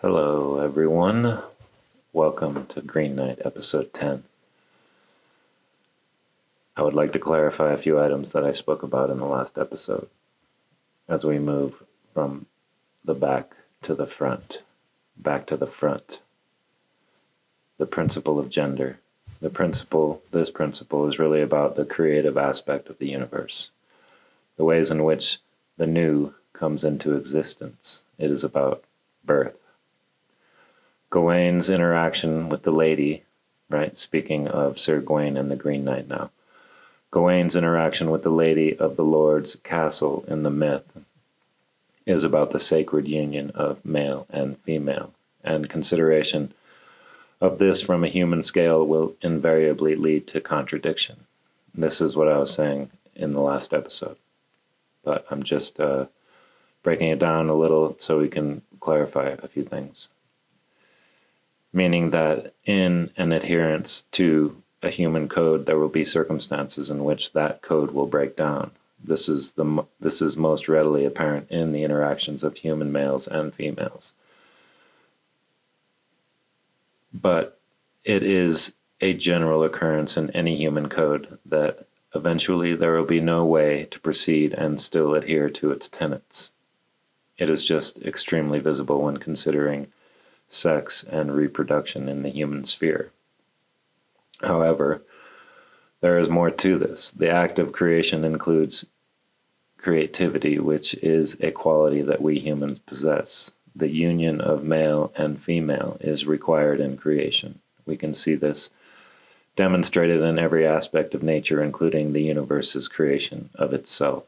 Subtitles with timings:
[0.00, 1.42] Hello, everyone.
[2.12, 4.22] Welcome to Green Knight, episode 10.
[6.76, 9.58] I would like to clarify a few items that I spoke about in the last
[9.58, 10.08] episode
[11.08, 11.82] as we move
[12.14, 12.46] from
[13.04, 14.62] the back to the front.
[15.16, 16.20] Back to the front.
[17.78, 19.00] The principle of gender.
[19.40, 23.70] The principle, this principle, is really about the creative aspect of the universe,
[24.58, 25.38] the ways in which
[25.76, 28.04] the new comes into existence.
[28.16, 28.84] It is about
[29.24, 29.56] birth.
[31.10, 33.22] Gawain's interaction with the lady,
[33.70, 33.96] right?
[33.96, 36.30] Speaking of Sir Gawain and the Green Knight now.
[37.10, 40.84] Gawain's interaction with the lady of the Lord's castle in the myth
[42.04, 46.52] is about the sacred union of male and female, and consideration
[47.40, 51.16] of this from a human scale will invariably lead to contradiction.
[51.74, 54.16] This is what I was saying in the last episode,
[55.04, 56.06] but I'm just uh,
[56.82, 60.08] breaking it down a little so we can clarify a few things.
[61.72, 67.32] Meaning that in an adherence to a human code, there will be circumstances in which
[67.32, 68.70] that code will break down.
[69.02, 73.54] This is the this is most readily apparent in the interactions of human males and
[73.54, 74.12] females.
[77.12, 77.58] But
[78.04, 83.44] it is a general occurrence in any human code that eventually there will be no
[83.44, 86.52] way to proceed and still adhere to its tenets.
[87.36, 89.92] It is just extremely visible when considering
[90.48, 93.10] sex and reproduction in the human sphere.
[94.40, 95.02] However,
[96.00, 97.10] there is more to this.
[97.10, 98.86] The act of creation includes
[99.78, 103.50] creativity, which is a quality that we humans possess.
[103.74, 107.60] The union of male and female is required in creation.
[107.86, 108.70] We can see this
[109.56, 114.24] demonstrated in every aspect of nature, including the universe's creation of itself.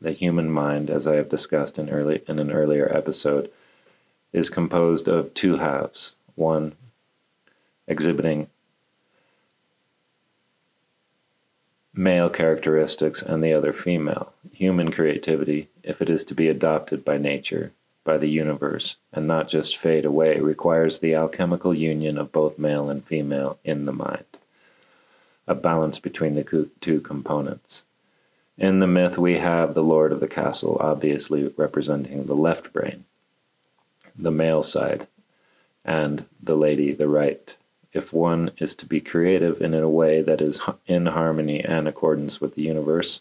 [0.00, 3.50] The human mind, as I have discussed in, early, in an earlier episode,
[4.34, 6.74] is composed of two halves one
[7.86, 8.48] exhibiting
[11.94, 14.32] male characteristics and the other female.
[14.52, 17.72] Human creativity, if it is to be adopted by nature,
[18.02, 22.90] by the universe, and not just fade away, requires the alchemical union of both male
[22.90, 24.24] and female in the mind,
[25.46, 27.84] a balance between the two components.
[28.58, 33.04] In the myth, we have the Lord of the Castle, obviously representing the left brain,
[34.16, 35.06] the male side,
[35.84, 37.54] and the lady, the right.
[37.92, 41.86] If one is to be creative and in a way that is in harmony and
[41.86, 43.20] accordance with the universe,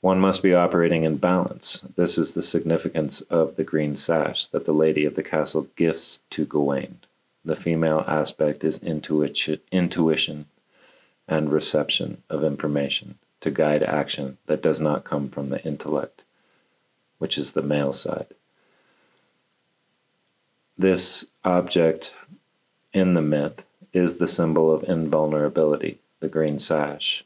[0.00, 1.82] one must be operating in balance.
[1.96, 6.20] This is the significance of the green sash that the lady of the castle gifts
[6.30, 6.98] to Gawain.
[7.44, 10.46] The female aspect is intuition, intuition
[11.26, 16.22] and reception of information to guide action that does not come from the intellect,
[17.18, 18.34] which is the male side
[20.76, 22.12] this object
[22.92, 27.24] in the myth is the symbol of invulnerability, the green sash.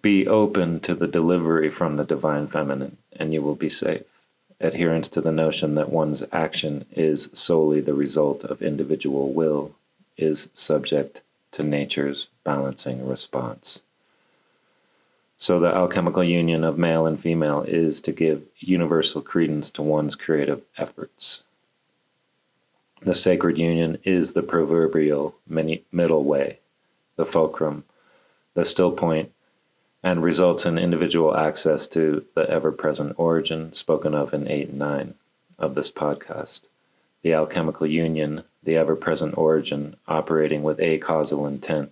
[0.00, 4.02] Be open to the delivery from the divine feminine, and you will be safe.
[4.60, 9.72] Adherence to the notion that one's action is solely the result of individual will
[10.16, 11.20] is subject
[11.52, 13.82] to nature's balancing response.
[15.38, 20.14] So, the alchemical union of male and female is to give universal credence to one's
[20.14, 21.42] creative efforts.
[23.04, 26.60] The sacred union is the proverbial middle way,
[27.16, 27.82] the fulcrum,
[28.54, 29.32] the still point,
[30.04, 34.78] and results in individual access to the ever present origin spoken of in 8 and
[34.78, 35.14] 9
[35.58, 36.60] of this podcast.
[37.22, 41.90] The alchemical union, the ever present origin operating with a causal intent,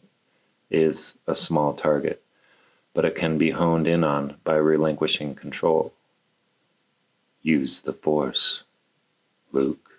[0.71, 2.22] is a small target,
[2.94, 5.92] but it can be honed in on by relinquishing control.
[7.42, 8.62] Use the force,
[9.50, 9.89] Luke.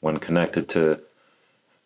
[0.00, 1.00] When connected to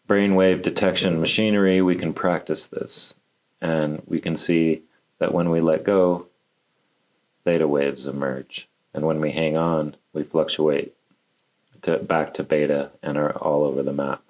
[0.08, 3.14] brainwave detection machinery, we can practice this.
[3.60, 4.82] And we can see
[5.18, 6.26] that when we let go,
[7.44, 8.68] theta waves emerge.
[8.92, 10.94] And when we hang on, we fluctuate
[11.82, 14.22] to, back to beta and are all over the map.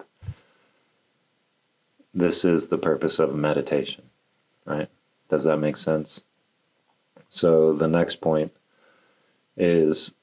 [2.13, 4.03] This is the purpose of meditation,
[4.65, 4.89] right?
[5.29, 6.23] Does that make sense?
[7.29, 8.53] So the next point
[9.57, 10.13] is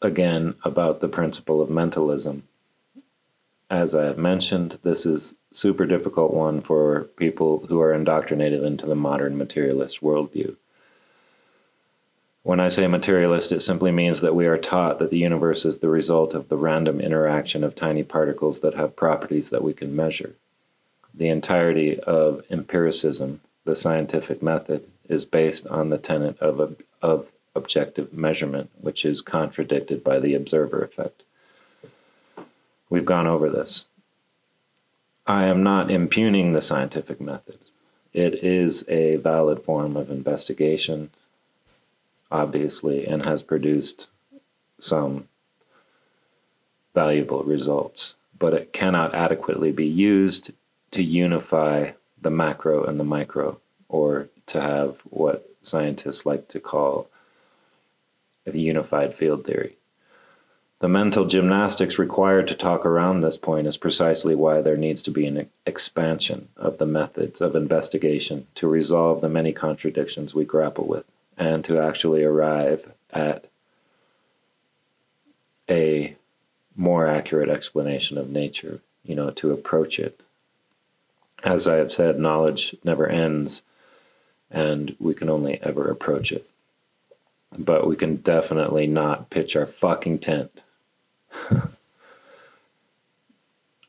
[0.00, 2.42] again about the principle of mentalism
[3.72, 8.84] as I have mentioned, this is super difficult one for people who are indoctrinated into
[8.84, 10.56] the modern materialist worldview.
[12.42, 15.78] When I say materialist, it simply means that we are taught that the universe is
[15.78, 19.96] the result of the random interaction of tiny particles that have properties that we can
[19.96, 20.34] measure.
[21.14, 28.12] The entirety of empiricism, the scientific method, is based on the tenet of, of objective
[28.12, 31.22] measurement, which is contradicted by the observer effect.
[32.92, 33.86] We've gone over this.
[35.26, 37.58] I am not impugning the scientific method.
[38.12, 41.08] It is a valid form of investigation,
[42.30, 44.08] obviously, and has produced
[44.78, 45.26] some
[46.92, 50.50] valuable results, but it cannot adequately be used
[50.90, 53.58] to unify the macro and the micro,
[53.88, 57.08] or to have what scientists like to call
[58.44, 59.78] a unified field theory.
[60.82, 65.12] The mental gymnastics required to talk around this point is precisely why there needs to
[65.12, 70.88] be an expansion of the methods of investigation to resolve the many contradictions we grapple
[70.88, 71.04] with
[71.38, 73.44] and to actually arrive at
[75.70, 76.16] a
[76.74, 80.20] more accurate explanation of nature, you know, to approach it.
[81.44, 83.62] As I have said, knowledge never ends,
[84.50, 86.50] and we can only ever approach it.
[87.56, 90.58] But we can definitely not pitch our fucking tent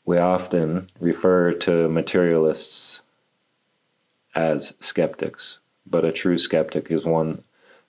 [0.05, 3.01] we often refer to materialists
[4.35, 7.43] as skeptics, but a true skeptic is one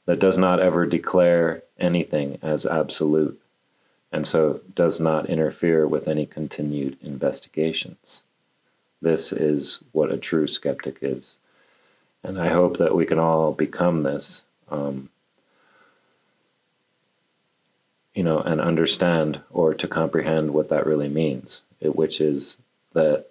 [0.07, 3.41] that does not ever declare anything as absolute
[4.15, 8.23] and so does not interfere with any continued investigations.
[9.03, 11.37] This is what a true skeptic is.
[12.23, 14.45] And I hope that we can all become this.
[14.71, 15.11] Um,
[18.15, 22.57] you know, and understand or to comprehend what that really means, it, which is
[22.93, 23.27] that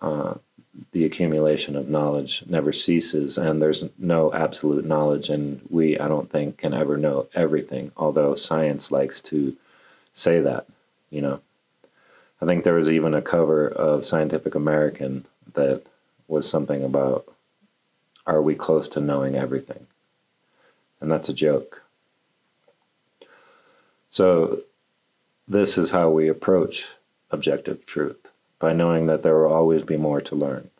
[0.00, 0.34] uh,
[0.92, 6.30] the accumulation of knowledge never ceases, and there's no absolute knowledge, and we, I don't
[6.30, 7.92] think, can ever know everything.
[7.96, 9.56] Although science likes to
[10.14, 10.66] say that,
[11.10, 11.40] you know.
[12.40, 15.82] I think there was even a cover of Scientific American that
[16.28, 17.26] was something about,
[18.26, 19.88] "Are we close to knowing everything?"
[21.00, 21.82] And that's a joke
[24.10, 24.62] so,
[25.46, 26.86] this is how we approach
[27.30, 28.28] objective truth
[28.58, 30.70] by knowing that there will always be more to learn.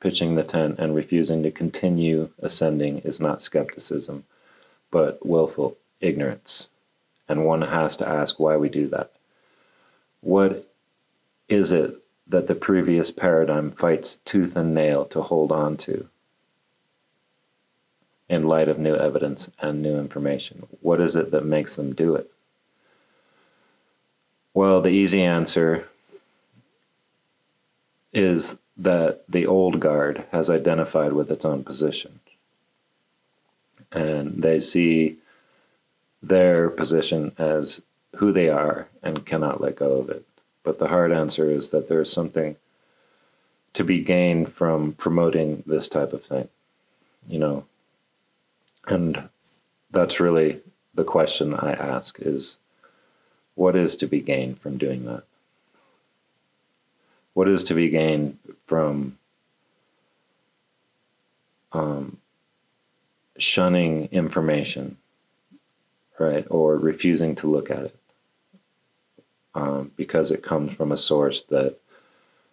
[0.00, 4.24] Pitching the tent and refusing to continue ascending is not skepticism,
[4.90, 6.68] but willful ignorance.
[7.28, 9.10] And one has to ask why we do that.
[10.20, 10.68] What
[11.48, 16.08] is it that the previous paradigm fights tooth and nail to hold on to
[18.28, 20.66] in light of new evidence and new information?
[20.80, 22.30] What is it that makes them do it?
[24.56, 25.86] Well, the easy answer
[28.14, 32.20] is that the old guard has identified with its own position.
[33.92, 35.18] And they see
[36.22, 37.82] their position as
[38.14, 40.24] who they are and cannot let go of it.
[40.62, 42.56] But the hard answer is that there's something
[43.74, 46.48] to be gained from promoting this type of thing,
[47.28, 47.66] you know.
[48.88, 49.28] And
[49.90, 50.62] that's really
[50.94, 52.56] the question I ask is
[53.56, 55.24] what is to be gained from doing that?
[57.34, 59.18] What is to be gained from
[61.72, 62.18] um,
[63.38, 64.96] shunning information,
[66.18, 67.96] right, or refusing to look at it
[69.54, 71.76] um, because it comes from a source that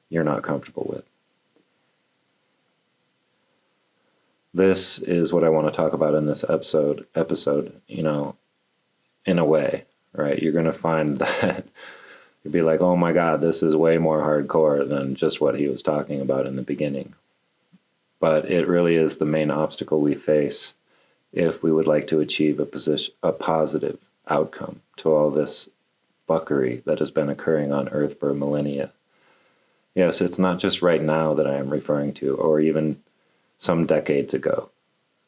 [0.10, 1.06] you're not comfortable with?
[4.54, 7.08] This is what I want to talk about in this episode.
[7.16, 8.36] Episode, you know,
[9.26, 10.42] in a way, right?
[10.42, 11.66] You're going to find that
[12.44, 15.68] you'd be like, oh my God, this is way more hardcore than just what he
[15.68, 17.14] was talking about in the beginning.
[18.20, 20.76] But it really is the main obstacle we face
[21.34, 25.68] if we would like to achieve a position, a positive outcome to all this
[26.30, 28.92] buckery that has been occurring on Earth for millennia.
[29.96, 33.02] Yes, it's not just right now that I am referring to, or even
[33.60, 34.70] some decades ago,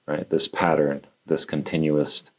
[0.05, 0.29] right?
[0.29, 2.31] This pattern, this continuous,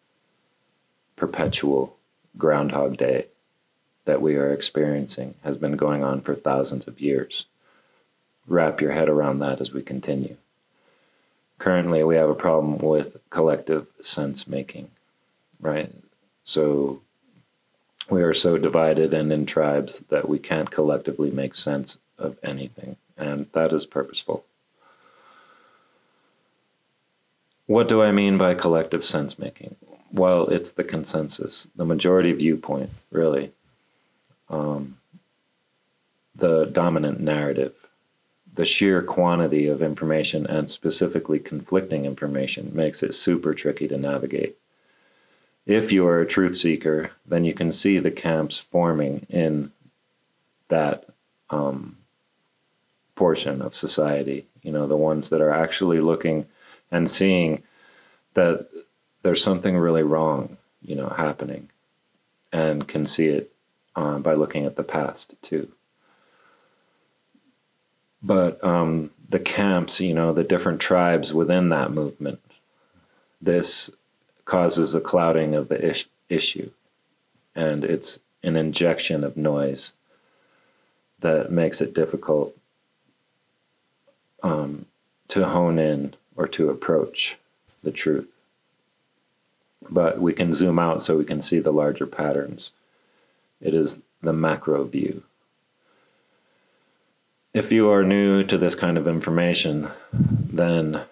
[1.16, 1.95] perpetual
[2.38, 3.26] Groundhog Day
[4.04, 7.46] that we are experiencing has been going on for thousands of years.
[8.46, 10.36] Wrap your head around that as we continue.
[11.58, 14.90] Currently, we have a problem with collective sense making,
[15.60, 15.92] right?
[16.44, 17.00] So
[18.08, 22.96] we are so divided and in tribes that we can't collectively make sense of anything,
[23.16, 24.44] and that is purposeful.
[27.66, 29.74] What do I mean by collective sense making?
[30.12, 33.52] Well, it's the consensus, the majority viewpoint, really,
[34.48, 34.96] um,
[36.34, 37.74] the dominant narrative,
[38.54, 44.56] the sheer quantity of information and specifically conflicting information makes it super tricky to navigate.
[45.66, 49.72] If you are a truth seeker, then you can see the camps forming in
[50.68, 51.04] that
[51.50, 51.96] um,
[53.14, 54.46] portion of society.
[54.62, 56.46] You know, the ones that are actually looking
[56.90, 57.62] and seeing
[58.34, 58.68] that
[59.26, 61.68] there's something really wrong, you know, happening
[62.52, 63.52] and can see it
[63.96, 65.68] uh, by looking at the past too.
[68.22, 72.38] But um, the camps, you know, the different tribes within that movement,
[73.42, 73.90] this
[74.44, 76.70] causes a clouding of the issue.
[77.56, 79.94] And it's an injection of noise
[81.18, 82.56] that makes it difficult
[84.44, 84.86] um,
[85.28, 87.36] to hone in or to approach
[87.82, 88.28] the truth.
[89.90, 92.72] But we can zoom out so we can see the larger patterns.
[93.60, 95.22] It is the macro view.
[97.54, 101.02] If you are new to this kind of information, then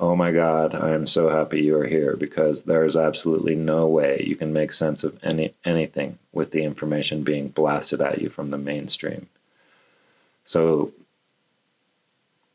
[0.00, 3.86] oh my God, I am so happy you are here because there is absolutely no
[3.86, 8.28] way you can make sense of any anything with the information being blasted at you
[8.28, 9.26] from the mainstream.
[10.44, 10.92] So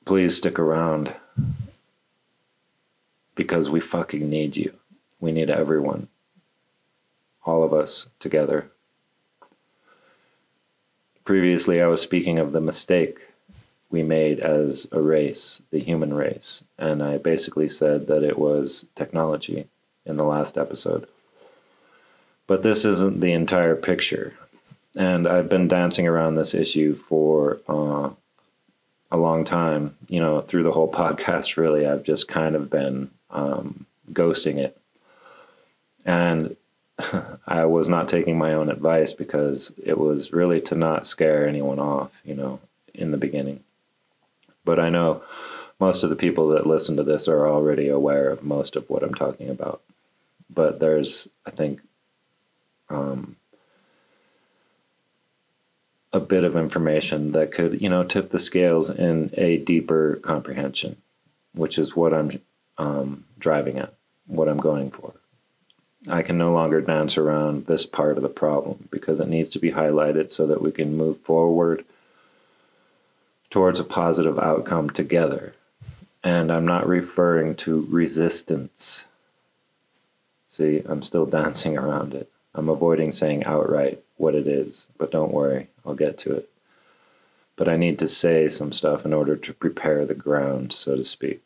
[0.05, 1.13] please stick around
[3.35, 4.78] because we fucking need you.
[5.19, 6.07] We need everyone.
[7.45, 8.69] All of us together.
[11.25, 13.19] Previously, I was speaking of the mistake
[13.89, 16.63] we made as a race, the human race.
[16.77, 19.67] And I basically said that it was technology
[20.05, 21.07] in the last episode.
[22.47, 24.33] But this isn't the entire picture.
[24.95, 28.09] And I've been dancing around this issue for uh,
[29.11, 29.95] a long time.
[30.07, 34.78] You know, through the whole podcast, really, I've just kind of been um, ghosting it.
[36.05, 36.55] And
[37.47, 41.79] I was not taking my own advice because it was really to not scare anyone
[41.79, 42.59] off, you know,
[42.93, 43.63] in the beginning.
[44.65, 45.23] But I know
[45.79, 49.03] most of the people that listen to this are already aware of most of what
[49.03, 49.81] I'm talking about.
[50.49, 51.79] But there's, I think,
[52.89, 53.35] um,
[56.11, 60.97] a bit of information that could, you know, tip the scales in a deeper comprehension,
[61.53, 62.41] which is what I'm
[62.77, 63.93] um, driving at,
[64.25, 65.13] what I'm going for.
[66.09, 69.59] I can no longer dance around this part of the problem because it needs to
[69.59, 71.85] be highlighted so that we can move forward
[73.49, 75.53] towards a positive outcome together.
[76.23, 79.05] And I'm not referring to resistance.
[80.47, 82.29] See, I'm still dancing around it.
[82.55, 86.49] I'm avoiding saying outright what it is, but don't worry, I'll get to it.
[87.55, 91.03] But I need to say some stuff in order to prepare the ground, so to
[91.03, 91.43] speak.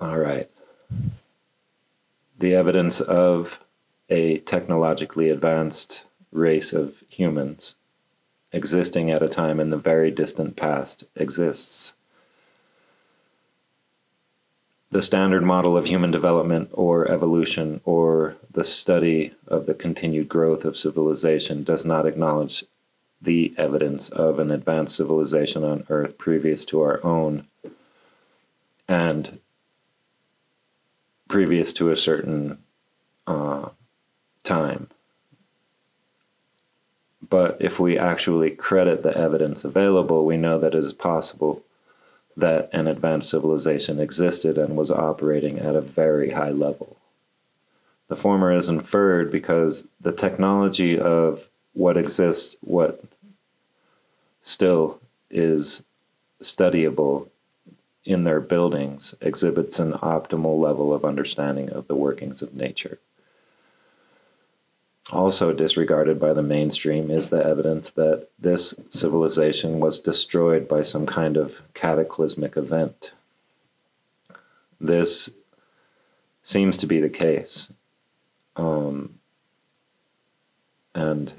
[0.00, 0.50] All right.
[2.38, 3.58] The evidence of
[4.08, 7.76] a technologically advanced race of humans
[8.52, 11.94] existing at a time in the very distant past exists.
[14.90, 20.64] The standard model of human development or evolution or the study of the continued growth
[20.64, 22.64] of civilization does not acknowledge
[23.20, 27.46] the evidence of an advanced civilization on Earth previous to our own
[28.88, 29.40] and
[31.28, 32.58] previous to a certain
[33.26, 33.68] uh,
[34.44, 34.88] time.
[37.28, 41.62] But if we actually credit the evidence available, we know that it is possible
[42.36, 46.96] that an advanced civilization existed and was operating at a very high level.
[48.08, 53.02] The former is inferred because the technology of what exists, what
[54.42, 55.82] still is
[56.42, 57.28] studyable
[58.06, 62.98] in their buildings exhibits an optimal level of understanding of the workings of nature.
[65.12, 71.04] Also disregarded by the mainstream is the evidence that this civilization was destroyed by some
[71.04, 73.12] kind of cataclysmic event.
[74.80, 75.30] This
[76.42, 77.72] seems to be the case.
[78.56, 79.18] Um,
[80.94, 81.32] and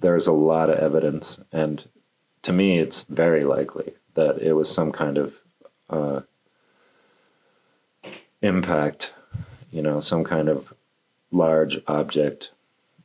[0.00, 1.86] there's a lot of evidence, and
[2.42, 5.34] to me, it's very likely that it was some kind of
[5.88, 6.20] uh,
[8.42, 9.12] impact,
[9.70, 10.72] you know, some kind of
[11.30, 12.50] large object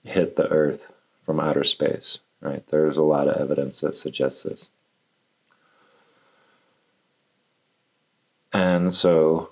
[0.04, 0.92] hit the Earth
[1.26, 2.66] from outer space, right?
[2.68, 4.70] There's a lot of evidence that suggests this.
[8.54, 9.50] And so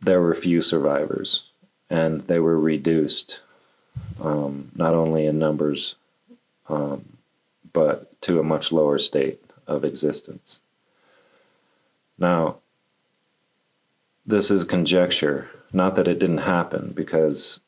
[0.00, 1.44] there were few survivors,
[1.88, 3.40] and they were reduced
[4.20, 5.96] um, not only in numbers
[6.70, 7.04] um,
[7.72, 10.60] but to a much lower state of existence.
[12.18, 12.56] Now,
[14.26, 17.60] this is conjecture, not that it didn't happen, because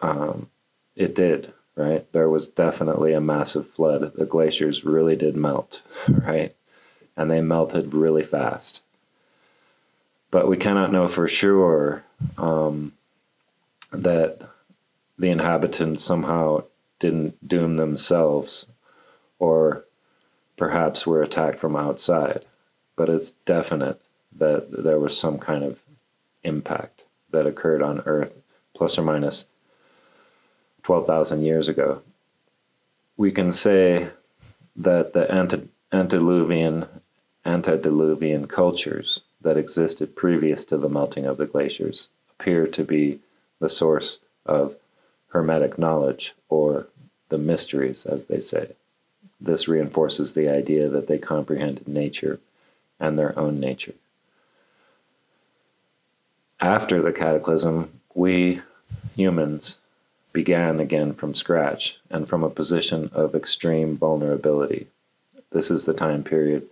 [0.00, 0.48] um,
[0.96, 2.10] it did, right?
[2.12, 4.12] There was definitely a massive flood.
[4.14, 6.54] The glaciers really did melt, right?
[7.16, 8.82] And they melted really fast.
[10.30, 12.04] But we cannot know for sure
[12.38, 12.92] um,
[13.92, 14.48] that
[15.18, 16.62] the inhabitants somehow
[17.00, 18.66] didn't doom themselves
[19.38, 19.84] or
[20.56, 22.44] perhaps were attacked from outside.
[22.94, 24.00] But it's definite
[24.38, 25.80] that there was some kind of
[26.44, 27.02] impact
[27.32, 28.32] that occurred on Earth
[28.74, 29.46] plus or minus
[30.82, 32.02] 12,000 years ago.
[33.16, 34.08] We can say
[34.76, 36.86] that the ante- antediluvian,
[37.44, 43.18] antediluvian cultures that existed previous to the melting of the glaciers appear to be
[43.58, 44.76] the source of
[45.30, 46.86] Hermetic knowledge or
[47.28, 48.70] the mysteries, as they say.
[49.40, 52.38] This reinforces the idea that they comprehended nature
[52.98, 53.94] and their own nature.
[56.60, 58.60] After the cataclysm, we
[59.16, 59.78] humans
[60.32, 64.86] began again from scratch and from a position of extreme vulnerability.
[65.50, 66.66] This is the time period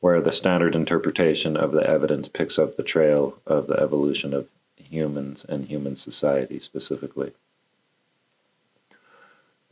[0.00, 4.48] where the standard interpretation of the evidence picks up the trail of the evolution of
[4.76, 7.32] humans and human society specifically.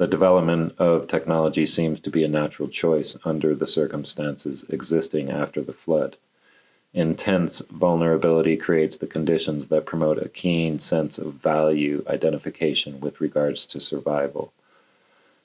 [0.01, 5.61] The development of technology seems to be a natural choice under the circumstances existing after
[5.61, 6.17] the flood.
[6.95, 13.67] Intense vulnerability creates the conditions that promote a keen sense of value identification with regards
[13.67, 14.55] to survival.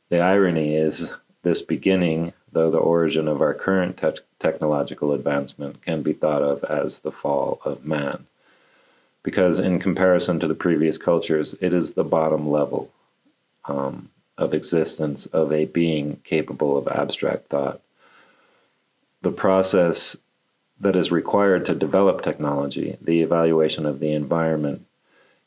[0.07, 6.01] The irony is, this beginning, though the origin of our current te- technological advancement, can
[6.01, 8.25] be thought of as the fall of man.
[9.21, 12.89] Because, in comparison to the previous cultures, it is the bottom level.
[13.65, 17.81] Um, of existence of a being capable of abstract thought.
[19.21, 20.17] The process
[20.79, 24.85] that is required to develop technology, the evaluation of the environment,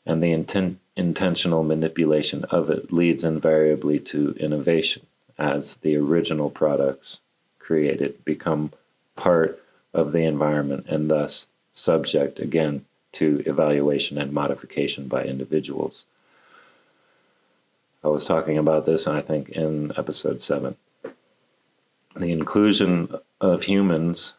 [0.05, 5.05] and the inten- intentional manipulation of it leads invariably to innovation
[5.37, 7.19] as the original products
[7.59, 8.71] created become
[9.15, 9.61] part
[9.93, 16.05] of the environment and thus subject again to evaluation and modification by individuals.
[18.03, 20.77] I was talking about this, I think, in episode seven.
[22.15, 24.35] The inclusion of humans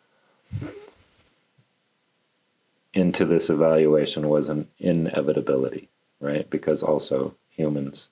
[2.95, 5.89] into this evaluation was an inevitability,
[6.21, 6.49] right?
[6.49, 8.09] Because also humans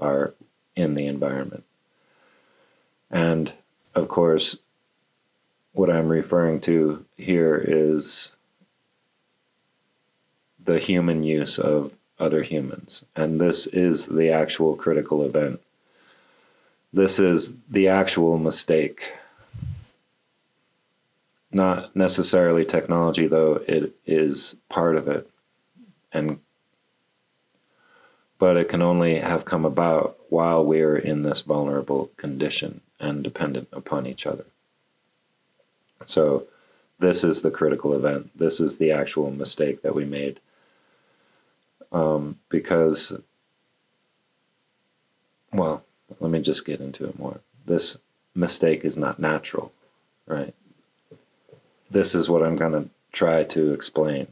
[0.00, 0.34] are
[0.74, 1.64] in the environment.
[3.10, 3.52] And
[3.94, 4.58] of course,
[5.72, 8.32] what I'm referring to here is
[10.64, 13.04] the human use of other humans.
[13.14, 15.60] And this is the actual critical event.
[16.92, 19.02] This is the actual mistake.
[21.52, 25.30] Not necessarily technology, though it is part of it.
[26.12, 26.40] And
[28.38, 33.24] but it can only have come about while we are in this vulnerable condition and
[33.24, 34.44] dependent upon each other.
[36.04, 36.46] So,
[36.98, 38.30] this is the critical event.
[38.38, 40.40] This is the actual mistake that we made
[41.92, 43.12] um, because,
[45.52, 45.84] well,
[46.20, 47.40] let me just get into it more.
[47.64, 47.98] This
[48.34, 49.72] mistake is not natural,
[50.26, 50.54] right?
[51.90, 54.28] This is what I'm going to try to explain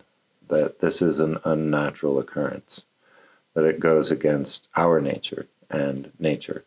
[0.48, 2.84] that this is an unnatural occurrence,
[3.54, 6.64] that it goes against our nature and nature.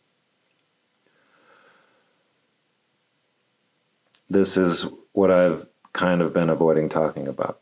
[4.30, 7.60] This is what I've kind of been avoiding talking about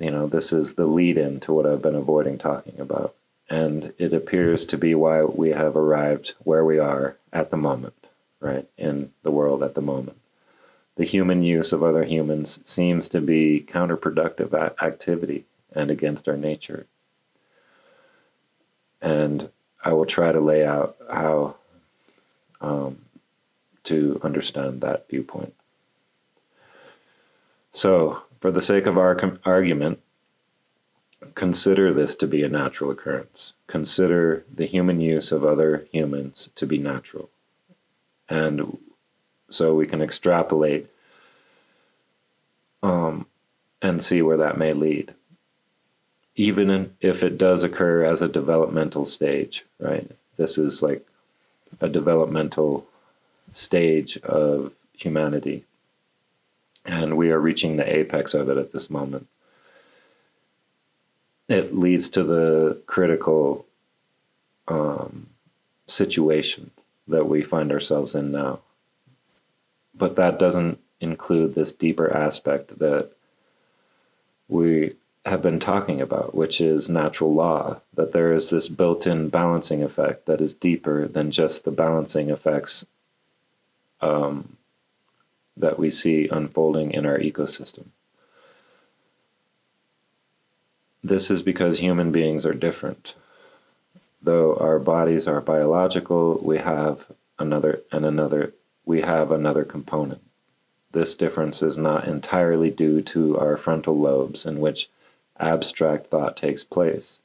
[0.00, 3.14] you know, this is the lead in to what I've been avoiding talking about.
[3.50, 8.06] And it appears to be why we have arrived where we are at the moment,
[8.40, 10.16] right, in the world at the moment.
[10.96, 16.86] The human use of other humans seems to be counterproductive activity and against our nature.
[19.02, 19.50] And
[19.82, 21.56] I will try to lay out how
[22.60, 22.98] um,
[23.84, 25.54] to understand that viewpoint.
[27.72, 30.00] So, for the sake of our com- argument,
[31.34, 33.52] consider this to be a natural occurrence.
[33.66, 37.28] Consider the human use of other humans to be natural.
[38.28, 38.78] And
[39.50, 40.88] so we can extrapolate
[42.82, 43.26] um,
[43.82, 45.14] and see where that may lead.
[46.36, 50.10] Even if it does occur as a developmental stage, right?
[50.36, 51.06] This is like
[51.80, 52.86] a developmental
[53.52, 55.64] stage of humanity
[56.84, 59.26] and we are reaching the apex of it at this moment.
[61.48, 63.66] It leads to the critical
[64.68, 65.28] um,
[65.86, 66.70] situation
[67.08, 68.60] that we find ourselves in now.
[69.94, 73.10] But that doesn't include this deeper aspect that
[74.48, 74.94] we
[75.26, 79.82] have been talking about, which is natural law, that there is this built in balancing
[79.82, 82.86] effect that is deeper than just the balancing effects
[84.00, 84.56] um,
[85.56, 87.86] that we see unfolding in our ecosystem.
[91.02, 93.14] This is because human beings are different.
[94.22, 97.06] Though our bodies are biological, we have
[97.38, 98.52] another and another
[98.84, 100.20] we have another component.
[100.92, 104.90] This difference is not entirely due to our frontal lobes in which
[105.38, 107.18] abstract thought takes place.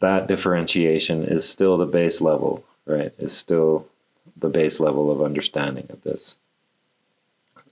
[0.00, 3.12] That differentiation is still the base level, right?
[3.18, 3.86] Is still
[4.36, 6.36] the base level of understanding of this.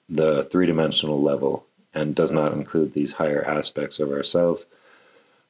[0.09, 4.67] The three dimensional level, and does not include these higher aspects of ourselves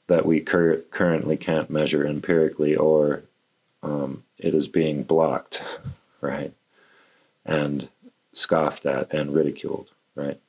[0.07, 3.23] that we cur- currently can't measure empirically or
[3.83, 5.63] um, it is being blocked,
[6.21, 6.53] right?
[7.45, 7.89] And
[8.33, 10.41] scoffed at and ridiculed, right?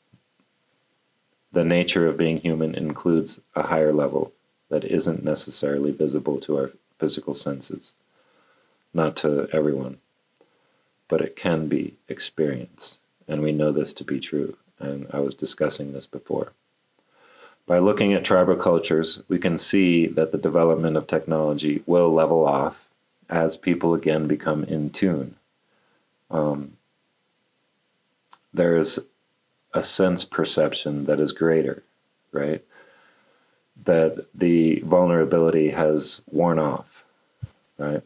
[1.52, 4.32] The nature of being human includes a higher level
[4.70, 7.96] that isn't necessarily visible to our physical senses,
[8.94, 9.98] not to everyone,
[11.08, 12.99] but it can be experienced.
[13.30, 14.58] And we know this to be true.
[14.80, 16.52] And I was discussing this before.
[17.66, 22.46] By looking at tribal cultures, we can see that the development of technology will level
[22.46, 22.90] off
[23.30, 25.36] as people again become in tune.
[26.32, 26.78] Um,
[28.54, 29.00] there is
[29.74, 31.84] a sense perception that is greater,
[32.32, 32.64] right?
[33.86, 37.04] That the vulnerability has worn off,
[37.78, 38.02] right?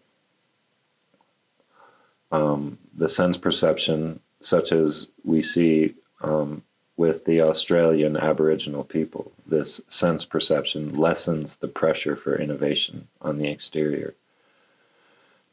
[2.32, 6.64] Um, the sense perception, such as we see um,
[6.98, 13.50] with the Australian Aboriginal people, this sense perception lessens the pressure for innovation on the
[13.50, 14.14] exterior.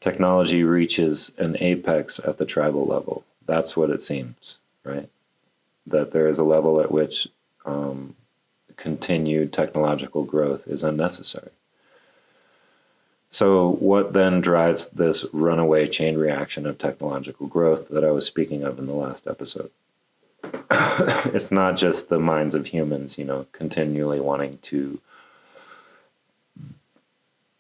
[0.01, 3.25] Technology reaches an apex at the tribal level.
[3.47, 5.09] That's what it seems right?
[5.87, 7.29] That there is a level at which
[7.65, 8.15] um,
[8.77, 11.51] continued technological growth is unnecessary.
[13.33, 18.65] So, what then drives this runaway chain reaction of technological growth that I was speaking
[18.65, 19.71] of in the last episode?
[20.73, 25.01] it's not just the minds of humans, you know, continually wanting to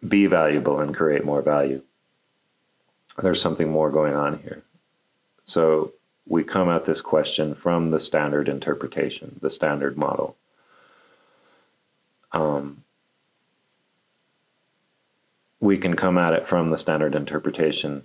[0.07, 1.83] be valuable and create more value.
[3.23, 4.63] There's something more going on here.
[5.45, 5.93] So,
[6.27, 10.37] we come at this question from the standard interpretation, the standard model.
[12.33, 12.83] Um,
[15.61, 18.05] we can come at it from the standard interpretation,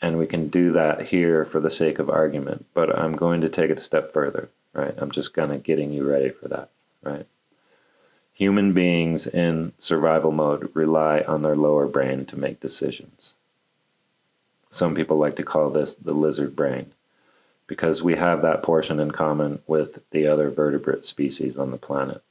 [0.00, 2.64] and we can do that here for the sake of argument.
[2.72, 4.94] But I'm going to take it a step further, right?
[4.96, 6.70] I'm just kind of getting you ready for that,
[7.02, 7.26] right?
[8.34, 13.34] Human beings in survival mode rely on their lower brain to make decisions.
[14.70, 16.92] Some people like to call this the lizard brain
[17.66, 22.22] because we have that portion in common with the other vertebrate species on the planet.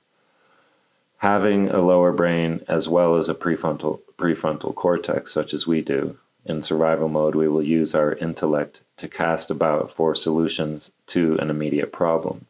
[1.18, 6.18] Having a lower brain as well as a prefrontal, prefrontal cortex, such as we do,
[6.46, 11.50] in survival mode, we will use our intellect to cast about for solutions to an
[11.50, 12.46] immediate problem.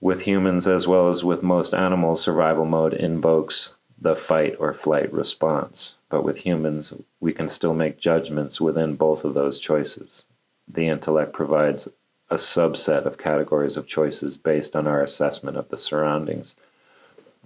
[0.00, 5.12] With humans, as well as with most animals, survival mode invokes the fight or flight
[5.12, 5.94] response.
[6.10, 10.24] But with humans, we can still make judgments within both of those choices
[10.66, 11.88] the intellect provides
[12.30, 16.56] a subset of categories of choices based on our assessment of the surroundings,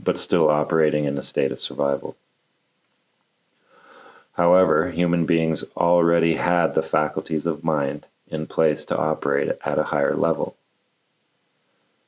[0.02, 2.16] but still operating in a state of survival.
[4.34, 9.84] However, human beings already had the faculties of mind in place to operate at a
[9.84, 10.54] higher level.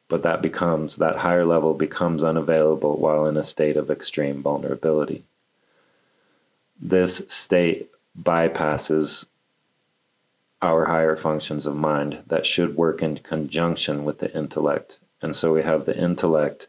[0.08, 5.24] But that becomes, that higher level becomes unavailable while in a state of extreme vulnerability.
[6.80, 9.26] This state bypasses
[10.62, 14.98] our higher functions of mind that should work in conjunction with the intellect.
[15.22, 16.68] And so we have the intellect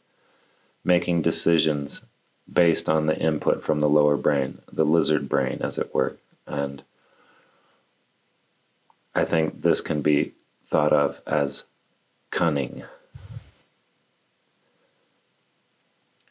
[0.83, 2.03] making decisions
[2.51, 6.17] based on the input from the lower brain, the lizard brain, as it were.
[6.47, 6.83] And
[9.15, 10.33] I think this can be
[10.69, 11.65] thought of as
[12.29, 12.83] cunning.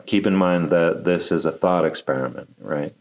[0.07, 2.95] Keep in mind that this is a thought experiment, right?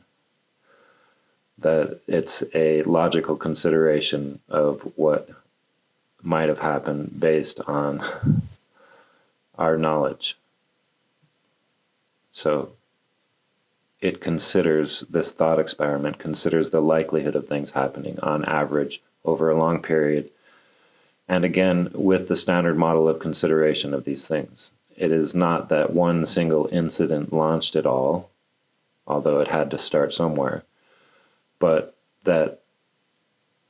[1.62, 5.30] that it's a logical consideration of what
[6.22, 8.04] might have happened based on
[9.58, 10.38] our knowledge.
[12.32, 12.72] So
[14.02, 19.58] it considers this thought experiment considers the likelihood of things happening on average over a
[19.58, 20.30] long period.
[21.28, 25.94] And again, with the standard model of consideration of these things, it is not that
[25.94, 28.30] one single incident launched it all,
[29.06, 30.64] although it had to start somewhere
[31.60, 32.62] but that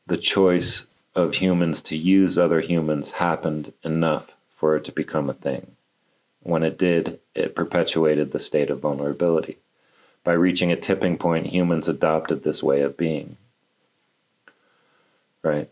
[0.08, 5.34] the choice of humans to use other humans happened enough for it to become a
[5.34, 5.76] thing.
[6.42, 9.58] When it did, it perpetuated the state of vulnerability.
[10.24, 13.38] By reaching a tipping point, humans adopted this way of being.
[15.44, 15.70] Right?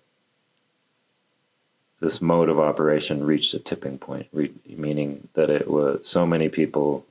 [2.00, 6.48] This mode of operation reached a tipping point, re- meaning that it was so many
[6.48, 7.06] people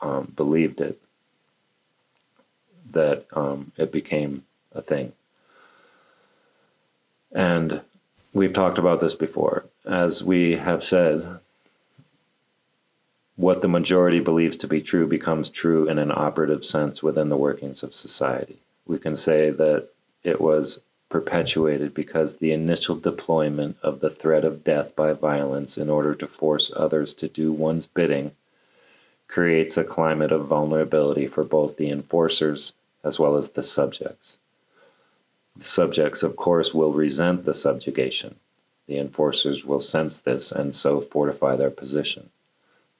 [0.00, 1.00] um, believed it
[2.92, 5.12] that um, it became a thing.
[7.32, 7.82] And
[8.32, 9.64] we've talked about this before.
[9.84, 11.40] As we have said,
[13.38, 17.36] what the majority believes to be true becomes true in an operative sense within the
[17.36, 18.58] workings of society.
[18.84, 19.90] We can say that
[20.24, 25.88] it was perpetuated because the initial deployment of the threat of death by violence in
[25.88, 28.32] order to force others to do one's bidding
[29.28, 32.72] creates a climate of vulnerability for both the enforcers
[33.04, 34.38] as well as the subjects.
[35.56, 38.34] The subjects, of course, will resent the subjugation.
[38.88, 42.30] The enforcers will sense this and so fortify their position.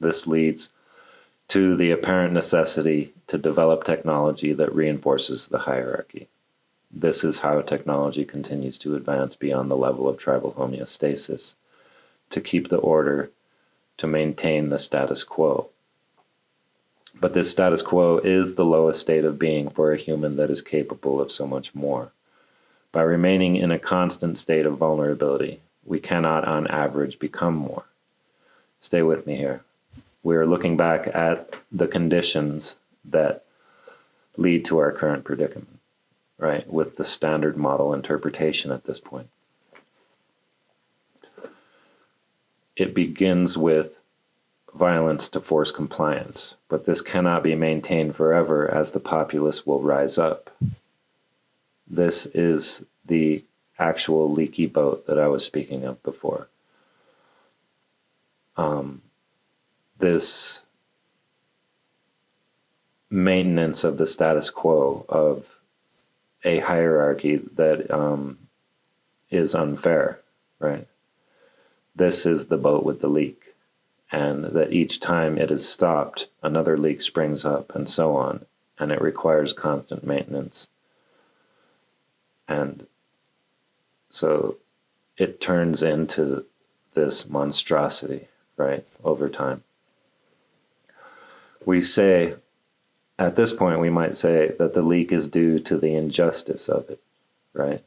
[0.01, 0.71] This leads
[1.49, 6.29] to the apparent necessity to develop technology that reinforces the hierarchy.
[6.91, 11.55] This is how technology continues to advance beyond the level of tribal homeostasis,
[12.31, 13.31] to keep the order,
[13.99, 15.69] to maintain the status quo.
[17.21, 20.63] But this status quo is the lowest state of being for a human that is
[20.63, 22.13] capable of so much more.
[22.93, 27.85] By remaining in a constant state of vulnerability, we cannot, on average, become more.
[28.81, 29.63] Stay with me here.
[30.29, 33.47] We are looking back at the conditions that
[34.37, 35.79] lead to our current predicament
[36.37, 39.31] right, with the standard model interpretation at this point.
[42.77, 43.95] It begins with
[44.75, 50.19] violence to force compliance, but this cannot be maintained forever as the populace will rise
[50.19, 50.55] up.
[51.87, 53.43] This is the
[53.79, 56.49] actual leaky boat that I was speaking of before.
[58.59, 59.01] Um,
[59.99, 60.61] this
[63.11, 65.59] maintenance of the status quo of
[66.45, 68.39] a hierarchy that um,
[69.31, 70.21] is unfair,
[70.59, 70.87] right?
[71.97, 73.55] This is the boat with the leak,
[74.13, 78.47] and that each time it is stopped, another leak springs up, and so on,
[78.79, 80.69] and it requires constant maintenance.
[82.47, 82.87] And
[84.11, 84.57] so
[85.17, 86.45] it turns into
[86.95, 89.65] this monstrosity, right, over time.
[91.65, 92.35] We say
[93.19, 96.89] at this point, we might say that the leak is due to the injustice of
[96.89, 97.01] it,
[97.53, 97.83] right?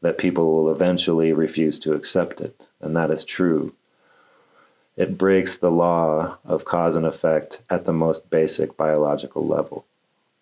[0.00, 2.60] That people will eventually refuse to accept it.
[2.80, 3.74] And that is true.
[4.96, 9.84] It breaks the law of cause and effect at the most basic biological level.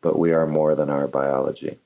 [0.03, 1.79] But we are more than our biology.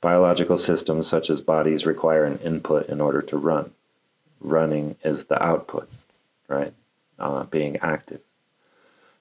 [0.00, 3.72] Biological systems such as bodies require an input in order to run.
[4.40, 5.90] Running is the output,
[6.48, 6.72] right?
[7.20, 8.20] Uh, being active.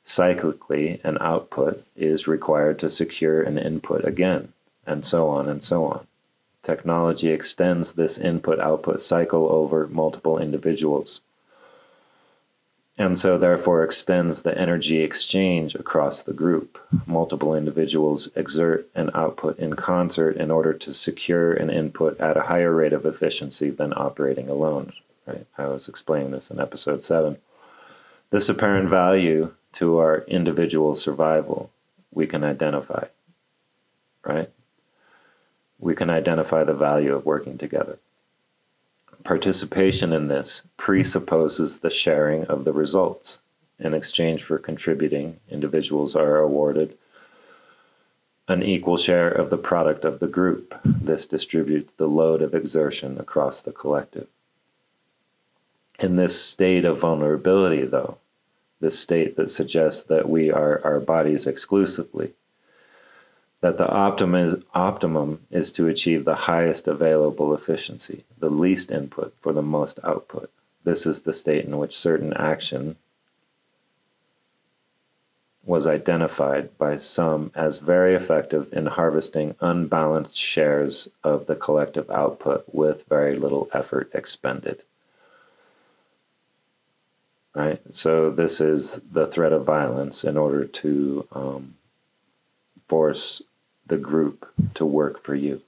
[0.06, 4.54] Cyclically, an output is required to secure an input again,
[4.88, 6.08] and so on and so on.
[6.64, 11.20] Technology extends this input output cycle over multiple individuals,
[12.98, 16.78] and so therefore extends the energy exchange across the group.
[17.06, 22.44] Multiple individuals exert an output in concert in order to secure an input at a
[22.44, 24.94] higher rate of efficiency than operating alone.
[25.28, 25.46] Right?
[25.58, 27.38] I was explaining this in episode 7.
[28.32, 31.72] This apparent value to our individual survival,
[32.12, 33.06] we can identify,
[34.24, 34.50] right?
[35.80, 37.98] We can identify the value of working together.
[39.24, 43.42] Participation in this presupposes the sharing of the results.
[43.80, 46.98] In exchange for contributing, individuals are awarded
[48.48, 50.74] an equal share of the product of the group.
[50.84, 54.28] This distributes the load of exertion across the collective.
[56.00, 58.20] In this state of vulnerability, though,
[58.80, 62.32] this state that suggests that we are our bodies exclusively.
[63.60, 69.36] That the optimum is, optimum is to achieve the highest available efficiency, the least input
[69.42, 70.50] for the most output.
[70.86, 72.96] This is the state in which certain action
[75.66, 82.64] was identified by some as very effective in harvesting unbalanced shares of the collective output
[82.72, 84.82] with very little effort expended
[87.56, 87.82] right?
[87.92, 91.76] So this is the threat of violence in order to um,
[92.88, 93.42] force
[93.88, 95.62] the group to work for you.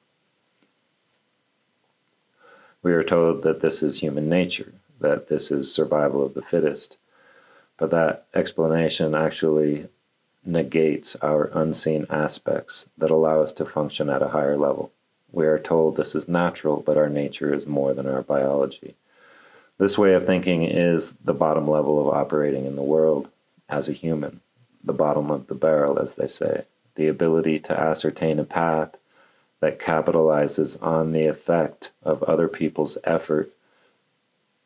[2.84, 6.98] We are told that this is human nature, that this is survival of the fittest,
[7.78, 9.88] but that explanation actually
[10.44, 14.92] negates our unseen aspects that allow us to function at a higher level.
[15.32, 18.96] We are told this is natural, but our nature is more than our biology.
[19.82, 23.28] This way of thinking is the bottom level of operating in the world
[23.68, 24.40] as a human,
[24.84, 28.96] the bottom of the barrel, as they say, the ability to ascertain a path
[29.60, 33.50] that capitalizes on the effect of other people's effort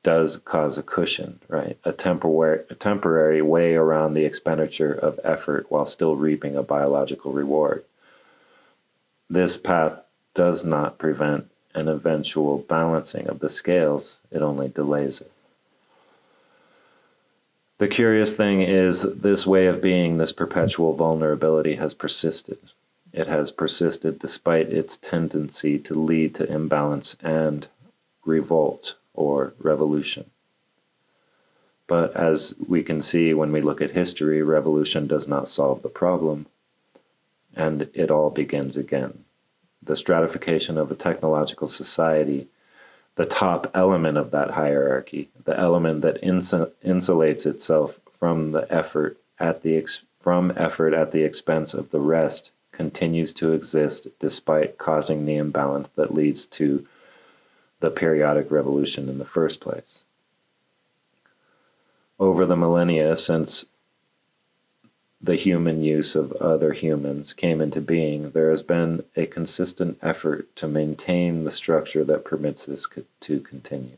[0.03, 1.77] does cause a cushion, right?
[1.85, 7.31] A temporary, a temporary way around the expenditure of effort while still reaping a biological
[7.31, 7.85] reward.
[9.29, 10.01] This path
[10.33, 15.31] does not prevent an eventual balancing of the scales, it only delays it.
[17.77, 22.57] The curious thing is, this way of being, this perpetual vulnerability, has persisted.
[23.11, 27.67] It has persisted despite its tendency to lead to imbalance and
[28.23, 30.29] revolt or revolution.
[31.87, 35.89] But as we can see when we look at history, revolution does not solve the
[35.89, 36.45] problem,
[37.55, 39.24] and it all begins again.
[39.85, 42.47] The stratification of a technological society,
[43.15, 49.17] the top element of that hierarchy, the element that insul- insulates itself from the effort
[49.39, 54.77] at the ex- from effort at the expense of the rest, continues to exist despite
[54.77, 56.85] causing the imbalance that leads to
[57.79, 60.03] the periodic revolution in the first place.
[62.19, 63.65] Over the millennia since
[65.25, 70.55] the human use of other humans came into being, there has been a consistent effort
[70.55, 73.97] to maintain the structure that permits this co- to continue.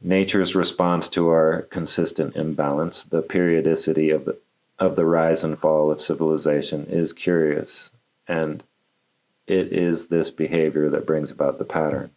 [0.00, 4.36] Nature's response to our consistent imbalance, the periodicity of the,
[4.80, 7.92] of the rise and fall of civilization, is curious,
[8.26, 8.64] and
[9.46, 12.10] it is this behavior that brings about the pattern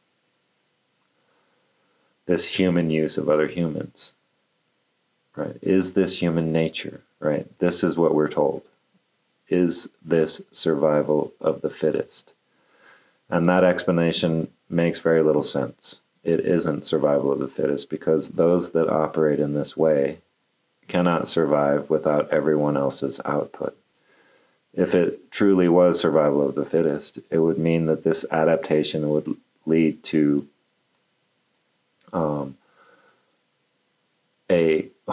[2.27, 4.13] this human use of other humans
[5.35, 5.57] right?
[5.61, 7.47] Is this human nature right?
[7.59, 8.63] This is what we're told.
[9.47, 12.33] Is this survival of the fittest?
[13.29, 16.01] And that explanation makes very little sense.
[16.23, 20.19] It isn't survival of the fittest because those that operate in this way
[20.87, 23.77] cannot survive without everyone else's output.
[24.73, 29.35] If it truly was survival of the fittest it would mean that this adaptation would
[29.65, 30.47] lead to
[32.13, 32.57] um,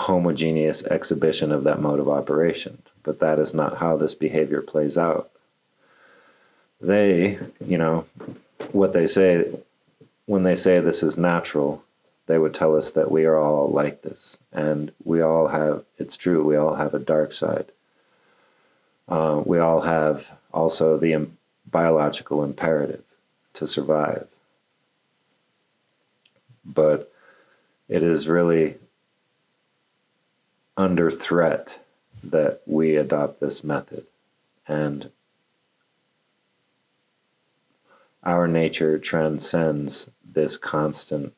[0.09, 2.83] homogeneous exhibition of that mode of operation.
[3.03, 5.31] But that is not how this behavior plays out.
[6.81, 8.07] They, you know,
[8.73, 9.47] what they say,
[10.27, 11.83] when they say this is natural,
[12.27, 14.39] they would tell us that we are all like this.
[14.53, 17.67] And we all have, it's true, we all have a dark side.
[19.09, 21.29] Uh, we all have also the
[21.71, 23.05] biological imperative
[23.55, 24.27] to survive
[26.69, 27.11] but
[27.89, 28.77] it is really
[30.79, 31.69] under threat
[32.23, 34.07] that we adopt this method.
[34.69, 35.11] And
[38.23, 41.35] our nature transcends this constant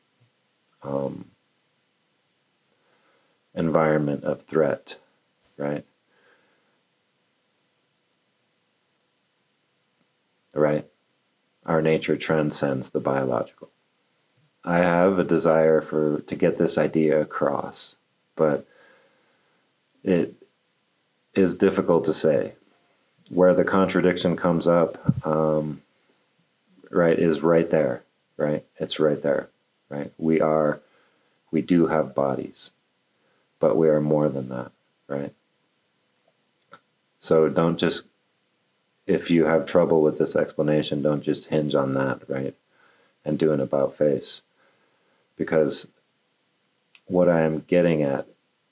[0.83, 1.25] um,
[3.55, 4.95] environment of threat,
[5.57, 5.85] right?
[10.53, 10.85] Right?
[11.65, 13.69] Our nature transcends the biological.
[14.63, 17.95] I have a desire for to get this idea across,
[18.35, 18.67] but
[20.03, 20.35] it
[21.33, 22.53] is difficult to say.
[23.29, 25.81] Where the contradiction comes up, um,
[26.89, 28.03] right, is right there,
[28.35, 28.65] right?
[28.77, 29.47] It's right there,
[29.89, 30.11] right?
[30.17, 30.81] We are,
[31.49, 32.71] we do have bodies,
[33.59, 34.71] but we are more than that,
[35.07, 35.33] right?
[37.19, 38.03] So don't just,
[39.07, 42.55] if you have trouble with this explanation, don't just hinge on that, right?
[43.23, 44.41] And do an about face
[45.37, 45.87] because
[47.05, 48.27] what I am getting at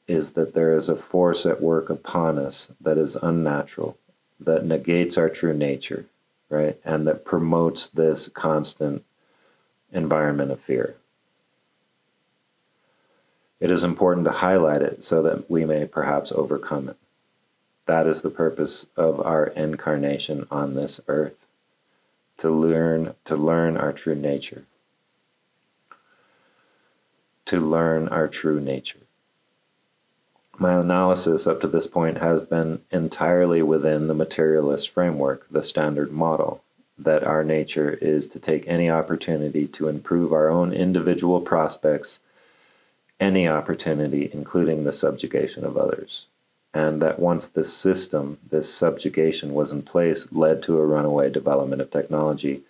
[0.10, 3.98] is that there is a force at work upon us that is unnatural,
[4.40, 6.06] that negates our true nature,
[6.50, 6.78] right?
[6.84, 9.06] And that promotes this constant
[9.94, 10.96] environment of fear.
[13.60, 16.98] It is important to highlight it so that we may perhaps overcome it.
[17.86, 21.36] That is the purpose of our incarnation on this earth
[22.38, 24.64] to learn to learn our true nature
[27.50, 29.00] to learn our true nature.
[30.62, 36.12] My analysis up to this point has been entirely within the materialist framework, the standard
[36.12, 36.62] model,
[36.98, 42.20] that our nature is to take any opportunity to improve our own individual prospects,
[43.22, 46.26] any opportunity, including the subjugation of others.
[46.74, 51.82] And that once this system, this subjugation was in place, led to a runaway development
[51.82, 52.64] of technology.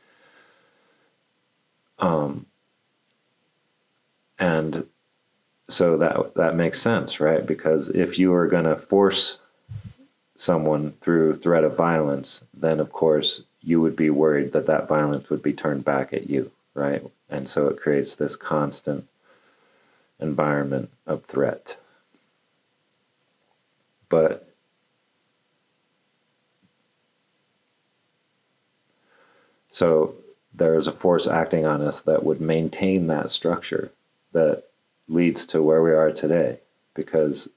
[1.98, 2.46] Um,
[4.38, 4.86] and
[5.70, 7.46] so that that makes sense, right?
[7.46, 9.38] Because if you are going to force
[10.36, 15.30] someone through threat of violence, then of course you would be worried that that violence
[15.30, 17.04] would be turned back at you, right?
[17.30, 19.08] And so it creates this constant
[20.20, 21.78] environment of threat.
[24.10, 24.50] But
[29.70, 30.16] so
[30.54, 33.92] there is a force acting on us that would maintain that structure
[34.32, 34.69] that
[35.10, 36.60] leads to where we are today
[36.94, 37.50] because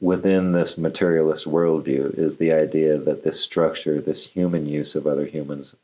[0.00, 5.24] within this materialist worldview is the idea that this structure, this human use of other
[5.24, 5.74] humans,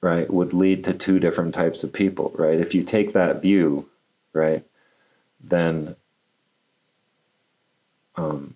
[0.00, 2.60] right, would lead to two different types of people, right?
[2.60, 3.88] If you take that view,
[4.32, 4.64] right,
[5.40, 5.96] then
[8.16, 8.54] um,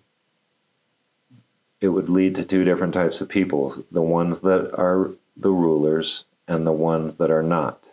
[1.81, 6.25] it would lead to two different types of people the ones that are the rulers
[6.47, 7.83] and the ones that are not,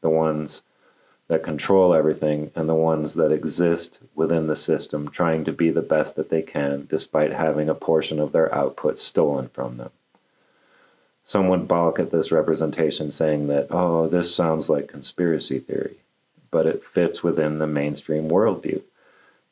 [0.00, 0.62] the ones
[1.28, 5.82] that control everything and the ones that exist within the system, trying to be the
[5.82, 9.90] best that they can despite having a portion of their output stolen from them
[11.28, 15.96] some would balk at this representation, saying that, oh, this sounds like conspiracy theory,
[16.50, 18.80] but it fits within the mainstream worldview,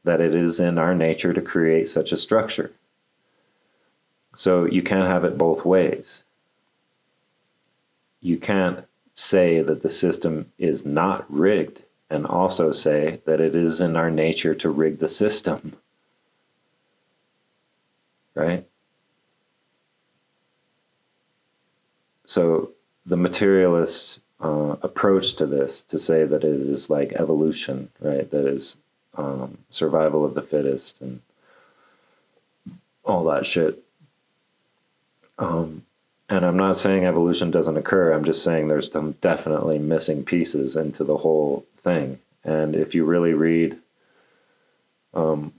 [0.03, 2.73] that it is in our nature to create such a structure.
[4.35, 6.25] So you can't have it both ways.
[8.27, 13.81] You can't say that the system is not rigged and also say that it is
[13.81, 15.77] in our nature to rig the system.
[18.35, 18.67] Right?
[22.27, 22.73] so
[23.07, 28.31] the materialist uh, approach to this to say that it is like evolution, right?
[28.31, 28.77] That is
[29.15, 31.23] um, survival of the fittest and
[33.05, 33.83] all that shit.
[35.39, 35.86] Um,
[36.29, 38.13] and I'm not saying evolution doesn't occur.
[38.13, 42.19] I'm just saying there's some definitely missing pieces into the whole thing.
[42.45, 43.79] And if you really read
[45.15, 45.53] um,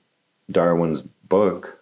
[0.52, 1.80] Darwin's book,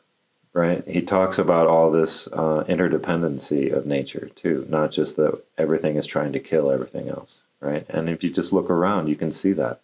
[0.54, 0.88] right?
[0.88, 6.06] He talks about all this uh, interdependency of nature too, not just that everything is
[6.06, 7.86] trying to kill everything else, right?
[7.90, 9.82] And if you just look around, you can see that.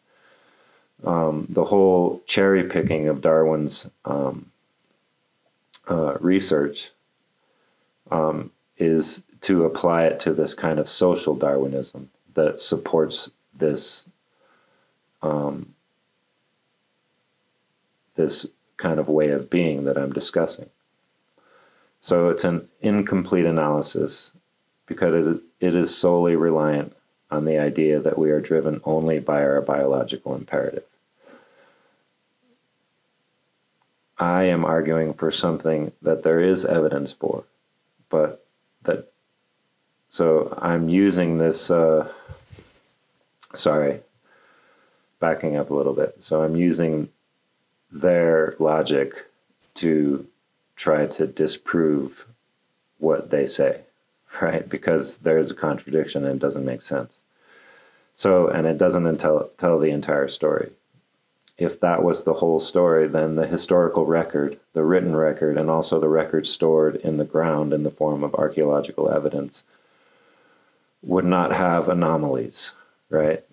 [1.04, 4.52] Um, the whole cherry picking of Darwin's um,
[5.90, 6.92] uh, research
[8.12, 8.52] um,
[8.82, 14.10] is to apply it to this kind of social Darwinism that supports this
[15.22, 15.74] um,
[18.16, 20.70] this kind of way of being that I'm discussing.
[22.02, 24.32] So it's an incomplete analysis
[24.88, 26.96] because it, it is solely reliant
[27.30, 30.84] on the idea that we are driven only by our biological imperative.
[34.18, 37.44] I am arguing for something that there is evidence for,
[38.10, 38.44] but
[38.84, 39.12] that
[40.10, 41.72] so I'm using this.
[41.72, 42.12] Uh,
[43.54, 44.02] sorry,
[45.20, 46.18] backing up a little bit.
[46.20, 47.10] So I'm using
[47.92, 49.14] their logic
[49.76, 50.28] to
[50.76, 52.26] try to disprove
[52.98, 53.82] what they say,
[54.42, 54.68] right?
[54.68, 57.22] Because there's a contradiction and it doesn't make sense.
[58.16, 60.72] So, and it doesn't tell, tell the entire story.
[61.62, 66.00] If that was the whole story, then the historical record, the written record, and also
[66.00, 69.64] the record stored in the ground in the form of archaeological evidence
[71.04, 72.74] would not have anomalies,
[73.10, 73.44] right?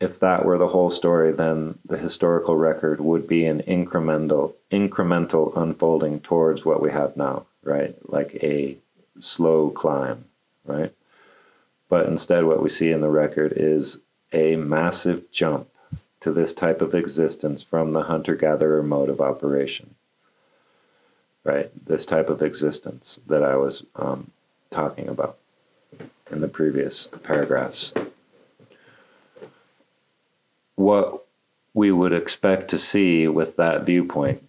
[0.00, 5.54] if that were the whole story, then the historical record would be an incremental incremental
[5.56, 7.94] unfolding towards what we have now, right?
[8.10, 8.76] Like a
[9.20, 10.24] slow climb,
[10.64, 10.92] right?
[11.90, 14.00] But instead, what we see in the record is
[14.32, 15.68] a massive jump
[16.20, 19.94] to this type of existence from the hunter gatherer mode of operation,
[21.44, 21.70] right?
[21.86, 24.30] This type of existence that I was um,
[24.70, 25.38] talking about
[26.30, 27.92] in the previous paragraphs
[30.80, 31.26] what
[31.74, 34.42] we would expect to see with that viewpoint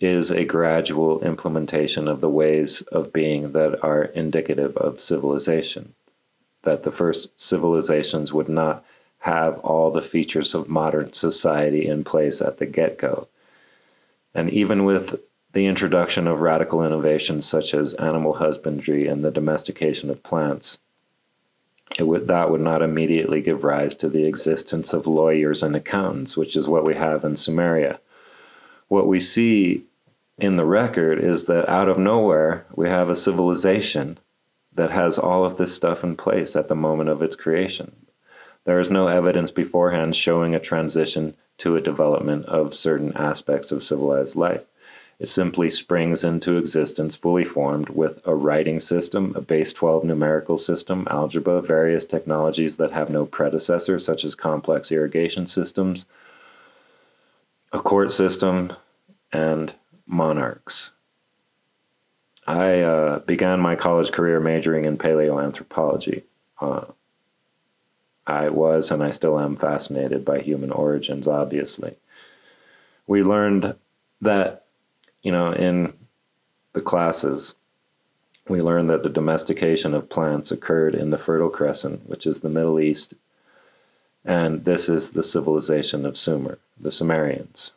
[0.00, 5.94] is a gradual implementation of the ways of being that are indicative of civilization.
[6.62, 8.84] That the first civilizations would not
[9.18, 13.28] have all the features of modern society in place at the get go.
[14.34, 15.20] And even with
[15.52, 20.78] the introduction of radical innovations such as animal husbandry and the domestication of plants,
[21.98, 26.54] would that would not immediately give rise to the existence of lawyers and accountants, which
[26.54, 27.98] is what we have in Sumeria.
[28.88, 29.84] What we see
[30.38, 34.18] in the record is that out of nowhere we have a civilization
[34.74, 37.90] that has all of this stuff in place at the moment of its creation.
[38.64, 43.84] There is no evidence beforehand showing a transition to a development of certain aspects of
[43.84, 44.64] civilized life.
[45.18, 50.56] It simply springs into existence fully formed with a writing system, a base 12 numerical
[50.56, 56.06] system, algebra, various technologies that have no predecessor, such as complex irrigation systems,
[57.72, 58.72] a court system,
[59.32, 59.74] and
[60.06, 60.92] monarchs.
[62.46, 66.22] I uh, began my college career majoring in paleoanthropology.
[66.60, 66.84] Uh,
[68.28, 71.96] I was and I still am fascinated by human origins, obviously.
[73.06, 73.74] We learned
[74.20, 74.66] that
[75.22, 75.92] you know, in
[76.72, 77.54] the classes,
[78.48, 82.48] we learned that the domestication of plants occurred in the Fertile Crescent, which is the
[82.48, 83.14] Middle East.
[84.24, 87.72] And this is the civilization of Sumer, the Sumerians.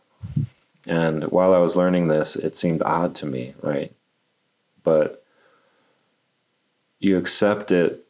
[0.88, 3.93] And while I was learning this, it seemed odd to me, right?
[4.84, 5.24] But
[6.99, 8.06] you accept it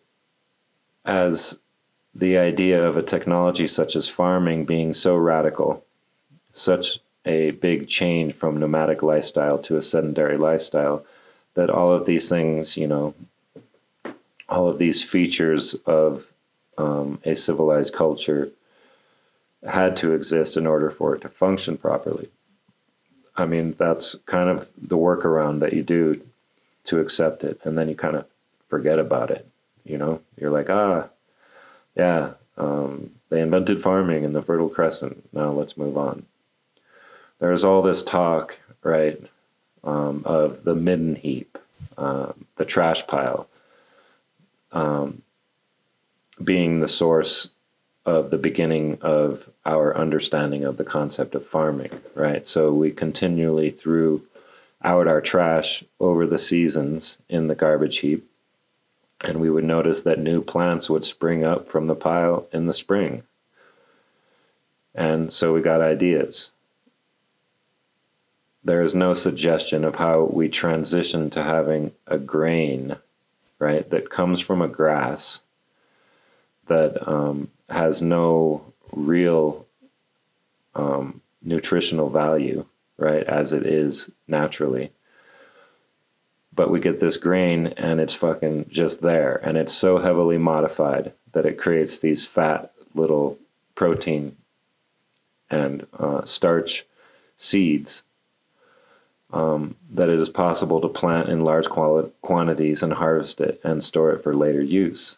[1.06, 1.58] as
[2.14, 5.84] the idea of a technology such as farming being so radical,
[6.54, 11.06] such a big change from nomadic lifestyle to a sedentary lifestyle,
[11.54, 13.14] that all of these things, you know,
[14.50, 16.28] all of these features of
[16.78, 18.52] um, a civilized culture
[19.66, 22.28] had to exist in order for it to function properly.
[23.38, 26.22] I mean, that's kind of the workaround that you do
[26.86, 28.26] to accept it, and then you kind of
[28.68, 29.48] forget about it.
[29.86, 31.08] You know, you're like, ah,
[31.96, 35.28] yeah, um, they invented farming in the Fertile Crescent.
[35.34, 36.26] Now let's move on.
[37.40, 39.20] There's all this talk, right,
[39.84, 41.58] um, of the midden heap,
[41.98, 43.48] uh, the trash pile,
[44.72, 45.22] um,
[46.44, 47.50] being the source
[48.06, 52.48] of the beginning of our understanding of the concept of farming, right?
[52.48, 54.24] So we continually threw
[54.84, 58.28] out our trash over the seasons in the garbage heap,
[59.24, 62.74] and we would notice that new plants would spring up from the pile in the
[62.74, 63.24] spring.
[64.96, 66.52] And so we got ideas.
[68.64, 72.98] There is no suggestion of how we transition to having a grain,
[73.60, 75.42] right, that comes from a grass
[76.68, 79.66] that um, has no real
[80.76, 82.66] um, nutritional value,
[82.98, 84.92] right, as it is naturally.
[86.54, 89.40] But we get this grain and it's fucking just there.
[89.44, 93.38] And it's so heavily modified that it creates these fat little
[93.76, 94.36] protein
[95.50, 96.86] and uh, starch
[97.38, 98.04] seeds
[99.32, 103.84] um, that it is possible to plant in large quali- quantities and harvest it and
[103.84, 105.18] store it for later use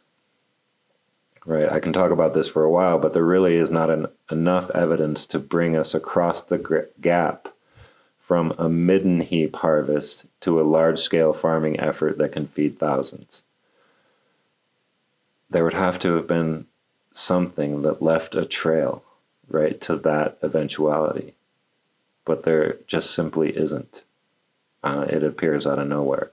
[1.46, 1.72] right?
[1.72, 4.70] I can talk about this for a while, but there really is not an, enough
[4.72, 7.53] evidence to bring us across the gap
[8.24, 13.44] from a midden heap harvest to a large scale farming effort that can feed thousands.
[15.50, 16.66] There would have to have been
[17.12, 19.04] something that left a trail,
[19.50, 21.34] right, to that eventuality.
[22.24, 24.04] But there just simply isn't.
[24.82, 26.32] Uh, it appears out of nowhere.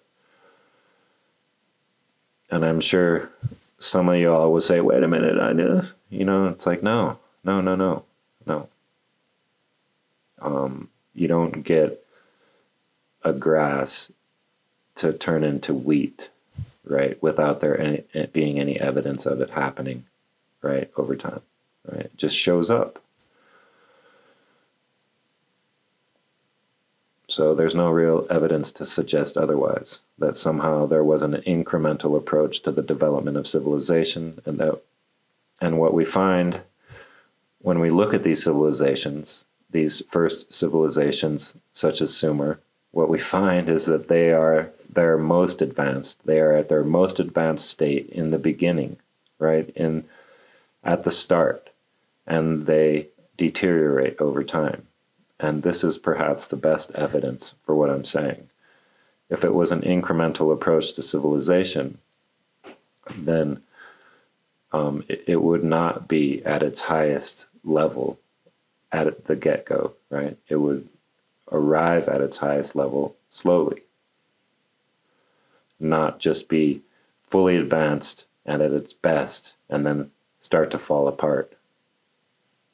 [2.53, 3.30] And I'm sure
[3.80, 7.18] some of y'all would say, wait a minute, I know, you know, it's like, no,
[7.43, 8.05] no, no, no,
[8.47, 8.68] no.
[10.41, 12.04] Um, you don't get
[13.22, 14.12] a grass
[14.96, 16.28] to turn into wheat,
[16.84, 20.04] right, without there any, being any evidence of it happening,
[20.62, 21.40] right, over time,
[21.90, 22.06] right?
[22.06, 23.02] It just shows up.
[27.28, 32.61] So there's no real evidence to suggest otherwise, that somehow there was an incremental approach
[32.62, 34.80] to the development of civilization and that
[35.61, 36.61] and what we find
[37.61, 42.61] when we look at these civilizations, these first civilizations such as Sumer,
[42.93, 46.25] what we find is that they are their most advanced.
[46.27, 48.97] They are at their most advanced state in the beginning,
[49.39, 49.71] right?
[49.77, 50.05] In
[50.83, 51.71] at the start,
[52.27, 53.07] and they
[53.37, 54.87] deteriorate over time.
[55.39, 58.49] And this is perhaps the best evidence for what I'm saying.
[59.31, 61.99] If it was an incremental approach to civilization,
[63.16, 63.62] then
[64.73, 68.18] um, it, it, would not be at its highest level
[68.93, 70.36] at the get go, right?
[70.49, 70.88] It would
[71.53, 73.82] arrive at its highest level slowly,
[75.78, 76.82] not just be
[77.28, 80.11] fully advanced and at its best and then
[80.41, 81.53] start to fall apart,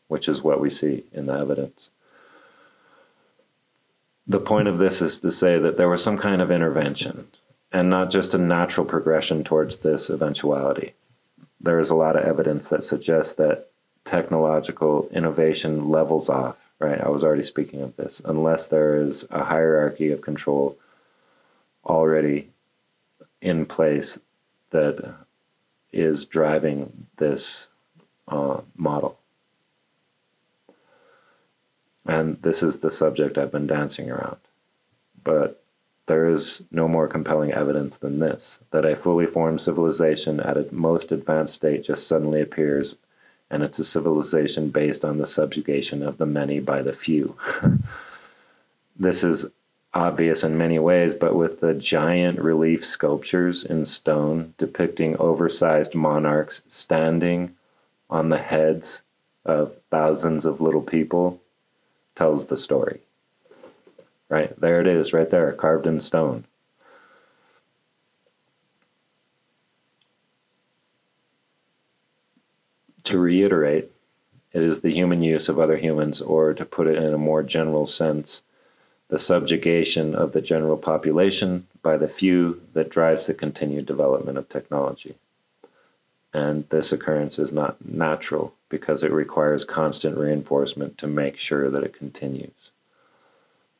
[0.08, 1.90] which is what we see in the evidence
[4.26, 7.28] the point of this is to say that there was some kind of intervention
[7.72, 10.94] and not just a natural progression towards this eventuality.
[11.60, 13.70] There is a lot of evidence that suggests that
[14.06, 17.00] technological innovation levels off, right?
[17.00, 20.76] I was already speaking of this, unless there is a hierarchy of control
[21.84, 22.48] already
[23.40, 24.18] in place
[24.70, 25.14] that
[25.92, 27.68] is driving this
[28.28, 29.18] uh, model.
[32.04, 34.38] And this is the subject I've been dancing around.
[35.24, 35.62] But
[36.06, 40.72] there is no more compelling evidence than this that a fully formed civilization at its
[40.72, 42.96] most advanced state just suddenly appears,
[43.50, 47.36] and it's a civilization based on the subjugation of the many by the few.
[48.98, 49.46] this is
[49.94, 56.62] obvious in many ways, but with the giant relief sculptures in stone depicting oversized monarchs
[56.68, 57.54] standing
[58.10, 59.02] on the heads
[59.44, 61.40] of thousands of little people
[62.14, 63.00] tells the story.
[64.28, 64.58] Right?
[64.60, 66.44] There it is, right there, carved in stone.
[73.06, 73.92] To reiterate,
[74.52, 77.44] it is the human use of other humans, or to put it in a more
[77.44, 78.42] general sense,
[79.06, 84.48] the subjugation of the general population by the few that drives the continued development of
[84.48, 85.14] technology.
[86.34, 91.84] And this occurrence is not natural because it requires constant reinforcement to make sure that
[91.84, 92.72] it continues.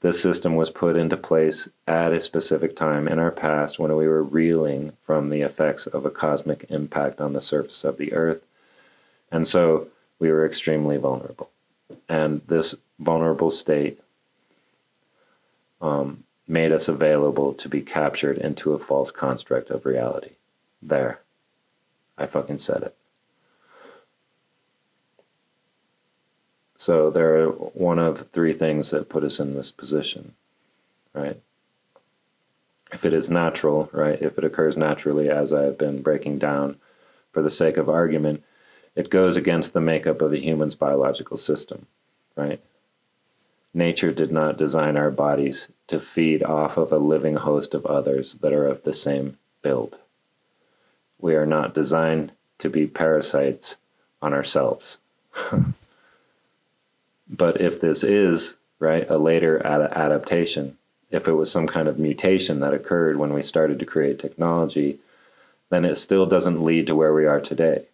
[0.02, 4.06] This system was put into place at a specific time in our past when we
[4.06, 8.45] were reeling from the effects of a cosmic impact on the surface of the earth.
[9.30, 11.50] And so we were extremely vulnerable.
[12.08, 14.00] And this vulnerable state
[15.80, 20.32] um, made us available to be captured into a false construct of reality.
[20.82, 21.20] There.
[22.18, 22.96] I fucking said it.
[26.76, 30.34] So there are one of three things that put us in this position,
[31.14, 31.40] right?
[32.92, 36.76] If it is natural, right, if it occurs naturally, as I have been breaking down
[37.32, 38.44] for the sake of argument,
[38.96, 41.86] it goes against the makeup of the human's biological system,
[42.34, 42.60] right?
[43.74, 48.34] Nature did not design our bodies to feed off of a living host of others
[48.36, 49.96] that are of the same build.
[51.18, 53.76] We are not designed to be parasites
[54.22, 54.96] on ourselves.
[57.28, 60.78] but if this is, right, a later ad- adaptation,
[61.10, 64.98] if it was some kind of mutation that occurred when we started to create technology,
[65.68, 67.84] then it still doesn't lead to where we are today.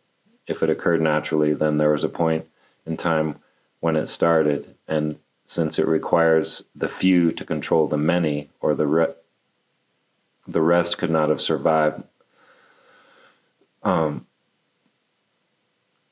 [0.46, 2.46] If it occurred naturally, then there was a point
[2.86, 3.36] in time
[3.80, 8.86] when it started, and since it requires the few to control the many, or the
[8.86, 9.14] re-
[10.46, 12.02] the rest could not have survived.
[13.82, 14.26] Um,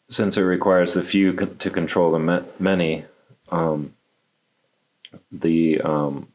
[0.08, 3.04] since it requires the few to control the many,
[3.50, 3.94] um,
[5.30, 6.28] the um,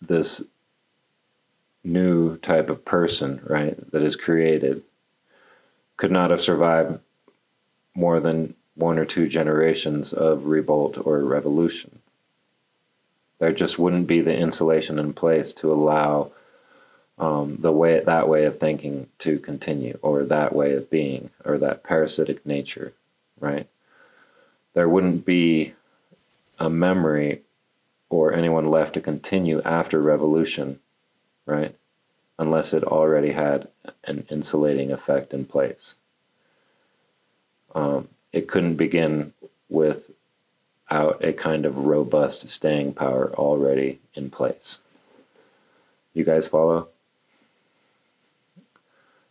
[0.00, 0.42] this
[1.84, 4.82] new type of person, right, that is created,
[6.00, 6.98] could not have survived
[7.94, 11.98] more than one or two generations of revolt or revolution.
[13.38, 16.32] There just wouldn't be the insulation in place to allow
[17.18, 21.58] um, the way that way of thinking to continue, or that way of being, or
[21.58, 22.94] that parasitic nature,
[23.38, 23.68] right?
[24.72, 25.74] There wouldn't be
[26.58, 27.42] a memory
[28.08, 30.80] or anyone left to continue after revolution,
[31.44, 31.74] right?
[32.40, 33.68] Unless it already had
[34.04, 35.96] an insulating effect in place.
[37.74, 39.34] Um, it couldn't begin
[39.68, 44.78] without a kind of robust staying power already in place.
[46.14, 46.88] You guys follow?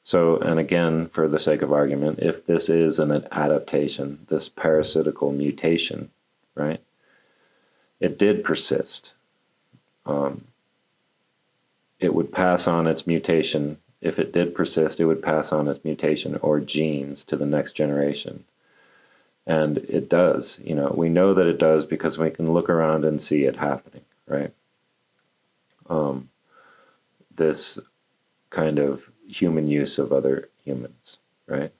[0.03, 5.32] So, and again, for the sake of argument, if this is an adaptation, this parasitical
[5.32, 6.12] mutation,
[6.53, 6.80] right,
[7.99, 9.14] it did persist.
[10.05, 10.45] Um,
[12.00, 13.78] it would pass on its mutation.
[14.02, 17.74] If it did persist, it would pass on its mutation or genes to the next
[17.74, 18.45] generation.
[19.45, 23.04] And it does, you know, we know that it does because we can look around
[23.04, 24.54] and see it happening, right?
[25.89, 26.30] Um,
[27.36, 27.80] this
[28.52, 31.72] kind of human use of other humans, right?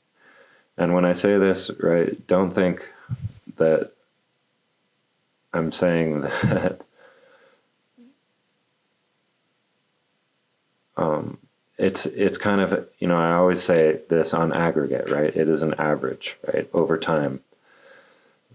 [0.78, 2.88] And when I say this, right, don't think
[3.57, 3.91] that
[5.53, 6.82] I'm saying that
[11.00, 11.38] um,
[11.78, 15.36] it's it's kind of you know I always say this on aggregate, right?
[15.36, 17.41] It is an average, right, over time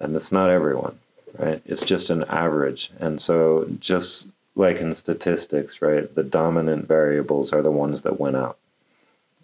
[0.00, 0.98] and it's not everyone,
[1.38, 1.62] right?
[1.64, 2.90] It's just an average.
[3.00, 8.36] And so, just like in statistics, right, the dominant variables are the ones that win
[8.36, 8.58] out.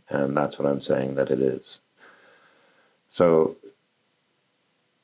[0.08, 1.80] And that's what I'm saying that it is.
[3.08, 3.56] So,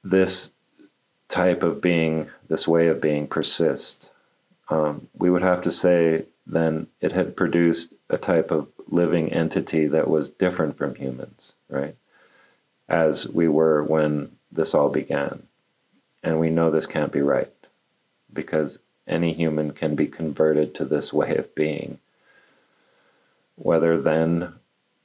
[0.03, 0.53] this
[1.29, 4.11] type of being, this way of being persists.
[4.69, 9.87] Um, we would have to say then it had produced a type of living entity
[9.89, 11.97] that was different from humans, right?
[12.89, 15.43] As we were when this all began.
[16.23, 17.53] And we know this can't be right
[18.33, 21.99] because any human can be converted to this way of being.
[23.57, 24.55] Whether then,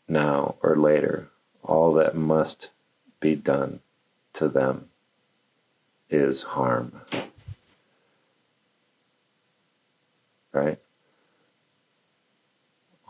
[0.07, 1.29] now, or later,
[1.63, 2.69] all that must
[3.19, 3.79] be done
[4.33, 4.89] to them
[6.09, 7.01] is harm.
[10.51, 10.79] Right?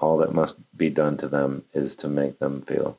[0.01, 2.97] All that must be done to them is to make them feel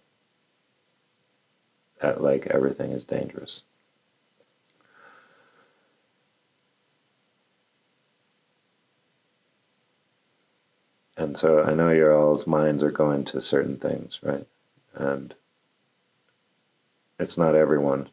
[2.00, 3.62] that like everything is dangerous.
[11.16, 14.46] And so I know your all's minds are going to certain things, right?
[14.94, 15.34] And
[17.18, 18.08] it's not everyone.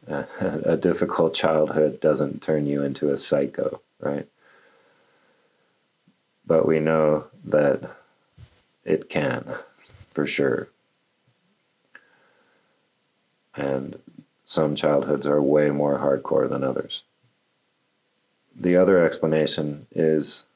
[0.08, 4.26] a difficult childhood doesn't turn you into a psycho, right?
[6.50, 7.96] But we know that
[8.84, 9.54] it can,
[10.12, 10.68] for sure.
[13.54, 14.00] And
[14.44, 17.04] some childhoods are way more hardcore than others.
[18.52, 20.46] The other explanation is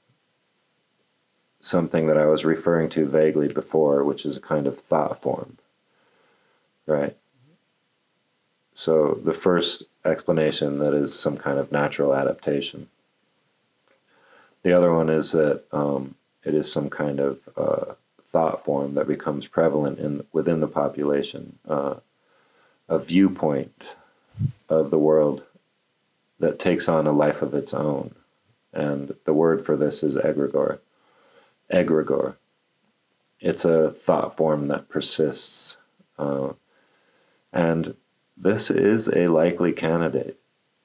[1.60, 5.58] something that I was referring to vaguely before, which is a kind of thought form,
[6.86, 7.16] right?
[8.74, 12.88] So the first explanation that is some kind of natural adaptation.
[14.64, 17.94] The other one is that um, it is some kind of uh,
[18.32, 21.96] thought form that becomes prevalent in within the population, uh,
[22.88, 23.84] a viewpoint
[24.68, 25.42] of the world
[26.40, 28.14] that takes on a life of its own.
[28.72, 30.78] And the word for this is egregore.
[31.70, 32.36] Egregore.
[33.40, 35.76] It's a thought form that persists.
[36.18, 36.54] Uh,
[37.52, 37.94] and
[38.36, 40.38] this is a likely candidate,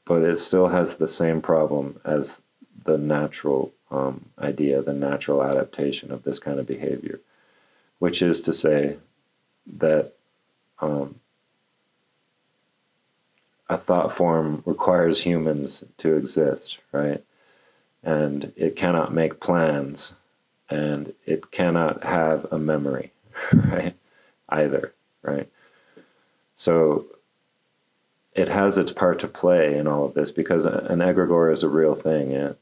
[0.06, 2.42] but it still has the same problem as
[2.86, 7.20] the natural um, idea, the natural adaptation of this kind of behavior,
[8.00, 8.98] which is to say
[9.78, 10.14] that
[10.80, 11.16] um,
[13.70, 17.24] a thought form requires humans to exist, right?
[18.04, 20.14] And it cannot make plans
[20.70, 23.12] and it cannot have a memory,
[23.54, 23.96] right?
[24.50, 25.50] Either, right?
[26.56, 27.06] So
[28.34, 31.70] it has its part to play in all of this because an egregore is a
[31.70, 32.54] real thing, yeah?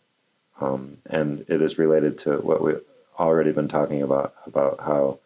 [0.59, 2.81] Um, and it is related to what we've
[3.17, 5.19] already been talking about about how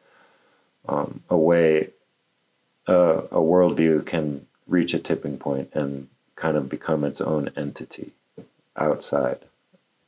[0.88, 1.89] um, a way
[2.88, 8.11] uh, a worldview can reach a tipping point and kind of become its own entity
[8.75, 9.39] outside,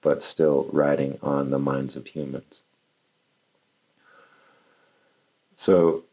[0.02, 2.62] but still riding on the minds of humans.
[5.56, 6.04] So,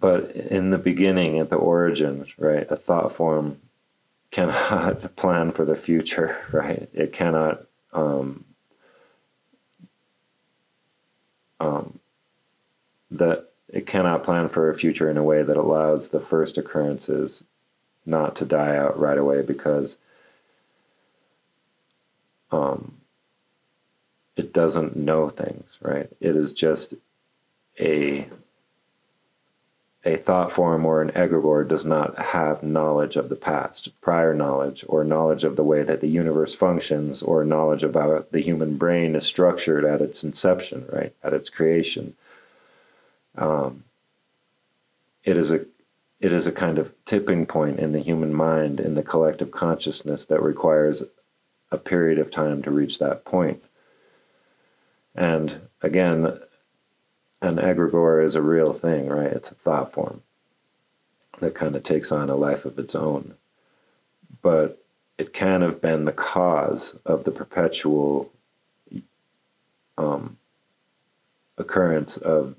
[0.00, 3.60] but in the beginning, at the origin, right, a thought form
[4.30, 6.88] cannot plan for the future, right?
[6.92, 7.62] It cannot
[7.92, 8.44] um,
[11.60, 11.98] um,
[13.10, 17.44] that it cannot plan for a future in a way that allows the first occurrences
[18.06, 19.98] not to die out right away because
[22.50, 22.96] um,
[24.36, 26.08] it doesn't know things, right?
[26.20, 26.94] It is just
[27.78, 28.26] a
[30.08, 34.82] a thought form or an egregore does not have knowledge of the past, prior knowledge,
[34.88, 39.14] or knowledge of the way that the universe functions, or knowledge about the human brain
[39.14, 42.14] is structured at its inception, right, at its creation.
[43.36, 43.84] Um,
[45.24, 45.66] it is a
[46.20, 50.24] it is a kind of tipping point in the human mind, in the collective consciousness
[50.24, 51.04] that requires
[51.70, 53.62] a period of time to reach that point.
[55.14, 56.40] And again,
[57.40, 59.32] an egregore is a real thing, right?
[59.32, 60.22] It's a thought form
[61.40, 63.34] that kind of takes on a life of its own.
[64.42, 64.82] But
[65.18, 68.32] it can have been the cause of the perpetual
[69.96, 70.36] um,
[71.56, 72.54] occurrence of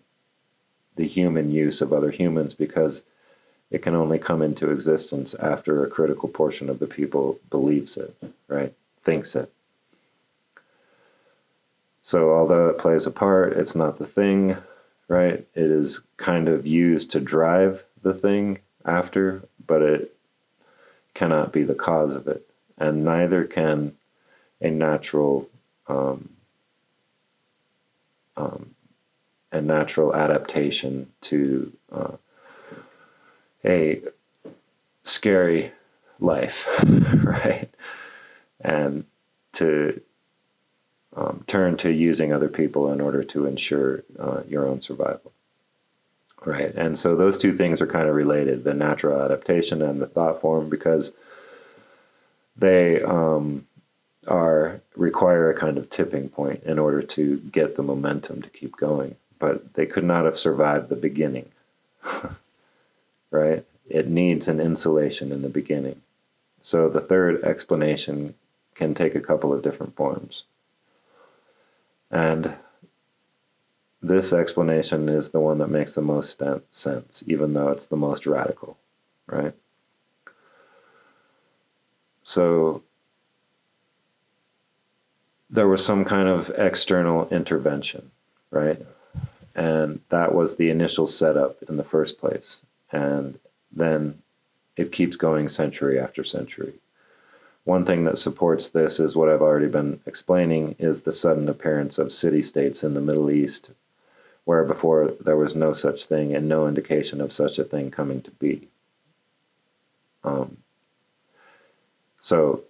[0.95, 3.03] the human use of other humans because
[3.71, 8.13] it can only come into existence after a critical portion of the people believes it,
[8.47, 8.73] right?
[9.03, 9.51] Thinks it.
[12.01, 14.57] So, although it plays a part, it's not the thing,
[15.09, 15.45] right?
[15.55, 20.15] It is kind of used to drive the thing after, but it
[21.13, 22.47] cannot be the cause of it.
[22.77, 23.97] And neither can
[24.61, 25.49] a natural
[25.87, 26.29] um,
[28.37, 28.75] um,
[29.51, 32.11] a natural adaptation to uh,
[33.65, 34.01] a
[35.03, 35.71] scary
[36.19, 36.67] life,
[37.23, 37.69] right?
[38.61, 39.05] And
[39.53, 39.99] to
[41.15, 45.31] um, turn to using other people in order to ensure uh, your own survival.
[46.45, 46.73] Right.
[46.73, 50.39] And so those two things are kind of related the natural adaptation and the thought
[50.39, 51.11] form because
[52.55, 53.67] they um,
[54.27, 58.77] are require a kind of tipping point in order to get the momentum to keep
[58.77, 59.15] going.
[59.37, 61.49] But they could not have survived the beginning.
[63.31, 63.65] right?
[63.89, 66.01] It needs an insulation in the beginning.
[66.61, 68.35] So the third explanation
[68.75, 70.43] can take a couple of different forms.
[72.11, 72.53] And
[74.01, 76.41] this explanation is the one that makes the most
[76.71, 78.77] sense, even though it's the most radical,
[79.27, 79.53] right?
[82.23, 82.83] So
[85.49, 88.11] there was some kind of external intervention,
[88.51, 88.79] right?
[89.55, 92.61] And that was the initial setup in the first place.
[92.91, 93.37] And
[93.71, 94.21] then
[94.77, 96.73] it keeps going century after century.
[97.63, 101.97] One thing that supports this is what I've already been explaining is the sudden appearance
[101.97, 103.71] of city states in the Middle East,
[104.45, 108.21] where before there was no such thing and no indication of such a thing coming
[108.21, 108.67] to be.
[110.23, 110.57] Um,
[112.21, 112.63] so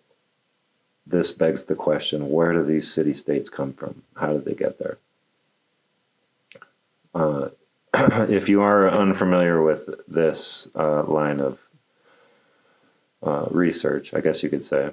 [1.05, 4.03] this begs the question where do these city states come from?
[4.15, 4.97] How did they get there?
[7.13, 7.49] Uh,
[8.29, 11.57] if you are unfamiliar with this uh, line of
[13.23, 14.91] uh, research, I guess you could say.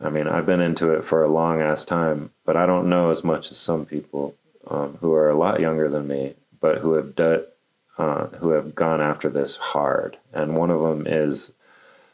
[0.00, 3.10] I mean, I've been into it for a long ass time, but I don't know
[3.10, 4.34] as much as some people
[4.68, 7.44] um, who are a lot younger than me, but who have done,
[7.96, 10.16] uh, who have gone after this hard.
[10.32, 11.52] And one of them is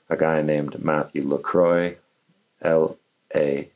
[0.09, 1.97] a guy named Matthew Lacroix,
[2.63, 2.97] L
[3.35, 3.69] A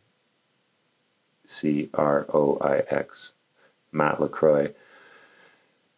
[1.45, 3.33] C R O I X,
[3.93, 4.73] Matt Lacroix.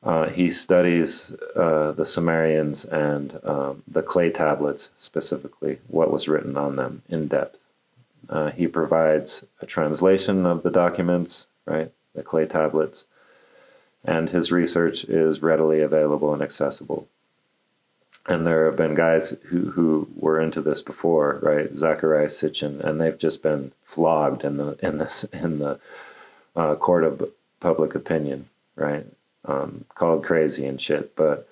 [0.02, 6.56] Uh, he studies uh, the Sumerians and um, the clay tablets specifically, what was written
[6.56, 7.58] on them in depth.
[8.28, 13.04] Uh, he provides a translation of the documents, right, the clay tablets,
[14.04, 17.06] and his research is readily available and accessible.
[18.26, 21.72] And there have been guys who, who were into this before, right?
[21.74, 25.80] Zecharia Sitchin, and they've just been flogged in the in this in the
[26.54, 27.30] uh, court of
[27.60, 29.06] public opinion, right?
[29.44, 31.16] Um, called crazy and shit.
[31.16, 31.48] But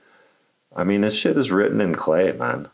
[0.74, 2.68] I mean, this shit is written in clay, man.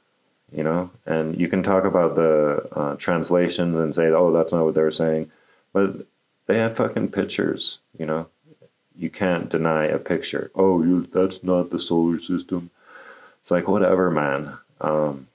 [0.53, 4.65] You know, and you can talk about the uh, translations and say, "Oh, that's not
[4.65, 5.31] what they're saying,"
[5.73, 6.07] but
[6.47, 7.79] they had fucking pictures.
[7.99, 8.29] You know,
[8.97, 10.51] you can't deny a picture.
[10.55, 12.71] Oh, you that's not the solar system.
[13.41, 14.57] It's like whatever, man.
[14.81, 15.27] Um,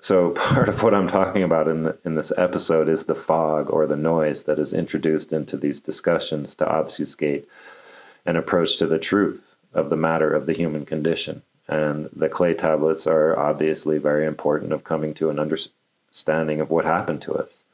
[0.00, 3.70] so part of what I'm talking about in the, in this episode is the fog
[3.70, 7.48] or the noise that is introduced into these discussions to obfuscate
[8.26, 11.42] an approach to the truth of the matter of the human condition.
[11.66, 16.84] And the clay tablets are obviously very important of coming to an understanding of what
[16.84, 17.64] happened to us.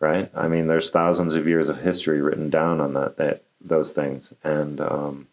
[0.00, 0.30] Right?
[0.34, 4.34] I mean, there's thousands of years of history written down on that, that those things.
[4.44, 5.28] And um,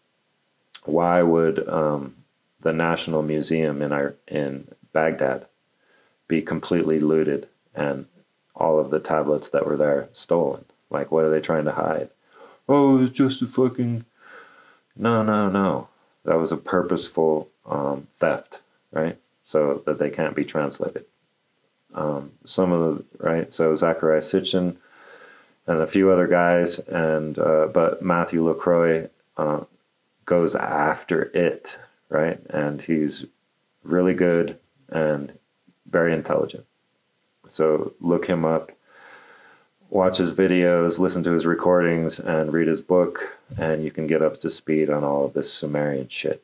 [0.84, 2.16] why would um,
[2.60, 5.46] the National Museum in our in Baghdad
[6.28, 8.06] be completely looted and
[8.56, 10.64] all of the tablets that were there stolen?
[10.88, 12.08] Like, what are they trying to hide?
[12.68, 14.04] Oh, it's just a fucking.
[14.96, 15.88] No, no, no.
[16.24, 18.58] That was a purposeful um, theft,
[18.92, 19.18] right?
[19.42, 21.04] So that they can't be translated.
[21.94, 23.52] Um, some of the right.
[23.52, 24.76] So Zecharia Sitchin
[25.66, 29.60] and a few other guys, and uh, but Matthew Lacroix uh,
[30.24, 31.76] goes after it,
[32.08, 32.40] right?
[32.50, 33.26] And he's
[33.84, 34.58] really good
[34.88, 35.32] and
[35.90, 36.64] very intelligent.
[37.48, 38.72] So look him up
[39.92, 44.22] watch his videos, listen to his recordings, and read his book, and you can get
[44.22, 46.42] up to speed on all of this Sumerian shit.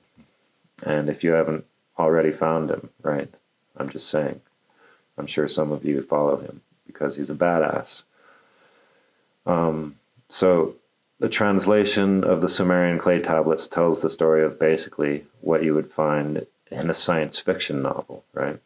[0.82, 1.64] And if you haven't
[1.99, 3.28] already found him, right?
[3.76, 4.42] I'm just saying.
[5.16, 8.03] I'm sure some of you follow him because he's a badass.
[9.46, 9.96] Um,
[10.28, 10.74] so,
[11.18, 15.90] the translation of the Sumerian clay tablets tells the story of basically what you would
[15.90, 18.61] find in a science fiction novel, right?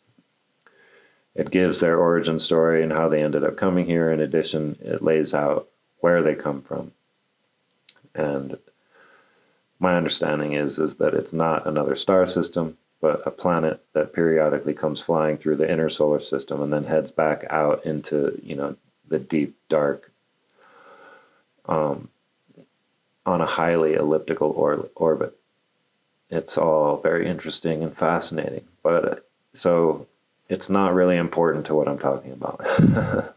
[1.34, 4.10] It gives their origin story and how they ended up coming here.
[4.10, 5.68] In addition, it lays out
[6.00, 6.92] where they come from.
[8.14, 8.58] And
[9.78, 14.74] my understanding is is that it's not another star system, but a planet that periodically
[14.74, 18.76] comes flying through the inner solar system and then heads back out into you know
[19.08, 20.10] the deep dark
[21.66, 22.08] um,
[23.24, 25.36] on a highly elliptical or- orbit.
[26.30, 28.64] It's all very interesting and fascinating.
[28.82, 29.16] But uh,
[29.52, 30.06] so
[30.48, 33.34] it's not really important to what I'm talking about.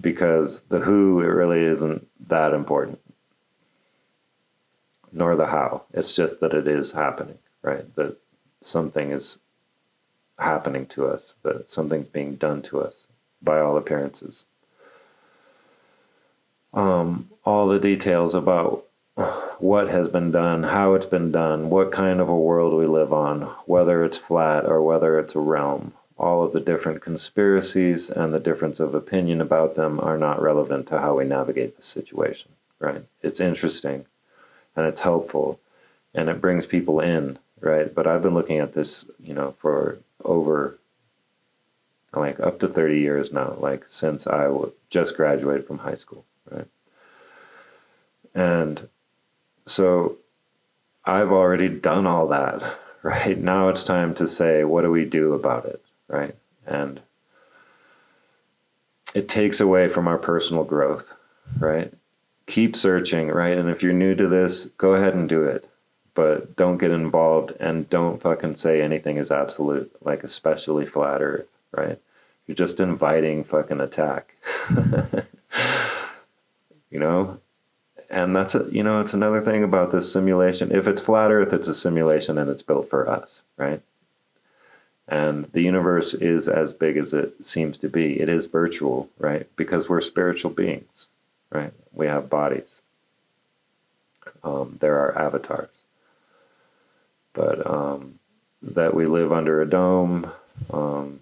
[0.00, 3.00] because the who, it really isn't that important,
[5.12, 5.84] nor the how.
[5.92, 7.94] It's just that it is happening, right?
[7.96, 8.16] That
[8.60, 9.38] something is
[10.38, 13.06] happening to us, that something's being done to us
[13.42, 14.44] by all appearances.
[16.74, 18.85] Um, all the details about
[19.58, 23.12] what has been done, how it's been done, what kind of a world we live
[23.12, 25.92] on, whether it's flat or whether it's a realm.
[26.18, 30.86] All of the different conspiracies and the difference of opinion about them are not relevant
[30.88, 33.02] to how we navigate the situation, right?
[33.22, 34.06] It's interesting
[34.74, 35.60] and it's helpful
[36.14, 37.94] and it brings people in, right?
[37.94, 40.78] But I've been looking at this, you know, for over
[42.14, 44.50] like up to 30 years now, like since I
[44.88, 46.66] just graduated from high school, right?
[48.34, 48.88] And
[49.66, 50.16] so
[51.04, 53.38] I've already done all that, right?
[53.38, 56.34] Now it's time to say, what do we do about it, right?
[56.66, 57.00] And
[59.14, 61.12] it takes away from our personal growth,
[61.58, 61.92] right?
[62.46, 63.56] Keep searching, right?
[63.56, 65.68] And if you're new to this, go ahead and do it.
[66.14, 71.46] But don't get involved and don't fucking say anything is absolute, like especially flat earth,
[71.72, 71.98] right?
[72.46, 74.34] You're just inviting fucking attack.
[76.90, 77.38] you know,
[78.10, 80.74] and that's a, you know it's another thing about this simulation.
[80.74, 83.80] If it's flat earth it's a simulation and it's built for us right?
[85.08, 88.20] And the universe is as big as it seems to be.
[88.20, 89.46] It is virtual right?
[89.56, 91.08] Because we're spiritual beings
[91.50, 91.72] right?
[91.92, 92.80] We have bodies.
[94.42, 95.70] Um, there are avatars.
[97.32, 98.18] But um,
[98.62, 100.30] that we live under a dome
[100.72, 101.20] um,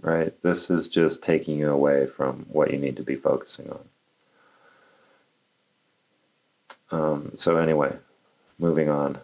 [0.00, 0.32] right?
[0.42, 3.80] This is just taking you away from what you need to be focusing on.
[6.90, 7.94] Um, so, anyway,
[8.58, 9.18] moving on.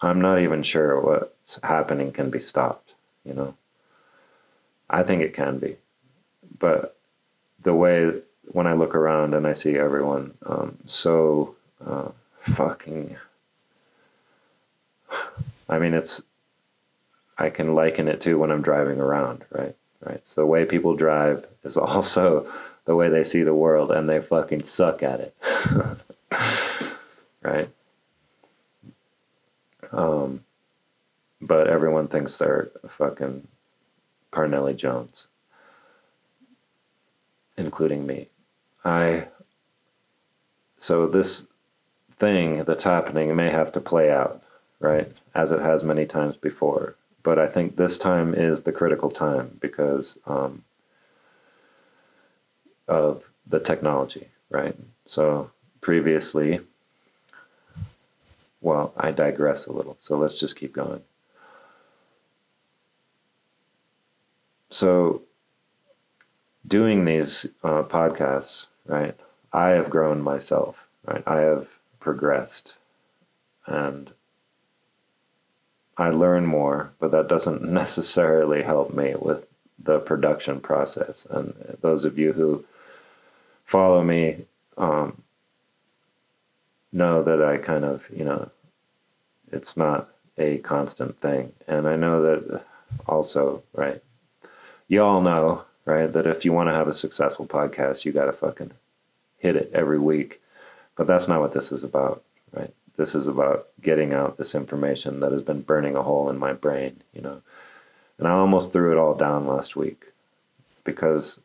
[0.00, 2.92] I'm not even sure what's happening can be stopped,
[3.24, 3.54] you know?
[4.88, 5.76] I think it can be.
[6.58, 6.96] But
[7.62, 8.12] the way
[8.46, 12.10] when I look around and I see everyone um, so uh,
[12.40, 13.16] fucking.
[15.68, 16.22] I mean, it's.
[17.38, 19.74] I can liken it to when I'm driving around, right?
[20.04, 20.20] Right.
[20.24, 22.50] So the way people drive is also
[22.86, 25.36] the way they see the world, and they fucking suck at it.
[27.42, 27.68] right.
[29.92, 30.44] Um,
[31.40, 33.46] but everyone thinks they're fucking
[34.32, 35.26] Parnelli Jones,
[37.56, 38.28] including me.
[38.84, 39.26] I
[40.78, 41.48] so this
[42.18, 44.42] thing that's happening may have to play out,
[44.78, 45.10] right?
[45.34, 46.96] As it has many times before.
[47.22, 50.62] But I think this time is the critical time because um,
[52.88, 54.76] of the technology, right?
[55.06, 56.60] So previously,
[58.60, 59.96] well, I digress a little.
[60.00, 61.02] So let's just keep going.
[64.70, 65.22] So,
[66.66, 69.14] doing these uh, podcasts, right?
[69.52, 71.22] I have grown myself, right?
[71.26, 71.68] I have
[72.00, 72.74] progressed
[73.66, 74.10] and
[75.96, 79.46] I learn more, but that doesn't necessarily help me with
[79.78, 81.26] the production process.
[81.30, 82.64] And those of you who
[83.66, 84.46] follow me
[84.78, 85.22] um,
[86.92, 88.50] know that I kind of, you know,
[89.52, 90.08] it's not
[90.38, 91.52] a constant thing.
[91.68, 92.62] And I know that
[93.06, 94.02] also, right?
[94.88, 98.26] You all know, right, that if you want to have a successful podcast, you got
[98.26, 98.70] to fucking
[99.38, 100.40] hit it every week.
[100.96, 102.72] But that's not what this is about, right?
[102.96, 106.54] This is about getting out this information that has been burning a hole in my
[106.54, 107.42] brain, you know.
[108.18, 110.04] And I almost threw it all down last week
[110.84, 111.38] because,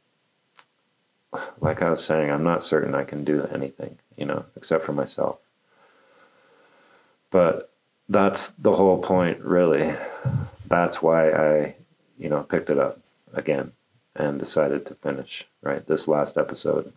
[1.60, 4.94] like I was saying, I'm not certain I can do anything, you know, except for
[4.94, 5.40] myself.
[7.30, 7.72] But
[8.10, 9.96] that's the whole point, really.
[10.68, 11.76] That's why I,
[12.20, 13.00] you know, picked it up
[13.34, 13.72] again
[14.16, 16.92] and decided to finish, right, this last episode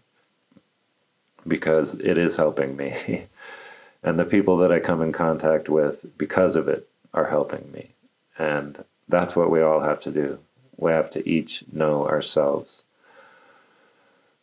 [1.46, 3.26] because it is helping me.
[4.02, 7.90] and the people that I come in contact with because of it are helping me.
[8.38, 10.38] And that's what we all have to do.
[10.76, 12.83] We have to each know ourselves.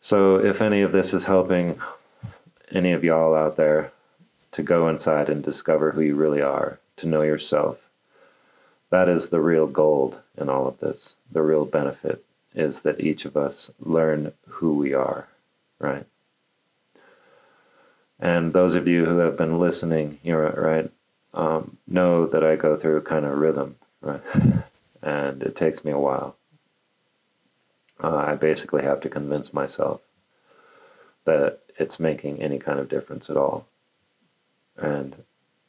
[0.02, 1.80] So if any of this is helping
[2.72, 3.92] any of y'all out there
[4.50, 7.78] to go inside and discover who you really are, to know yourself,
[8.90, 11.14] that is the real gold in all of this.
[11.30, 15.28] The real benefit is that each of us learn who we are,
[15.78, 16.04] right?
[18.18, 20.90] And those of you who have been listening, you're right,
[21.32, 24.20] um, know that I go through a kind of rhythm, right?
[25.04, 26.36] And it takes me a while.
[28.02, 30.00] Uh, I basically have to convince myself
[31.24, 33.66] that it's making any kind of difference at all.
[34.76, 35.14] And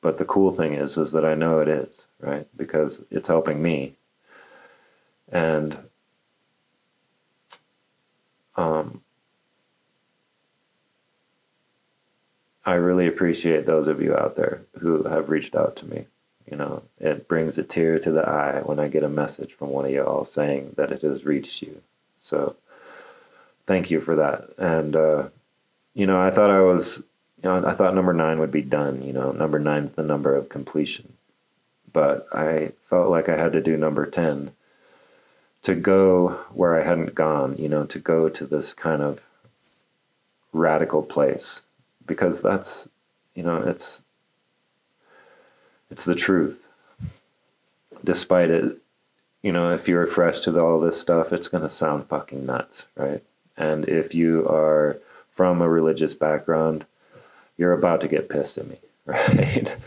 [0.01, 2.47] but the cool thing is is that I know it is, right?
[2.57, 3.95] Because it's helping me.
[5.31, 5.77] And
[8.55, 9.01] um,
[12.65, 16.07] I really appreciate those of you out there who have reached out to me.
[16.49, 19.69] You know, it brings a tear to the eye when I get a message from
[19.69, 21.81] one of y'all saying that it has reached you.
[22.23, 22.55] So
[23.67, 24.49] thank you for that.
[24.57, 25.29] And, uh,
[25.93, 27.03] you know, I thought I was,
[27.43, 29.03] you know, I thought number nine would be done.
[29.03, 31.13] You know, number nine is the number of completion.
[31.91, 34.51] But I felt like I had to do number 10
[35.61, 39.19] to go where I hadn't gone, you know, to go to this kind of
[40.53, 41.63] radical place
[42.05, 42.87] because that's
[43.33, 44.03] you know it's
[45.89, 46.63] it's the truth
[48.03, 48.77] despite it
[49.43, 52.87] you know if you're fresh to all this stuff it's going to sound fucking nuts
[52.95, 53.23] right?
[53.55, 54.97] And if you are
[55.29, 56.85] from a religious background
[57.57, 59.77] you're about to get pissed at me right?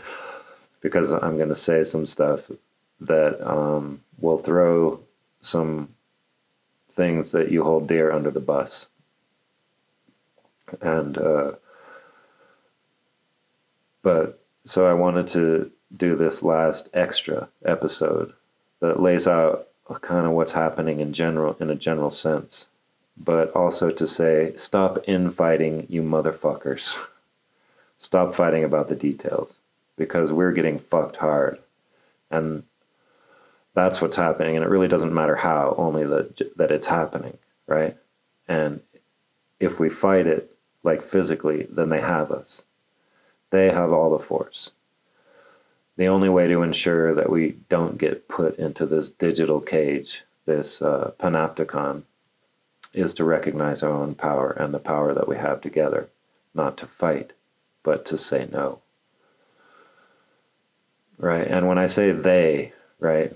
[0.79, 2.49] Because i'm going to say some stuff
[3.01, 4.99] that um, will throw
[5.41, 5.89] some
[6.95, 8.87] things that you hold dear under the bus.
[10.81, 11.51] And uh,
[14.01, 18.33] but so I wanted to do this last extra episode
[18.79, 19.67] that lays out
[20.01, 22.67] kind of what's happening in general in a general sense,
[23.17, 26.97] but also to say stop infighting, you motherfuckers.
[27.99, 29.53] Stop fighting about the details
[29.97, 31.57] because we're getting fucked hard,
[32.29, 32.63] and
[33.73, 34.55] that's what's happening.
[34.55, 37.97] And it really doesn't matter how, only that that it's happening, right?
[38.47, 38.81] And
[39.59, 42.63] if we fight it like physically, then they have us
[43.49, 44.71] they have all the force.
[45.97, 50.81] The only way to ensure that we don't get put into this digital cage, this
[50.81, 52.03] uh, panopticon,
[52.93, 56.07] is to recognize our own power and the power that we have together,
[56.53, 57.33] not to fight,
[57.83, 58.79] but to say no.
[61.17, 61.47] Right?
[61.47, 63.35] And when I say they, right,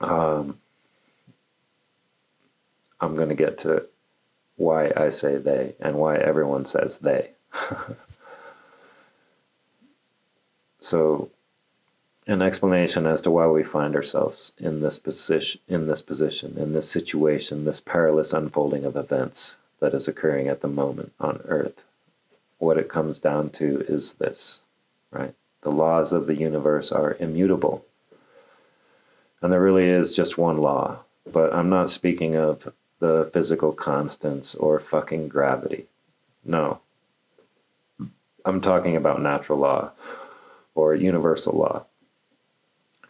[0.00, 0.58] um,
[3.00, 3.86] I'm going to get to
[4.56, 7.30] why I say they and why everyone says they.
[10.80, 11.30] so,
[12.26, 16.72] an explanation as to why we find ourselves in this position, in this position, in
[16.72, 21.84] this situation, this perilous unfolding of events that is occurring at the moment on Earth.
[22.58, 24.60] What it comes down to is this,
[25.10, 25.34] right?
[25.62, 27.84] The laws of the universe are immutable.
[29.40, 30.98] And there really is just one law,
[31.32, 35.86] but I'm not speaking of the physical constants or fucking gravity.
[36.44, 36.80] No.
[38.44, 39.92] I'm talking about natural law
[40.78, 41.84] or universal law,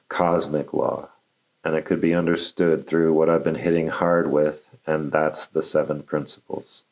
[0.09, 1.09] cosmic law.
[1.62, 5.62] And it could be understood through what I've been hitting hard with, and that's the
[5.62, 6.83] seven principles,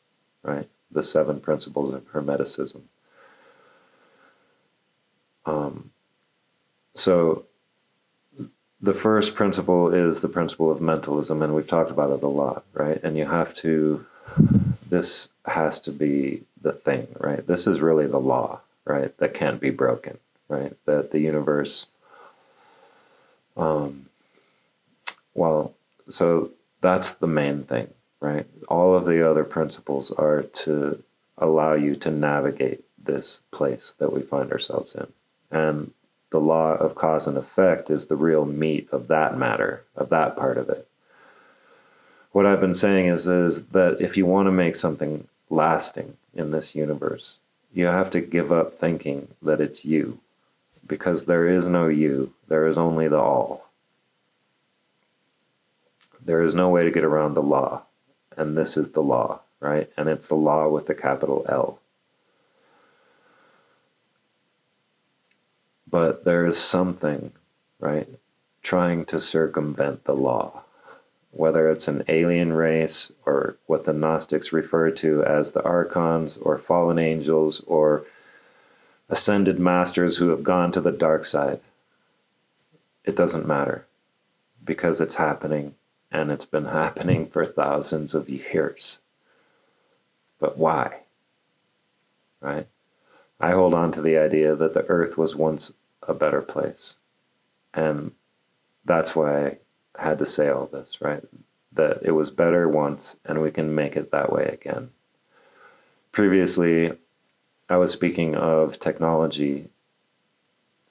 [0.43, 0.67] right?
[0.91, 2.81] The seven principles of Hermeticism.
[5.47, 5.89] Um,
[6.93, 7.45] so
[8.79, 12.65] the first principle is the principle of mentalism, and we've talked about it a lot,
[12.73, 12.99] right?
[13.03, 14.05] And you have to,
[14.87, 17.47] this has to be the thing, right?
[17.47, 19.17] This is really the law, right?
[19.17, 20.73] That can't be broken, right?
[20.85, 21.87] That the universe,
[23.55, 24.07] um,
[25.33, 25.73] well,
[26.09, 27.87] so that's the main thing,
[28.19, 28.45] right?
[28.67, 31.03] All of the other principles are to
[31.37, 35.07] allow you to navigate this place that we find ourselves in.
[35.51, 35.91] And
[36.29, 40.35] the law of cause and effect is the real meat of that matter, of that
[40.35, 40.87] part of it.
[42.31, 46.51] What I've been saying is, is that if you want to make something lasting in
[46.51, 47.37] this universe,
[47.73, 50.19] you have to give up thinking that it's you,
[50.87, 53.69] because there is no you, there is only the all.
[56.23, 57.83] There is no way to get around the law,
[58.35, 59.89] and this is the law, right?
[59.97, 61.79] And it's the law with the capital L.
[65.89, 67.31] but there is something,
[67.79, 68.07] right,
[68.61, 70.63] trying to circumvent the law.
[71.31, 76.57] Whether it's an alien race or what the Gnostics refer to as the archons or
[76.57, 78.05] fallen angels or
[79.09, 81.59] ascended masters who have gone to the dark side,
[83.05, 83.85] it doesn't matter
[84.63, 85.75] because it's happening
[86.11, 88.99] and it's been happening for thousands of years.
[90.39, 91.01] But why?
[92.41, 92.67] Right?
[93.39, 95.73] I hold on to the idea that the earth was once
[96.07, 96.97] a better place.
[97.73, 98.11] And
[98.85, 99.57] that's why
[99.95, 101.23] I had to say all this, right?
[101.73, 104.89] That it was better once and we can make it that way again.
[106.11, 106.93] Previously,
[107.69, 109.69] I was speaking of technology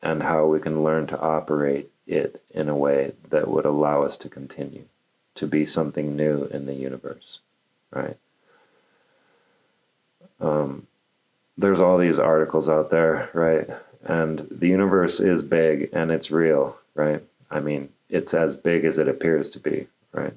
[0.03, 4.17] and how we can learn to operate it in a way that would allow us
[4.19, 4.85] to continue
[5.37, 7.41] to be something new in the universe,
[7.91, 8.17] right?
[10.41, 10.87] Um,
[11.59, 13.69] there's all these articles out there, right?
[14.05, 17.23] And the universe is big and it's real, right?
[17.51, 20.35] I mean, it's as big as it appears to be, right?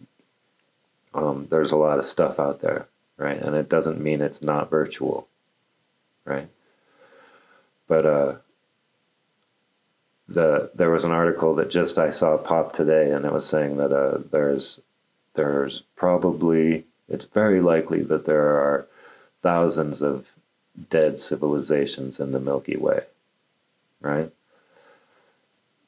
[1.14, 2.88] Um, there's a lot of stuff out there,
[3.18, 3.40] right?
[3.42, 5.28] And it doesn't mean it's not virtual,
[6.30, 6.48] right?
[7.88, 8.36] But uh,
[10.28, 13.78] the there was an article that just I saw pop today, and it was saying
[13.78, 14.80] that uh, there's
[15.34, 18.88] there's probably it's very likely that there are
[19.42, 20.32] thousands of
[20.90, 23.02] dead civilizations in the Milky Way,
[24.02, 24.32] right?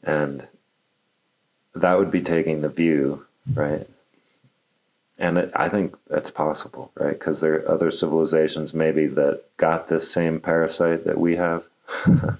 [0.03, 0.47] And
[1.75, 3.87] that would be taking the view, right?
[5.21, 7.17] And it, I think that's possible, right?
[7.17, 11.63] Because there are other civilizations maybe that got this same parasite that we have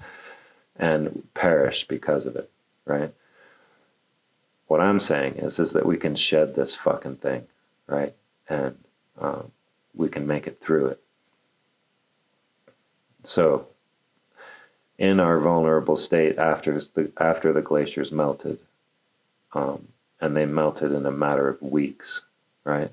[0.76, 2.50] and perished because of it,
[2.84, 3.14] right?
[4.66, 7.46] What I'm saying is, is that we can shed this fucking thing,
[7.86, 8.14] right?
[8.48, 8.76] And
[9.20, 9.52] um,
[9.94, 11.00] we can make it through it.
[13.22, 13.68] So,
[14.98, 18.58] in our vulnerable state after the after the glaciers melted,
[19.52, 19.86] um,
[20.20, 22.22] and they melted in a matter of weeks,
[22.64, 22.90] right?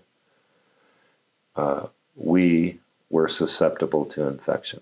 [1.56, 2.80] Uh, we
[3.10, 4.82] were susceptible to infection,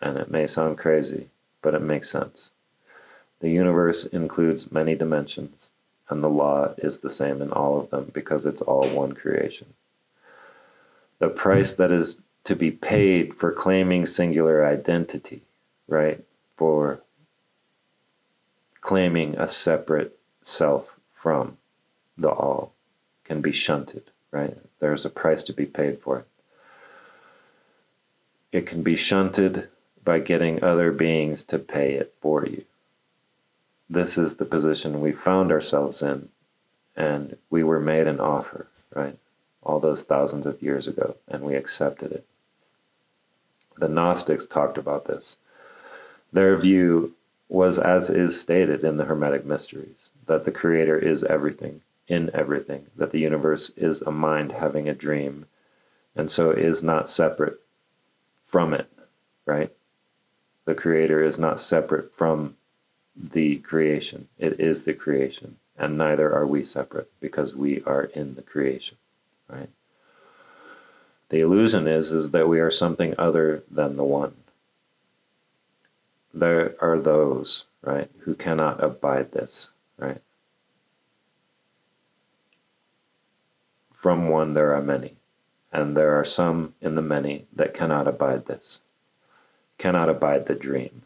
[0.00, 1.28] and it may sound crazy,
[1.62, 2.50] but it makes sense.
[3.40, 5.70] The universe includes many dimensions,
[6.08, 9.66] and the law is the same in all of them because it's all one creation.
[11.18, 15.42] The price that is to be paid for claiming singular identity,
[15.86, 16.24] right?
[16.56, 17.00] For
[18.80, 21.58] claiming a separate self from
[22.16, 22.72] the all
[23.28, 24.02] can be shunted,
[24.32, 24.56] right?
[24.80, 26.26] There's a price to be paid for it.
[28.50, 29.68] It can be shunted
[30.02, 32.64] by getting other beings to pay it for you,
[33.90, 36.28] this is the position we found ourselves in,
[36.96, 39.16] and we were made an offer, right?
[39.62, 42.26] All those thousands of years ago, and we accepted it.
[43.78, 45.38] The Gnostics talked about this.
[46.32, 47.14] Their view
[47.48, 52.86] was as is stated in the Hermetic Mysteries that the Creator is everything, in everything,
[52.96, 55.46] that the universe is a mind having a dream,
[56.16, 57.60] and so is not separate
[58.46, 58.90] from it,
[59.46, 59.70] right?
[60.64, 62.56] The Creator is not separate from
[63.14, 68.34] the creation, it is the creation, and neither are we separate because we are in
[68.34, 68.96] the creation,
[69.48, 69.68] right?
[71.28, 74.34] The illusion is is that we are something other than the one.
[76.32, 80.22] There are those, right, who cannot abide this, right?
[83.98, 85.16] From one there are many,
[85.72, 88.78] and there are some in the many that cannot abide this,
[89.76, 91.02] cannot abide the dream.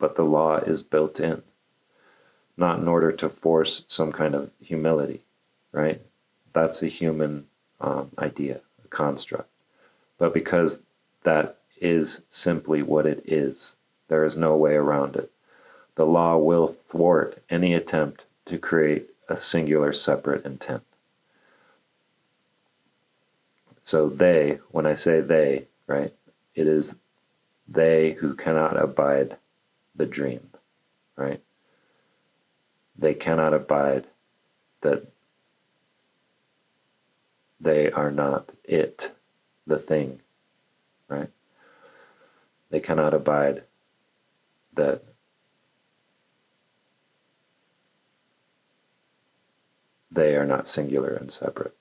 [0.00, 1.44] But the law is built in,
[2.56, 5.22] not in order to force some kind of humility,
[5.70, 6.02] right?
[6.52, 7.46] That's a human
[7.80, 9.48] um, idea, a construct.
[10.18, 10.80] But because
[11.22, 13.76] that is simply what it is,
[14.08, 15.30] there is no way around it.
[15.94, 20.82] The law will thwart any attempt to create a singular separate intent.
[23.88, 26.12] So they, when I say they, right,
[26.54, 26.94] it is
[27.66, 29.38] they who cannot abide
[29.96, 30.50] the dream,
[31.16, 31.40] right?
[32.98, 34.04] They cannot abide
[34.82, 35.06] that
[37.58, 39.10] they are not it,
[39.66, 40.20] the thing,
[41.08, 41.30] right?
[42.68, 43.62] They cannot abide
[44.74, 45.02] that
[50.10, 51.77] they are not singular and separate.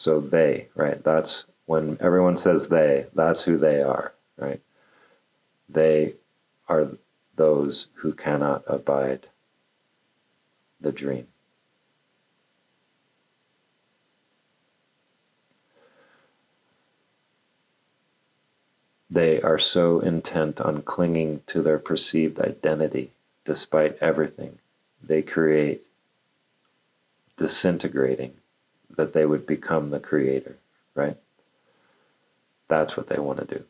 [0.00, 1.04] So they, right?
[1.04, 4.62] That's when everyone says they, that's who they are, right?
[5.68, 6.14] They
[6.70, 6.92] are
[7.36, 9.26] those who cannot abide
[10.80, 11.26] the dream.
[19.10, 23.10] They are so intent on clinging to their perceived identity
[23.44, 24.60] despite everything
[25.02, 25.82] they create,
[27.36, 28.39] disintegrating,
[29.00, 30.56] that they would become the creator,
[30.94, 31.16] right?
[32.68, 33.64] That's what they want to do.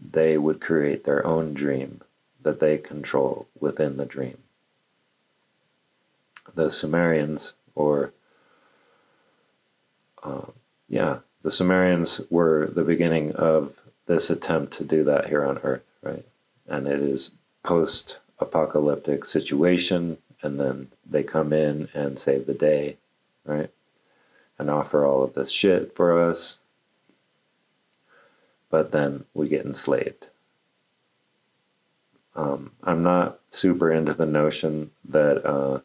[0.00, 2.00] They would create their own dream
[2.42, 4.38] that they control within the dream.
[6.54, 8.12] The Sumerians, or
[10.22, 10.46] uh,
[10.88, 13.74] yeah, the Sumerians were the beginning of
[14.06, 16.24] this attempt to do that here on Earth, right?
[16.66, 17.32] And it is
[17.62, 22.96] post apocalyptic situation, and then they come in and save the day,
[23.44, 23.70] right?
[24.60, 26.58] And offer all of this shit for us.
[28.70, 30.26] But then we get enslaved.
[32.36, 35.80] Um, I'm not super into the notion that uh,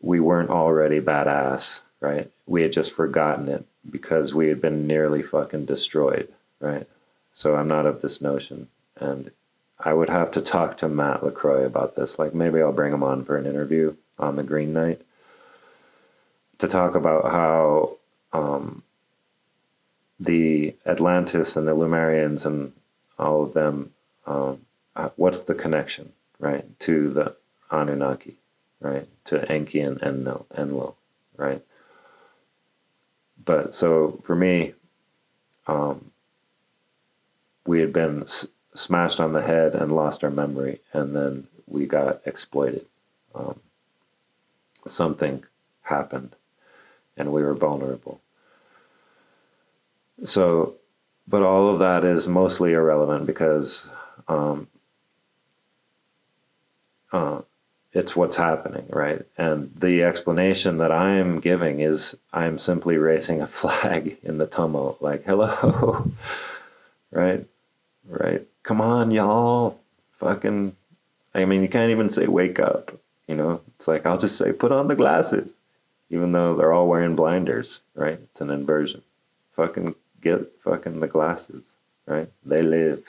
[0.00, 2.30] we weren't already badass, right?
[2.46, 6.86] We had just forgotten it because we had been nearly fucking destroyed right?
[7.34, 8.68] So I'm not of this notion.
[8.96, 9.30] And
[9.78, 12.18] I would have to talk to Matt LaCroix about this.
[12.18, 15.00] Like maybe I'll bring him on for an interview on the Green Knight
[16.58, 17.96] to talk about how
[18.32, 18.82] um,
[20.20, 22.72] the Atlantis and the Lemurians and
[23.18, 23.92] all of them,
[24.26, 24.60] um,
[24.94, 27.36] uh, what's the connection, right, to the
[27.70, 28.36] Anunnaki,
[28.80, 30.96] right, to Enki and Enlil, Enlil
[31.36, 31.62] right?
[33.44, 34.74] But so for me,
[35.66, 36.10] um,
[37.66, 41.86] we had been s- smashed on the head and lost our memory, and then we
[41.86, 42.86] got exploited.
[43.34, 43.60] Um,
[44.86, 45.44] something
[45.82, 46.35] happened,
[47.16, 48.20] and we were vulnerable.
[50.24, 50.74] So,
[51.28, 53.90] but all of that is mostly irrelevant because
[54.28, 54.68] um,
[57.12, 57.42] uh,
[57.92, 59.22] it's what's happening, right?
[59.38, 65.00] And the explanation that I'm giving is I'm simply raising a flag in the tumult,
[65.00, 66.10] like, hello,
[67.10, 67.46] right?
[68.08, 68.46] right?
[68.62, 69.78] Come on, y'all.
[70.20, 70.74] Fucking,
[71.34, 73.60] I mean, you can't even say wake up, you know?
[73.74, 75.54] It's like, I'll just say put on the glasses,
[76.10, 78.18] even though they're all wearing blinders, right?
[78.22, 79.02] It's an inversion.
[79.54, 81.62] Fucking get fucking the glasses,
[82.06, 82.28] right?
[82.44, 83.02] They live,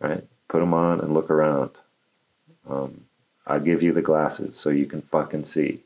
[0.00, 0.24] right?
[0.48, 1.70] Put them on and look around.
[2.68, 3.04] Um,
[3.46, 5.80] I'll give you the glasses so you can fucking see.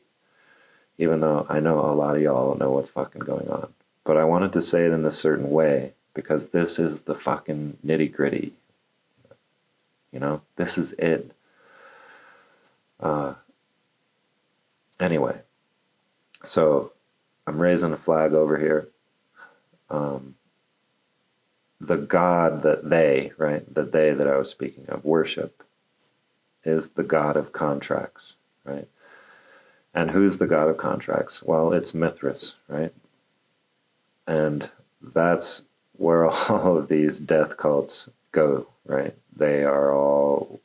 [0.97, 3.71] Even though I know a lot of y'all don't know what's fucking going on.
[4.03, 7.77] But I wanted to say it in a certain way because this is the fucking
[7.85, 8.53] nitty gritty.
[10.11, 11.31] You know, this is it.
[12.99, 13.35] Uh,
[14.99, 15.39] anyway,
[16.47, 16.93] so
[17.45, 18.87] I'm raising a flag over here.
[19.89, 20.35] Um,
[21.79, 25.63] the God that they, right, that they that I was speaking of, worship
[26.63, 28.87] is the god of contracts, right?
[29.93, 31.43] And who's the god of contracts?
[31.43, 32.93] Well, it's Mithras, right?
[34.25, 34.69] And
[35.01, 35.63] that's
[35.93, 39.15] where all of these death cults go, right?
[39.35, 40.59] They are all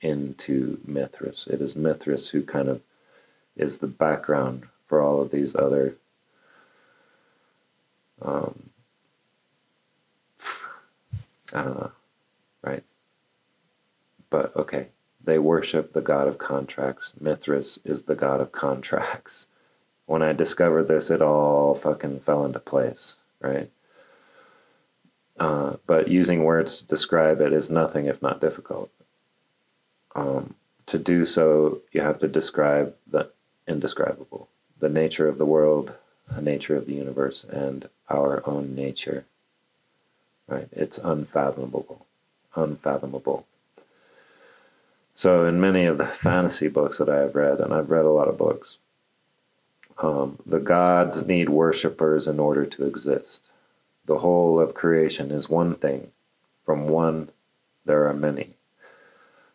[0.00, 1.46] into Mithras.
[1.48, 2.80] It is Mithras who kind of
[3.56, 5.94] is the background for all of these other
[8.22, 8.70] um,
[11.52, 11.92] I don't know,
[12.62, 12.82] right?
[14.30, 14.88] But okay,
[15.24, 17.14] they worship the god of contracts.
[17.20, 19.46] Mithras is the god of contracts.
[20.06, 23.70] When I discovered this, it all fucking fell into place, right?
[25.38, 28.90] Uh, but using words to describe it is nothing if not difficult.
[30.14, 30.54] Um,
[30.86, 33.30] to do so, you have to describe the
[33.68, 34.48] indescribable,
[34.80, 35.92] the nature of the world,
[36.34, 39.24] the nature of the universe, and our own nature.
[40.46, 40.68] Right?
[40.72, 42.06] It's unfathomable,
[42.54, 43.46] unfathomable.
[45.14, 48.10] So, in many of the fantasy books that I have read, and I've read a
[48.10, 48.78] lot of books,
[49.98, 53.42] um, the gods need worshippers in order to exist.
[54.06, 56.12] The whole of creation is one thing.
[56.64, 57.30] From one,
[57.84, 58.54] there are many.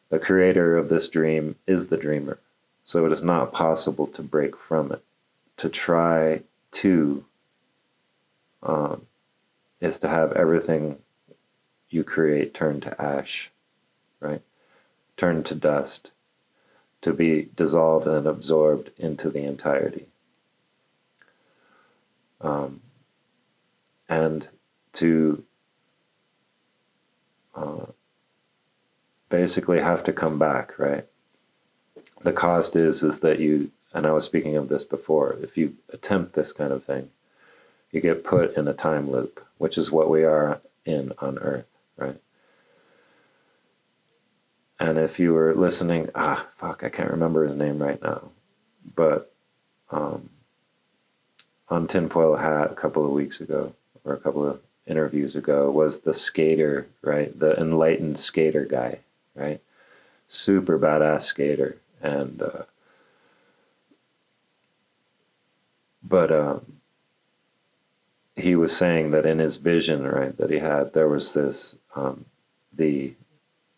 [0.10, 2.40] The creator of this dream is the dreamer,
[2.84, 5.02] so it is not possible to break from it.
[5.58, 7.24] To try to
[8.64, 9.06] um,
[9.80, 10.98] is to have everything
[11.90, 13.52] you create turn to ash,
[14.20, 14.42] right?
[15.18, 16.12] Turn to dust,
[17.02, 20.08] to be dissolved and absorbed into the entirety.
[22.42, 22.82] Um,
[24.10, 24.48] and
[24.94, 25.44] to
[27.56, 27.86] uh,
[29.30, 31.06] basically have to come back, right?
[32.22, 35.38] The cost is is that you, and I was speaking of this before.
[35.42, 37.10] If you attempt this kind of thing,
[37.92, 41.68] you get put in a time loop, which is what we are in on Earth,
[41.98, 42.18] right?
[44.80, 48.30] And if you were listening, ah, fuck, I can't remember his name right now,
[48.96, 49.32] but
[49.92, 50.30] um,
[51.70, 56.00] on Tinfoil Hat a couple of weeks ago, or a couple of interviews ago was
[56.00, 57.38] the skater, right?
[57.40, 59.00] The enlightened skater guy,
[59.36, 59.62] right?
[60.28, 61.78] Super badass skater.
[62.02, 62.64] And, uh,
[66.04, 66.66] but, um,
[68.36, 72.26] he was saying that in his vision, right, that he had, there was this, um,
[72.76, 73.14] the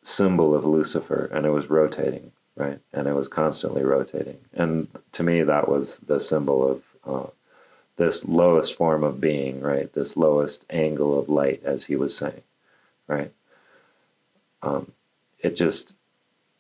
[0.02, 4.38] symbol of Lucifer, and it was rotating, right, and it was constantly rotating.
[4.54, 7.30] And to me, that was the symbol of uh,
[7.98, 9.92] this lowest form of being, right?
[9.92, 12.44] This lowest angle of light, as he was saying,
[13.08, 13.32] right?
[14.62, 14.92] Um,
[15.40, 15.96] it just,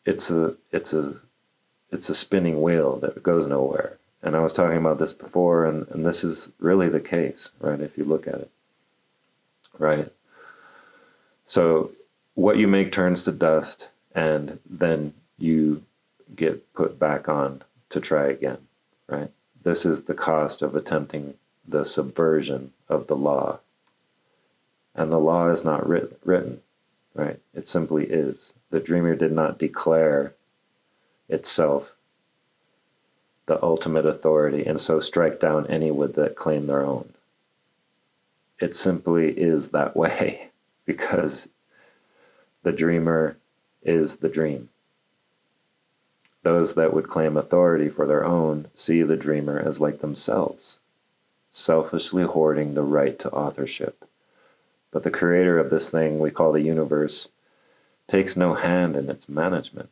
[0.06, 1.16] it's a, it's a,
[1.92, 3.98] it's a spinning wheel that goes nowhere.
[4.26, 7.80] And I was talking about this before, and, and this is really the case, right?
[7.80, 8.50] If you look at it,
[9.78, 10.12] right?
[11.46, 11.92] So
[12.34, 15.84] what you make turns to dust, and then you
[16.36, 17.62] get put back on
[17.92, 18.58] to try again,
[19.08, 19.30] right?
[19.64, 21.36] This is the cost of attempting
[21.68, 23.60] the subversion of the law.
[24.96, 26.62] And the law is not writ- written,
[27.14, 27.40] right?
[27.54, 28.54] It simply is.
[28.72, 30.34] The dreamer did not declare
[31.30, 31.95] itself
[33.48, 37.14] the ultimate authority and so strike down any would that claim their own.
[38.60, 40.50] It simply is that way
[40.86, 41.50] because
[42.64, 43.38] the dreamer
[43.84, 44.70] is the dream.
[46.44, 50.80] Those that would claim authority for their own see the dreamer as like themselves,
[51.52, 54.06] selfishly hoarding the right to authorship.
[54.92, 57.30] But the creator of this thing we call the universe
[58.08, 59.90] takes no hand in its management.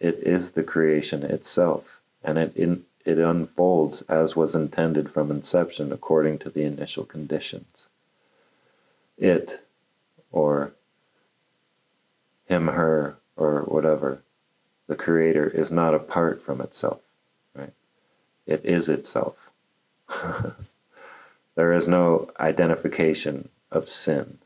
[0.00, 5.92] It is the creation itself, and it, in, it unfolds as was intended from inception
[5.92, 7.86] according to the initial conditions.
[9.16, 9.60] It,
[10.30, 10.72] or
[12.46, 14.22] him, her, or whatever,
[14.86, 17.00] the creator is not apart from itself,
[17.54, 17.72] right?
[18.46, 19.36] It is itself.
[21.54, 24.38] there is no identification of sin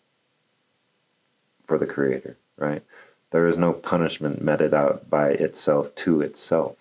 [1.67, 2.83] for the creator, right?
[3.31, 6.77] There is no punishment meted out by itself to itself.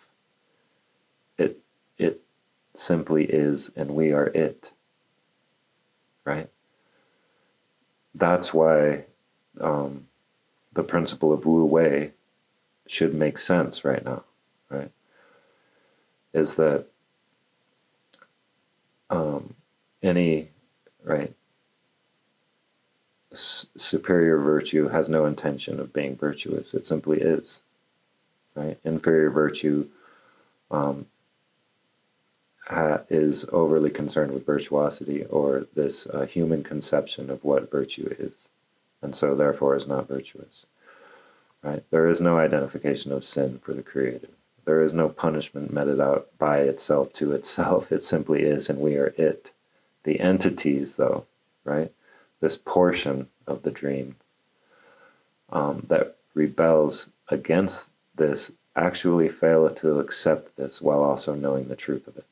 [2.76, 4.72] Simply is and we are it.
[6.26, 6.50] Right?
[8.16, 9.06] That's why
[9.60, 10.08] um,
[10.74, 12.12] the principle of Wu Wei
[12.88, 14.24] should make sense right now,
[14.70, 14.92] right?
[16.34, 16.86] Is that
[19.10, 19.54] um,
[20.04, 20.50] any
[21.04, 21.34] right
[23.34, 26.74] superior virtue has no intention of being virtuous.
[26.74, 27.62] It simply is,
[28.56, 28.78] right?
[28.84, 29.88] Inferior virtue
[30.70, 31.06] um,
[32.72, 38.50] ha- is overly concerned with virtuosity or this uh, human conception of what virtue is,
[39.02, 40.66] and so therefore is not virtuous.
[41.64, 41.84] right?
[41.92, 44.30] There is no identification of sin for the Creator.
[44.66, 47.92] There is no punishment meted out by itself to itself.
[47.92, 49.52] It simply is, and we are it.
[50.04, 51.26] The entities, though,
[51.64, 51.92] right?
[52.40, 54.16] This portion of the dream
[55.52, 62.08] um, that rebels against this actually fail to accept this while also knowing the truth
[62.08, 62.26] of it.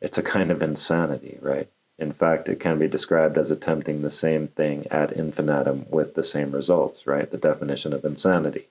[0.00, 1.68] It's a kind of insanity, right?
[1.98, 6.24] In fact, it can be described as attempting the same thing ad infinitum with the
[6.24, 7.30] same results, right?
[7.30, 8.68] The definition of insanity,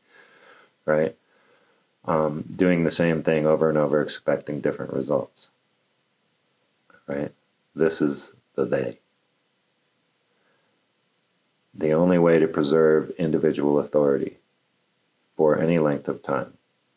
[0.86, 1.16] right?
[2.06, 5.48] Um, doing the same thing over and over, expecting different results,
[7.08, 7.32] right?
[7.76, 8.98] This is the they.
[11.74, 14.38] The only way to preserve individual authority
[15.38, 16.54] for any length of time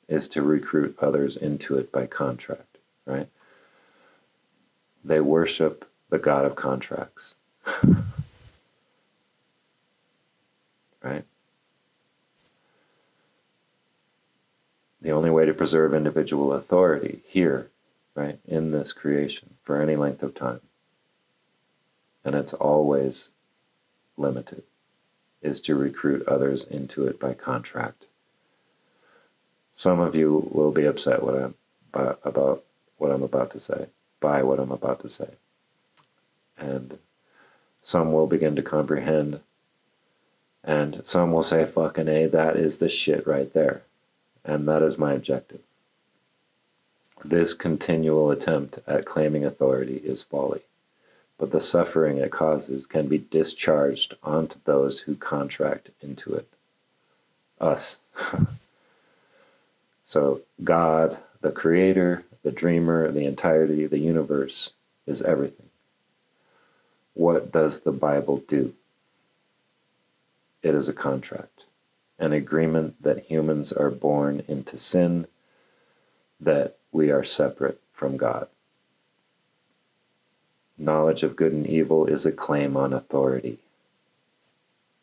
[0.08, 2.73] is to recruit others into it by contract,
[3.06, 3.28] right?
[5.04, 7.34] They worship the God of contracts.
[11.02, 11.24] right?
[15.00, 17.68] The only way to preserve individual authority here,
[18.14, 20.60] right, in this creation for any length of time,
[22.24, 23.28] and it's always
[24.16, 24.62] limited,
[25.42, 28.06] is to recruit others into it by contract.
[29.74, 31.54] Some of you will be upset I'm,
[31.92, 32.64] about
[33.04, 35.28] what I'm about to say, by what I'm about to say.
[36.56, 36.98] And
[37.82, 39.40] some will begin to comprehend,
[40.64, 43.82] and some will say, fucking A, that is the shit right there.
[44.42, 45.60] And that is my objective.
[47.22, 50.62] This continual attempt at claiming authority is folly,
[51.36, 56.48] but the suffering it causes can be discharged onto those who contract into it.
[57.60, 58.00] Us.
[60.06, 64.72] so, God, the creator, the dreamer, the entirety, the universe
[65.06, 65.68] is everything.
[67.14, 68.74] What does the Bible do?
[70.62, 71.54] It is a contract
[72.18, 75.26] an agreement that humans are born into sin,
[76.40, 78.48] that we are separate from God.
[80.78, 83.58] Knowledge of good and evil is a claim on authority.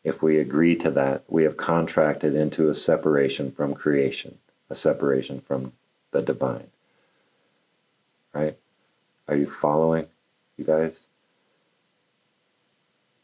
[0.04, 4.38] If we agree to that, we have contracted into a separation from creation,
[4.68, 5.72] a separation from
[6.10, 6.71] the divine.
[8.34, 8.56] Right?
[9.28, 10.06] Are you following,
[10.56, 11.04] you guys?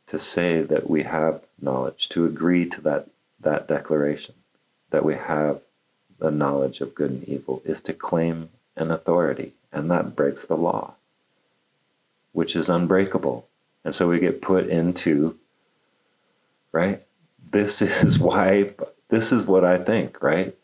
[0.08, 3.08] To say that we have knowledge, to agree to that
[3.40, 4.34] that declaration
[4.90, 5.60] that we have
[6.18, 10.56] the knowledge of good and evil is to claim an authority, and that breaks the
[10.56, 10.94] law,
[12.32, 13.46] which is unbreakable.
[13.84, 15.38] And so we get put into,
[16.72, 17.02] right?
[17.50, 18.72] This is why,
[19.08, 20.54] this is what I think, right?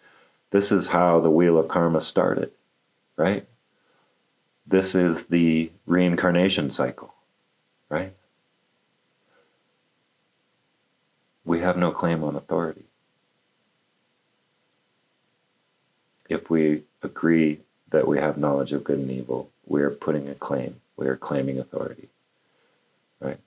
[0.51, 2.51] This is how the wheel of karma started,
[3.16, 3.47] right?
[4.66, 7.15] This is the reincarnation cycle,
[7.89, 8.15] right?
[11.45, 12.85] we have no claim on authority.
[16.28, 17.61] If we agree
[17.91, 20.81] that we have knowledge of good and evil, we are putting a claim.
[20.97, 22.09] We are claiming authority.
[23.20, 23.39] Right?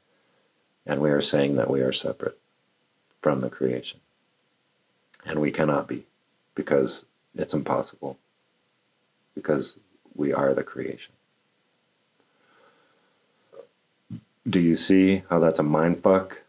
[0.86, 2.38] And we are saying that we are separate
[3.22, 4.00] from the creation.
[5.26, 6.06] And we cannot be
[6.56, 7.04] because
[7.36, 8.18] it's impossible.
[9.34, 9.78] Because
[10.18, 11.14] we are the creation.
[14.50, 16.40] Do you see how that's a mind fuck?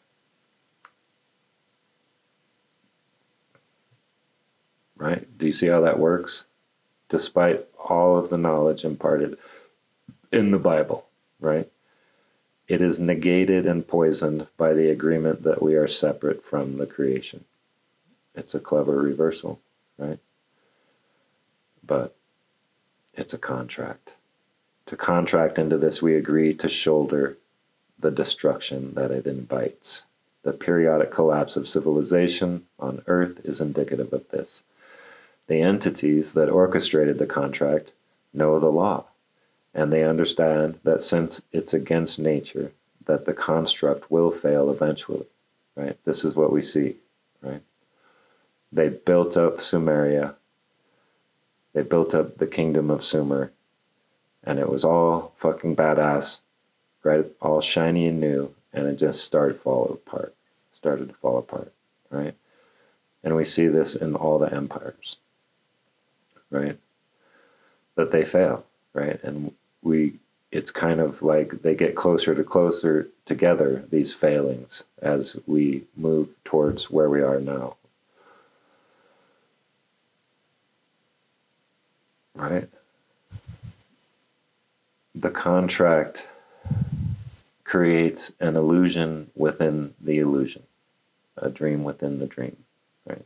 [4.98, 5.26] right?
[5.38, 6.44] Do you see how that works?
[7.08, 9.38] Despite all of the knowledge imparted
[10.30, 11.06] in the Bible,
[11.40, 11.70] right?
[12.66, 17.44] It is negated and poisoned by the agreement that we are separate from the creation.
[18.34, 19.58] It's a clever reversal,
[19.96, 20.18] right?
[21.86, 22.14] But
[23.18, 24.12] it's a contract.
[24.86, 27.36] To contract into this, we agree to shoulder
[27.98, 30.04] the destruction that it invites.
[30.44, 34.62] The periodic collapse of civilization on Earth is indicative of this.
[35.48, 37.90] The entities that orchestrated the contract
[38.32, 39.04] know the law,
[39.74, 42.72] and they understand that since it's against nature,
[43.06, 45.26] that the construct will fail eventually.
[45.74, 45.96] Right?
[46.04, 46.96] This is what we see,
[47.42, 47.62] right?
[48.72, 50.34] They built up Sumeria.
[51.78, 53.52] They built up the kingdom of Sumer,
[54.42, 56.40] and it was all fucking badass,
[57.04, 57.24] right?
[57.40, 60.34] All shiny and new, and it just started to fall apart.
[60.72, 61.72] Started to fall apart,
[62.10, 62.34] right?
[63.22, 65.18] And we see this in all the empires
[66.50, 66.76] right?
[67.94, 69.22] That they fail, right?
[69.22, 70.14] And we,
[70.50, 76.28] it's kind of like they get closer to closer together, these failings, as we move
[76.44, 77.76] towards where we are now.
[82.38, 82.68] Right?
[85.14, 86.24] The contract
[87.64, 90.62] creates an illusion within the illusion,
[91.36, 92.56] a dream within the dream,
[93.06, 93.24] right?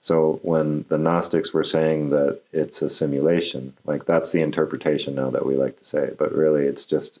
[0.00, 5.30] So when the Gnostics were saying that it's a simulation, like that's the interpretation now
[5.30, 7.20] that we like to say, but really it's just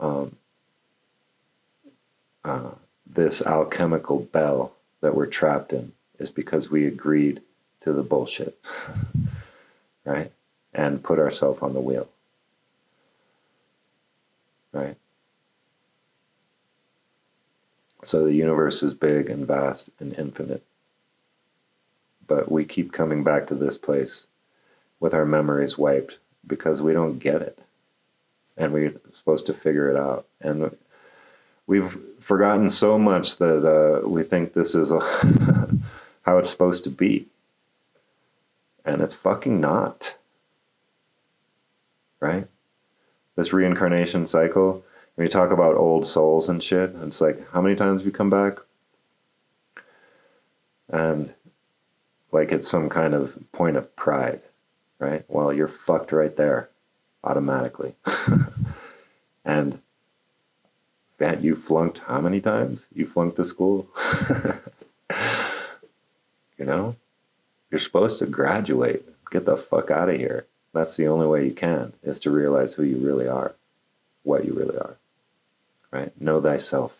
[0.00, 0.34] um,
[2.44, 2.72] uh,
[3.06, 7.40] this alchemical bell that we're trapped in is because we agreed
[7.82, 8.58] to the bullshit,
[10.04, 10.32] right?
[10.72, 12.08] And put ourselves on the wheel,
[14.72, 14.96] right?
[18.02, 20.62] So the universe is big and vast and infinite.
[22.26, 24.26] But we keep coming back to this place
[25.00, 26.16] with our memories wiped
[26.46, 27.58] because we don't get it.
[28.56, 30.26] And we're supposed to figure it out.
[30.40, 30.76] And
[31.66, 35.00] we've forgotten so much that uh, we think this is a
[36.22, 37.26] how it's supposed to be.
[38.84, 40.16] And it's fucking not.
[42.20, 42.46] Right?
[43.36, 44.84] This reincarnation cycle,
[45.14, 48.12] when you talk about old souls and shit, it's like, how many times have you
[48.12, 48.58] come back?
[50.88, 51.32] And
[52.34, 54.42] like it's some kind of point of pride,
[54.98, 55.24] right?
[55.28, 56.68] Well, you're fucked right there
[57.22, 57.94] automatically.
[59.44, 59.80] and
[61.18, 62.84] that you flunked how many times?
[62.92, 63.88] You flunked the school?
[66.58, 66.96] you know?
[67.74, 69.04] You're supposed to graduate.
[69.32, 70.46] Get the fuck out of here.
[70.72, 73.52] That's the only way you can, is to realize who you really are,
[74.22, 74.94] what you really are.
[75.90, 76.12] Right?
[76.20, 76.92] Know thyself.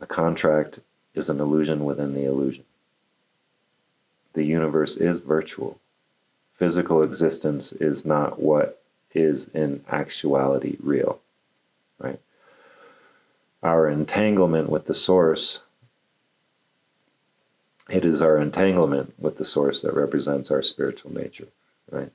[0.00, 0.80] The contract
[1.14, 2.64] is an illusion within the illusion.
[4.32, 5.78] The universe is virtual.
[6.56, 8.82] Physical existence is not what
[9.14, 11.20] is in actuality real,
[12.00, 12.18] right?
[13.62, 15.62] Our entanglement with the source,
[17.88, 21.48] it is our entanglement with the source that represents our spiritual nature,
[21.90, 22.12] right?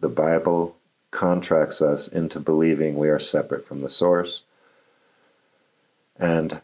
[0.00, 0.76] The Bible
[1.10, 4.42] contracts us into believing we are separate from the source.
[6.18, 6.60] And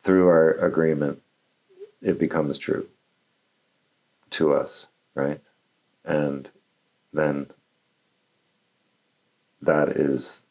[0.00, 1.20] through our agreement,
[2.00, 2.88] it becomes true
[4.30, 5.40] to us, right?
[6.04, 6.48] And
[7.12, 7.46] then
[9.62, 10.44] that is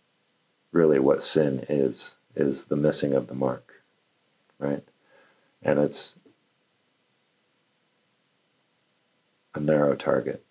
[0.72, 3.84] really what sin is is the missing of the mark
[4.57, 4.84] right
[5.61, 6.15] and it's
[9.56, 10.44] a narrow target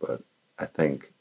[0.00, 0.22] but
[0.58, 1.12] i think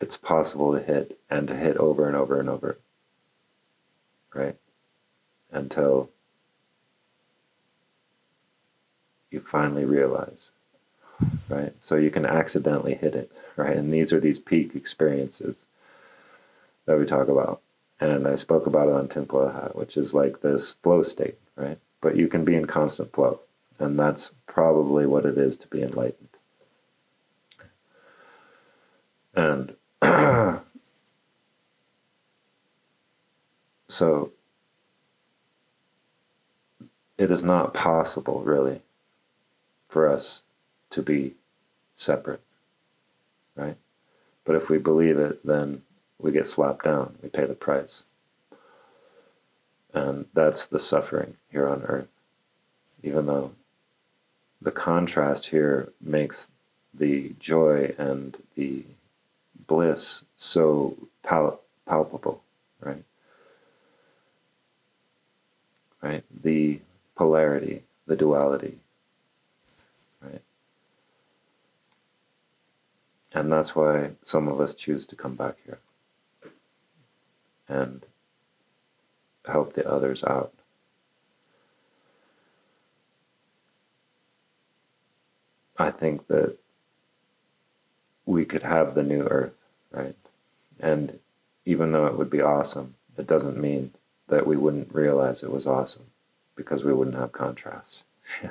[0.00, 2.78] it's possible to hit and to hit over and over and over
[4.34, 4.56] right
[5.50, 6.10] until
[9.30, 10.48] you finally realize
[11.48, 13.30] right so you can accidentally hit it
[13.60, 13.76] right?
[13.76, 15.64] And these are these peak experiences
[16.86, 17.60] that we talk about.
[18.00, 21.78] And I spoke about it on Hat, which is like this flow state, right?
[22.00, 23.40] But you can be in constant flow.
[23.80, 26.28] And that's probably what it is to be enlightened.
[29.34, 29.74] And
[33.88, 34.30] so
[37.18, 38.82] it is not possible, really,
[39.88, 40.42] for us
[40.90, 41.34] to be
[41.96, 42.42] separate
[43.60, 43.76] right?
[44.44, 45.82] But if we believe it, then
[46.18, 48.04] we get slapped down, we pay the price.
[49.92, 52.08] And that's the suffering here on earth.
[53.02, 53.52] Even though
[54.62, 56.50] the contrast here makes
[56.94, 58.84] the joy and the
[59.66, 62.42] bliss so pal- palpable,
[62.80, 63.04] right?
[66.02, 66.24] Right?
[66.42, 66.80] The
[67.16, 68.78] polarity, the duality,
[70.22, 70.42] right?
[73.32, 75.78] And that's why some of us choose to come back here
[77.68, 78.04] and
[79.46, 80.52] help the others out.
[85.80, 86.56] I think that
[88.26, 89.56] we could have the new earth,
[89.90, 90.14] right?
[90.78, 91.18] And
[91.64, 93.92] even though it would be awesome, it doesn't mean
[94.28, 96.04] that we wouldn't realize it was awesome
[96.54, 98.02] because we wouldn't have contrast.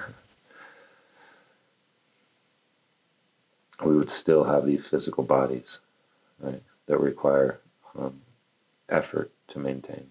[3.86, 5.82] we would still have these physical bodies
[6.40, 7.60] right, that require
[7.98, 8.22] um,
[8.90, 10.10] effort to maintain.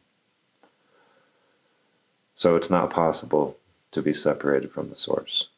[2.36, 3.56] So it's not possible
[3.90, 5.48] to be separated from the source.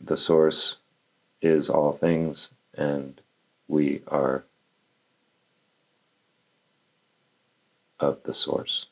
[0.00, 0.78] The source
[1.42, 3.20] is all things, and
[3.66, 4.44] we are
[8.00, 8.86] of the source.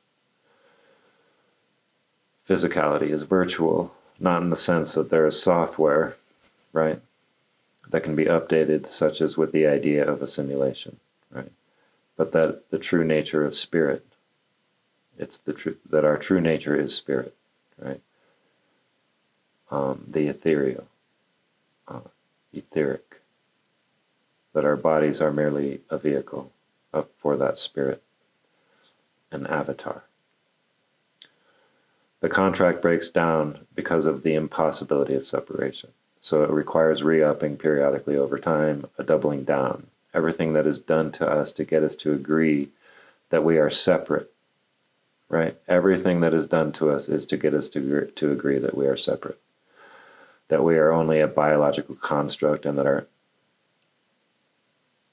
[2.48, 6.16] Physicality is virtual, not in the sense that there is software,
[6.72, 7.00] right?
[7.90, 10.98] that can be updated, such as with the idea of a simulation,
[11.30, 11.50] right?
[12.16, 14.04] But that the true nature of spirit,
[15.18, 17.34] it's the truth that our true nature is spirit,
[17.78, 18.00] right?
[19.70, 20.86] Um, the ethereal,
[21.88, 22.00] uh,
[22.52, 23.20] etheric,
[24.52, 26.52] that our bodies are merely a vehicle
[27.18, 28.02] for that spirit,
[29.30, 30.04] an avatar,
[32.20, 35.90] the contract breaks down because of the impossibility of separation.
[36.20, 39.86] So it requires re upping periodically over time, a doubling down.
[40.14, 42.70] Everything that is done to us to get us to agree
[43.28, 44.32] that we are separate,
[45.28, 45.56] right?
[45.68, 48.86] Everything that is done to us is to get us to, to agree that we
[48.86, 49.38] are separate,
[50.48, 53.06] that we are only a biological construct, and that our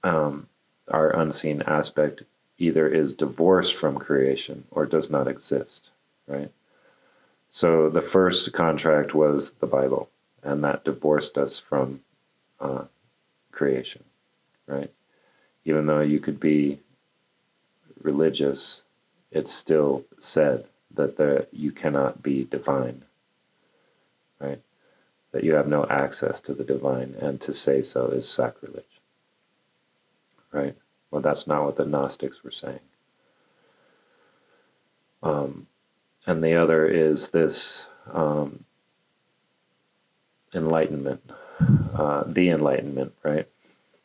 [0.03, 0.47] um,
[0.89, 2.23] our unseen aspect
[2.57, 5.89] either is divorced from creation or does not exist,
[6.27, 6.51] right?
[7.51, 10.10] So the first contract was the Bible,
[10.43, 12.01] and that divorced us from
[12.60, 12.85] uh,
[13.51, 14.03] creation,
[14.68, 14.91] right?
[15.65, 16.80] Even though you could be
[18.01, 18.84] religious,
[19.31, 20.65] it still said
[20.95, 23.03] that the, you cannot be divine,
[24.39, 24.60] right?
[25.34, 28.85] That you have no access to the divine, and to say so is sacrilege,
[30.51, 30.76] right?
[31.11, 32.80] Well, that's not what the Gnostics were saying.
[35.22, 35.68] Um,
[36.26, 38.65] and the other is this um,
[40.53, 41.22] enlightenment,
[41.93, 43.47] uh, the enlightenment, right?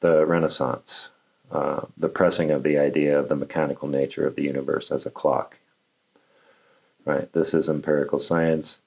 [0.01, 1.09] The Renaissance,
[1.51, 5.11] uh, the pressing of the idea of the mechanical nature of the universe as a
[5.11, 5.57] clock,
[7.05, 7.33] right?
[7.33, 8.83] This is empirical science,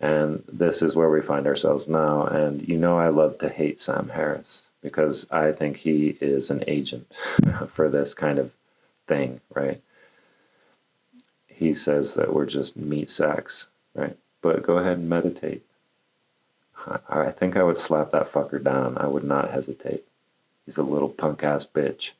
[0.00, 2.24] and this is where we find ourselves now.
[2.24, 6.64] And you know, I love to hate Sam Harris because I think he is an
[6.66, 7.10] agent
[7.72, 8.52] for this kind of
[9.06, 9.80] thing, right?
[11.58, 14.16] he says that we're just meat sacks, right?
[14.42, 15.64] But go ahead and meditate.
[17.08, 18.96] I think I would slap that fucker down.
[18.96, 20.04] I would not hesitate.
[20.64, 22.12] He's a little punk ass bitch.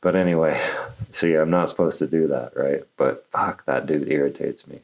[0.00, 0.64] But anyway,
[1.10, 2.84] so yeah, I'm not supposed to do that, right?
[2.96, 4.80] But fuck, that dude irritates me.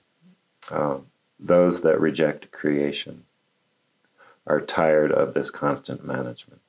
[0.73, 1.07] Um,
[1.41, 3.25] those that reject creation
[4.47, 6.61] are tired of this constant management,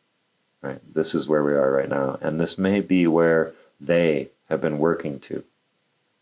[0.61, 0.79] right?
[0.93, 2.17] This is where we are right now.
[2.21, 5.43] And this may be where they have been working to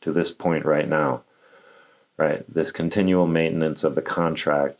[0.01, 1.23] to this point right now,
[2.15, 2.45] right?
[2.47, 4.79] This continual maintenance of the contract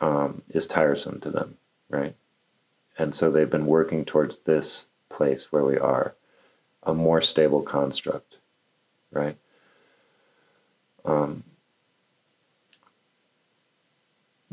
[0.00, 1.56] um, is tiresome to them,
[1.88, 2.14] right?
[2.96, 6.14] And so they've been working towards this place where we are,
[6.84, 8.36] a more stable construct,
[9.10, 9.36] right?
[11.04, 11.42] Um,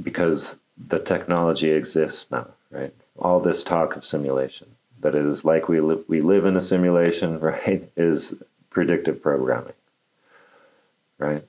[0.02, 2.94] because the technology exists now, right?
[3.18, 4.68] All this talk of simulation,
[5.02, 9.74] that it is like we, li- we live in a simulation, right, is predictive programming,
[11.18, 11.44] right?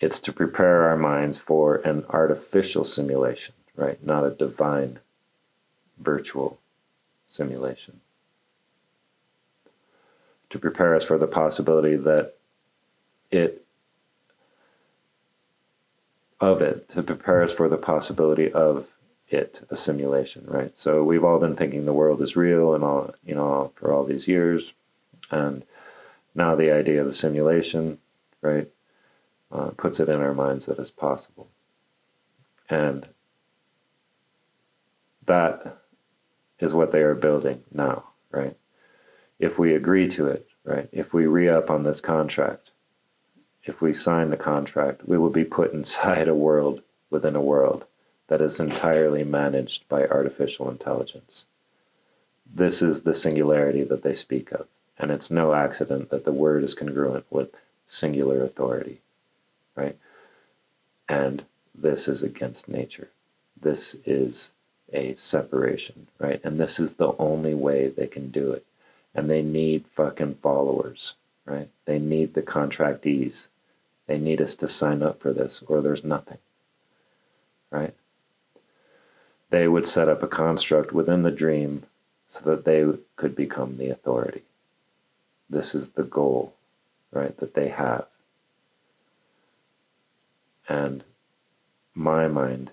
[0.00, 4.04] It's to prepare our minds for an artificial simulation, right?
[4.04, 5.00] Not a divine
[5.98, 6.58] virtual
[7.26, 8.00] simulation.
[10.50, 12.34] To prepare us for the possibility that
[13.30, 13.64] it,
[16.40, 18.86] of it, to prepare us for the possibility of
[19.28, 20.76] it, a simulation, right?
[20.78, 24.04] So we've all been thinking the world is real and all, you know, for all
[24.04, 24.72] these years.
[25.30, 25.64] And
[26.34, 27.98] now the idea of a simulation,
[28.40, 28.68] right,
[29.50, 31.48] uh, puts it in our minds that it's possible.
[32.70, 33.06] And
[35.26, 35.78] that
[36.58, 38.56] is what they are building now, right?
[39.38, 42.67] If we agree to it, right, if we re up on this contract,
[43.64, 47.84] if we sign the contract, we will be put inside a world within a world
[48.28, 51.46] that is entirely managed by artificial intelligence.
[52.54, 54.66] This is the singularity that they speak of.
[54.98, 57.54] And it's no accident that the word is congruent with
[57.86, 59.00] singular authority,
[59.76, 59.96] right?
[61.08, 61.44] And
[61.74, 63.08] this is against nature.
[63.60, 64.52] This is
[64.92, 66.40] a separation, right?
[66.42, 68.64] And this is the only way they can do it.
[69.14, 71.14] And they need fucking followers,
[71.48, 71.68] right?
[71.84, 73.48] They need the contractees.
[74.06, 76.38] They need us to sign up for this, or there's nothing,
[77.70, 77.94] right?
[79.50, 81.84] They would set up a construct within the dream
[82.26, 84.42] so that they could become the authority
[85.50, 86.54] this is the goal,
[87.12, 88.06] right, that they have.
[90.68, 91.02] And
[91.94, 92.70] my mind,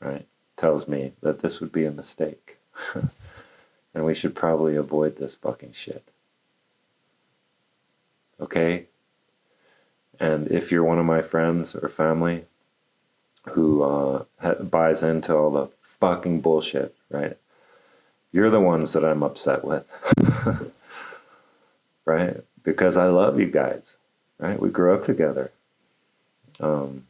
[0.00, 0.26] right,
[0.56, 2.56] tells me that this would be a mistake.
[3.94, 6.04] and we should probably avoid this fucking shit.
[8.40, 8.86] Okay?
[10.20, 12.44] And if you're one of my friends or family
[13.50, 14.24] who uh,
[14.60, 15.68] buys into all the
[16.00, 17.36] fucking bullshit, right?
[18.32, 19.86] You're the ones that I'm upset with.
[22.04, 22.36] right?
[22.62, 23.96] Because I love you guys,
[24.38, 24.60] right?
[24.60, 25.50] We grew up together.
[26.60, 27.06] Um,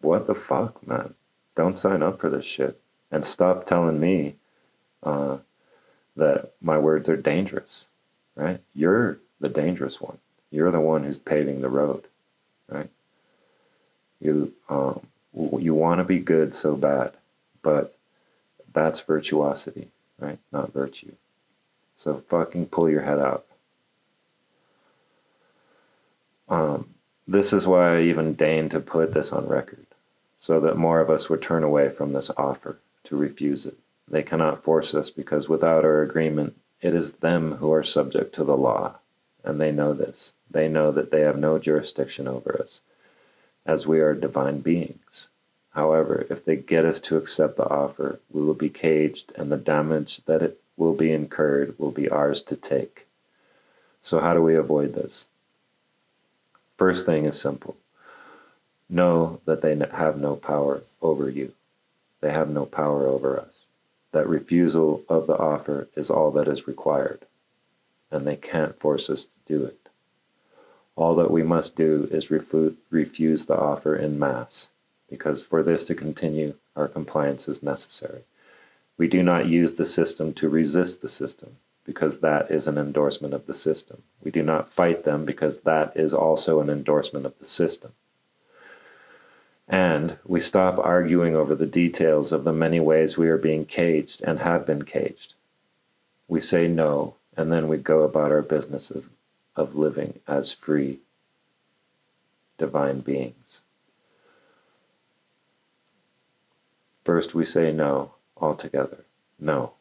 [0.00, 1.14] what the fuck, man?
[1.54, 2.80] Don't sign up for this shit.
[3.10, 4.36] And stop telling me
[5.02, 5.38] uh,
[6.16, 7.86] that my words are dangerous,
[8.34, 8.60] right?
[8.74, 10.18] You're the dangerous one.
[10.50, 12.04] You're the one who's paving the road,
[12.68, 12.90] right?
[14.20, 15.00] You um,
[15.32, 17.12] you want to be good so bad,
[17.62, 17.96] but
[18.72, 19.88] that's virtuosity,
[20.18, 20.38] right?
[20.52, 21.12] Not virtue.
[21.96, 23.46] So fucking pull your head out.
[26.48, 26.94] Um,
[27.28, 29.86] this is why I even deigned to put this on record,
[30.38, 33.76] so that more of us would turn away from this offer to refuse it.
[34.08, 38.44] They cannot force us because without our agreement, it is them who are subject to
[38.44, 38.96] the law,
[39.44, 40.34] and they know this.
[40.50, 42.82] They know that they have no jurisdiction over us,
[43.66, 45.28] as we are divine beings.
[45.70, 49.56] However, if they get us to accept the offer, we will be caged, and the
[49.56, 53.06] damage that it will be incurred will be ours to take.
[54.02, 55.28] So, how do we avoid this?
[56.76, 57.76] First thing is simple
[58.88, 61.52] know that they have no power over you,
[62.20, 63.64] they have no power over us.
[64.12, 67.24] That refusal of the offer is all that is required,
[68.10, 69.88] and they can't force us to do it.
[70.96, 74.70] All that we must do is refu- refuse the offer in mass,
[75.08, 78.22] because for this to continue, our compliance is necessary.
[78.98, 83.34] We do not use the system to resist the system because that is an endorsement
[83.34, 84.02] of the system.
[84.22, 87.92] We do not fight them because that is also an endorsement of the system.
[89.66, 94.22] And we stop arguing over the details of the many ways we are being caged
[94.22, 95.34] and have been caged.
[96.28, 99.06] We say no, and then we go about our businesses
[99.56, 100.98] of living as free
[102.58, 103.62] divine beings.
[107.02, 109.04] First, we say no altogether.
[109.38, 109.72] No.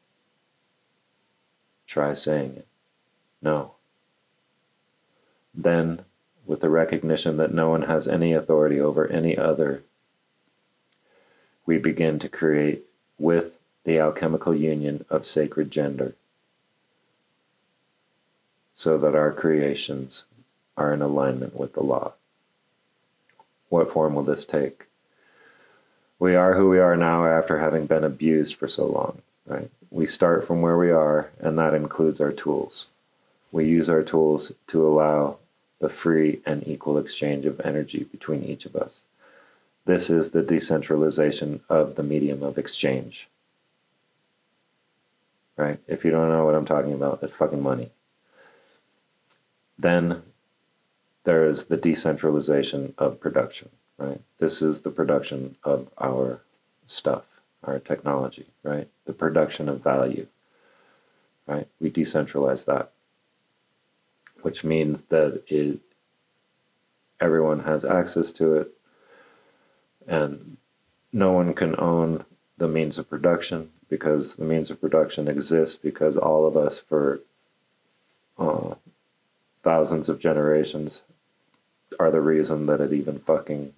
[1.85, 2.67] Try saying it.
[3.41, 3.73] No.
[5.53, 6.05] Then,
[6.45, 9.83] with the recognition that no one has any authority over any other,
[11.65, 12.85] we begin to create
[13.17, 16.15] with the alchemical union of sacred gender
[18.79, 20.23] so that our creations
[20.77, 22.13] are in alignment with the law.
[23.67, 24.85] What form will this take?
[26.17, 29.69] We are who we are now after having been abused for so long, right?
[29.91, 32.87] we start from where we are, and that includes our tools.
[33.51, 35.39] We use our tools to allow
[35.79, 39.03] the free and equal exchange of energy between each of us.
[39.83, 43.27] This is the decentralization of the medium of exchange.
[45.57, 45.79] Right?
[45.85, 47.89] If you don't know what I'm talking about, it's fucking money.
[49.79, 50.21] Then
[51.23, 54.21] there is the decentralization of production, right?
[54.37, 56.41] This is the production of our
[56.85, 57.23] stuff
[57.63, 58.87] our technology, right?
[59.05, 60.27] The production of value,
[61.47, 61.67] right?
[61.79, 62.91] We decentralize that,
[64.41, 65.79] which means that it,
[67.19, 68.71] everyone has access to it,
[70.07, 70.57] and
[71.11, 72.25] no one can own
[72.57, 77.19] the means of production because the means of production exists because all of us for
[78.37, 78.75] uh,
[79.69, 81.03] thousands of generations
[81.99, 83.71] are the reason that it even fucking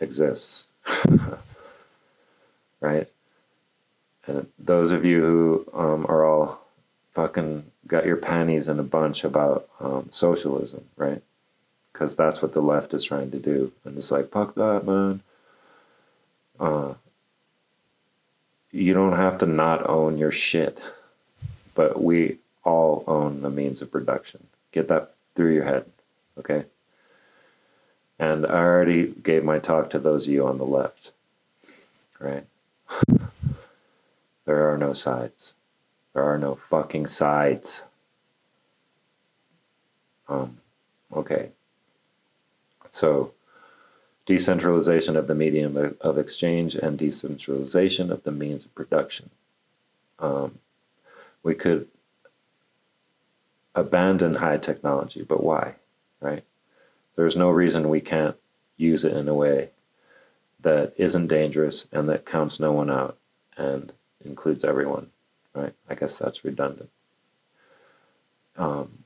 [0.00, 0.68] exists.
[2.80, 3.08] right?
[4.26, 6.60] And those of you who um, are all
[7.14, 11.22] fucking got your panties in a bunch about um, socialism, right?
[11.90, 13.72] Because that's what the left is trying to do.
[13.86, 15.22] And it's like, fuck that, man.
[16.60, 16.92] Uh,
[18.72, 20.78] you don't have to not own your shit,
[21.74, 24.46] but we all own the means of production.
[24.78, 25.86] Get that through your head,
[26.38, 26.64] okay?
[28.20, 31.10] And I already gave my talk to those of you on the left,
[32.20, 32.46] right?
[34.44, 35.54] There are no sides.
[36.14, 37.82] There are no fucking sides.
[40.28, 40.58] Um,
[41.12, 41.50] okay.
[42.88, 43.32] So,
[44.26, 49.28] decentralization of the medium of exchange and decentralization of the means of production.
[50.20, 50.60] Um,
[51.42, 51.88] we could
[53.74, 55.74] abandon high technology, but why?
[56.20, 56.44] Right?
[57.16, 58.36] There's no reason we can't
[58.76, 59.70] use it in a way
[60.60, 63.16] that isn't dangerous and that counts no one out
[63.56, 63.92] and
[64.24, 65.10] includes everyone,
[65.54, 65.74] right?
[65.88, 66.90] I guess that's redundant.
[68.56, 69.04] Um,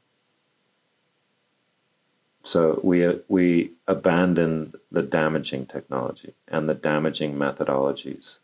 [2.45, 8.39] so we we abandon the damaging technology and the damaging methodologies,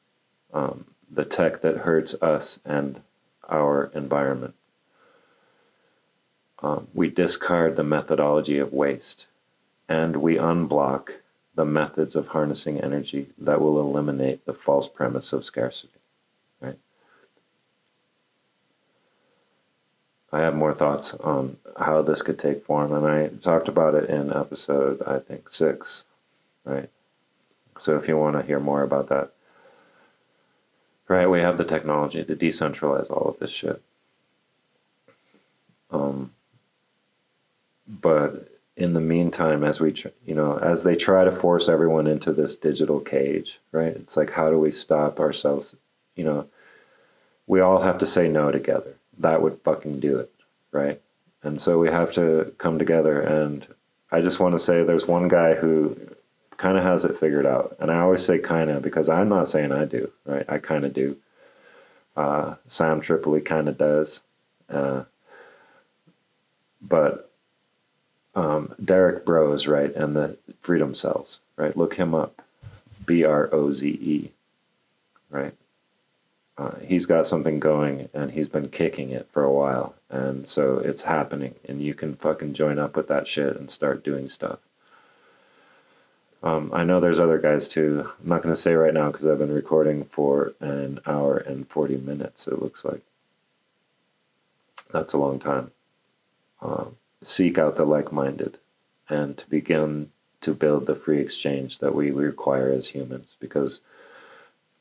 [0.52, 3.00] um, the tech that hurts us and
[3.48, 4.54] our environment.
[6.62, 9.26] Um, we discard the methodology of waste,
[9.88, 11.10] and we unblock
[11.54, 15.98] the methods of harnessing energy that will eliminate the false premise of scarcity.
[16.60, 16.78] Right?
[20.32, 24.10] I have more thoughts on how this could take form, and I talked about it
[24.10, 26.04] in episode, I think, six,
[26.64, 26.90] right?
[27.78, 29.30] So if you want to hear more about that,
[31.06, 33.80] right, we have the technology to decentralize all of this shit.
[35.90, 36.32] Um,
[37.88, 39.94] but in the meantime, as we,
[40.24, 43.96] you know, as they try to force everyone into this digital cage, right?
[43.96, 45.74] It's like, how do we stop ourselves?
[46.14, 46.46] You know,
[47.46, 48.94] we all have to say no together.
[49.18, 50.30] That would fucking do it,
[50.70, 51.00] right?
[51.42, 53.66] And so we have to come together and
[54.10, 55.96] I just want to say there's one guy who
[56.56, 57.76] kind of has it figured out.
[57.78, 60.44] And I always say kind of because I'm not saying I do, right?
[60.48, 61.16] I kind of do.
[62.16, 64.22] Uh, Sam Tripoli kind of does.
[64.68, 65.04] Uh,
[66.80, 67.27] but
[68.38, 71.76] um, Derrick Broze, right, and the Freedom Cells, right?
[71.76, 72.40] Look him up.
[73.04, 74.30] B R O Z E,
[75.28, 75.54] right?
[76.56, 79.94] Uh, he's got something going and he's been kicking it for a while.
[80.10, 84.04] And so it's happening, and you can fucking join up with that shit and start
[84.04, 84.60] doing stuff.
[86.42, 88.08] Um, I know there's other guys too.
[88.22, 91.68] I'm not going to say right now because I've been recording for an hour and
[91.68, 93.02] 40 minutes, it looks like.
[94.92, 95.72] That's a long time.
[96.62, 98.58] Um, seek out the like minded
[99.08, 103.80] and to begin to build the free exchange that we require as humans because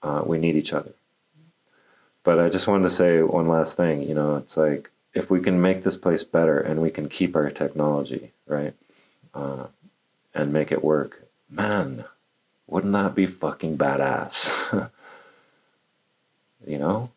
[0.04, 0.92] uh, we need each other.
[2.24, 4.04] But I just wanted to say one last thing.
[4.04, 7.36] You know, it's like if we can make this place better and we can keep
[7.36, 8.74] our technology, right,
[9.34, 9.68] uh,
[10.34, 12.06] and make it work, man,
[12.68, 14.92] wouldn't that be fucking badass?
[16.68, 17.10] you know?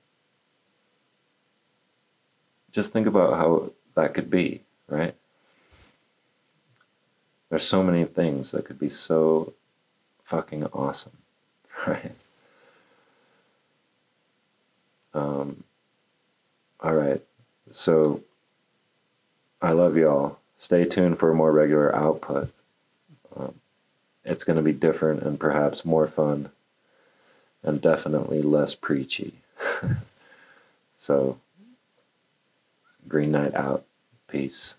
[2.73, 5.15] Just think about how that could be, right?
[7.49, 9.55] There's so many things that could be so
[10.25, 11.17] fucking awesome,
[11.87, 12.13] right?
[15.15, 15.65] Um,
[16.81, 17.23] all right.
[17.73, 18.23] So
[19.61, 20.39] I love y'all.
[20.59, 22.53] Stay tuned for more regular output.
[23.37, 23.55] Um,
[24.25, 26.51] it's going to be different and perhaps more fun
[27.63, 29.35] and definitely less preachy.
[30.99, 31.39] so,
[33.09, 33.85] Green Knight out.
[34.29, 34.75] Peace.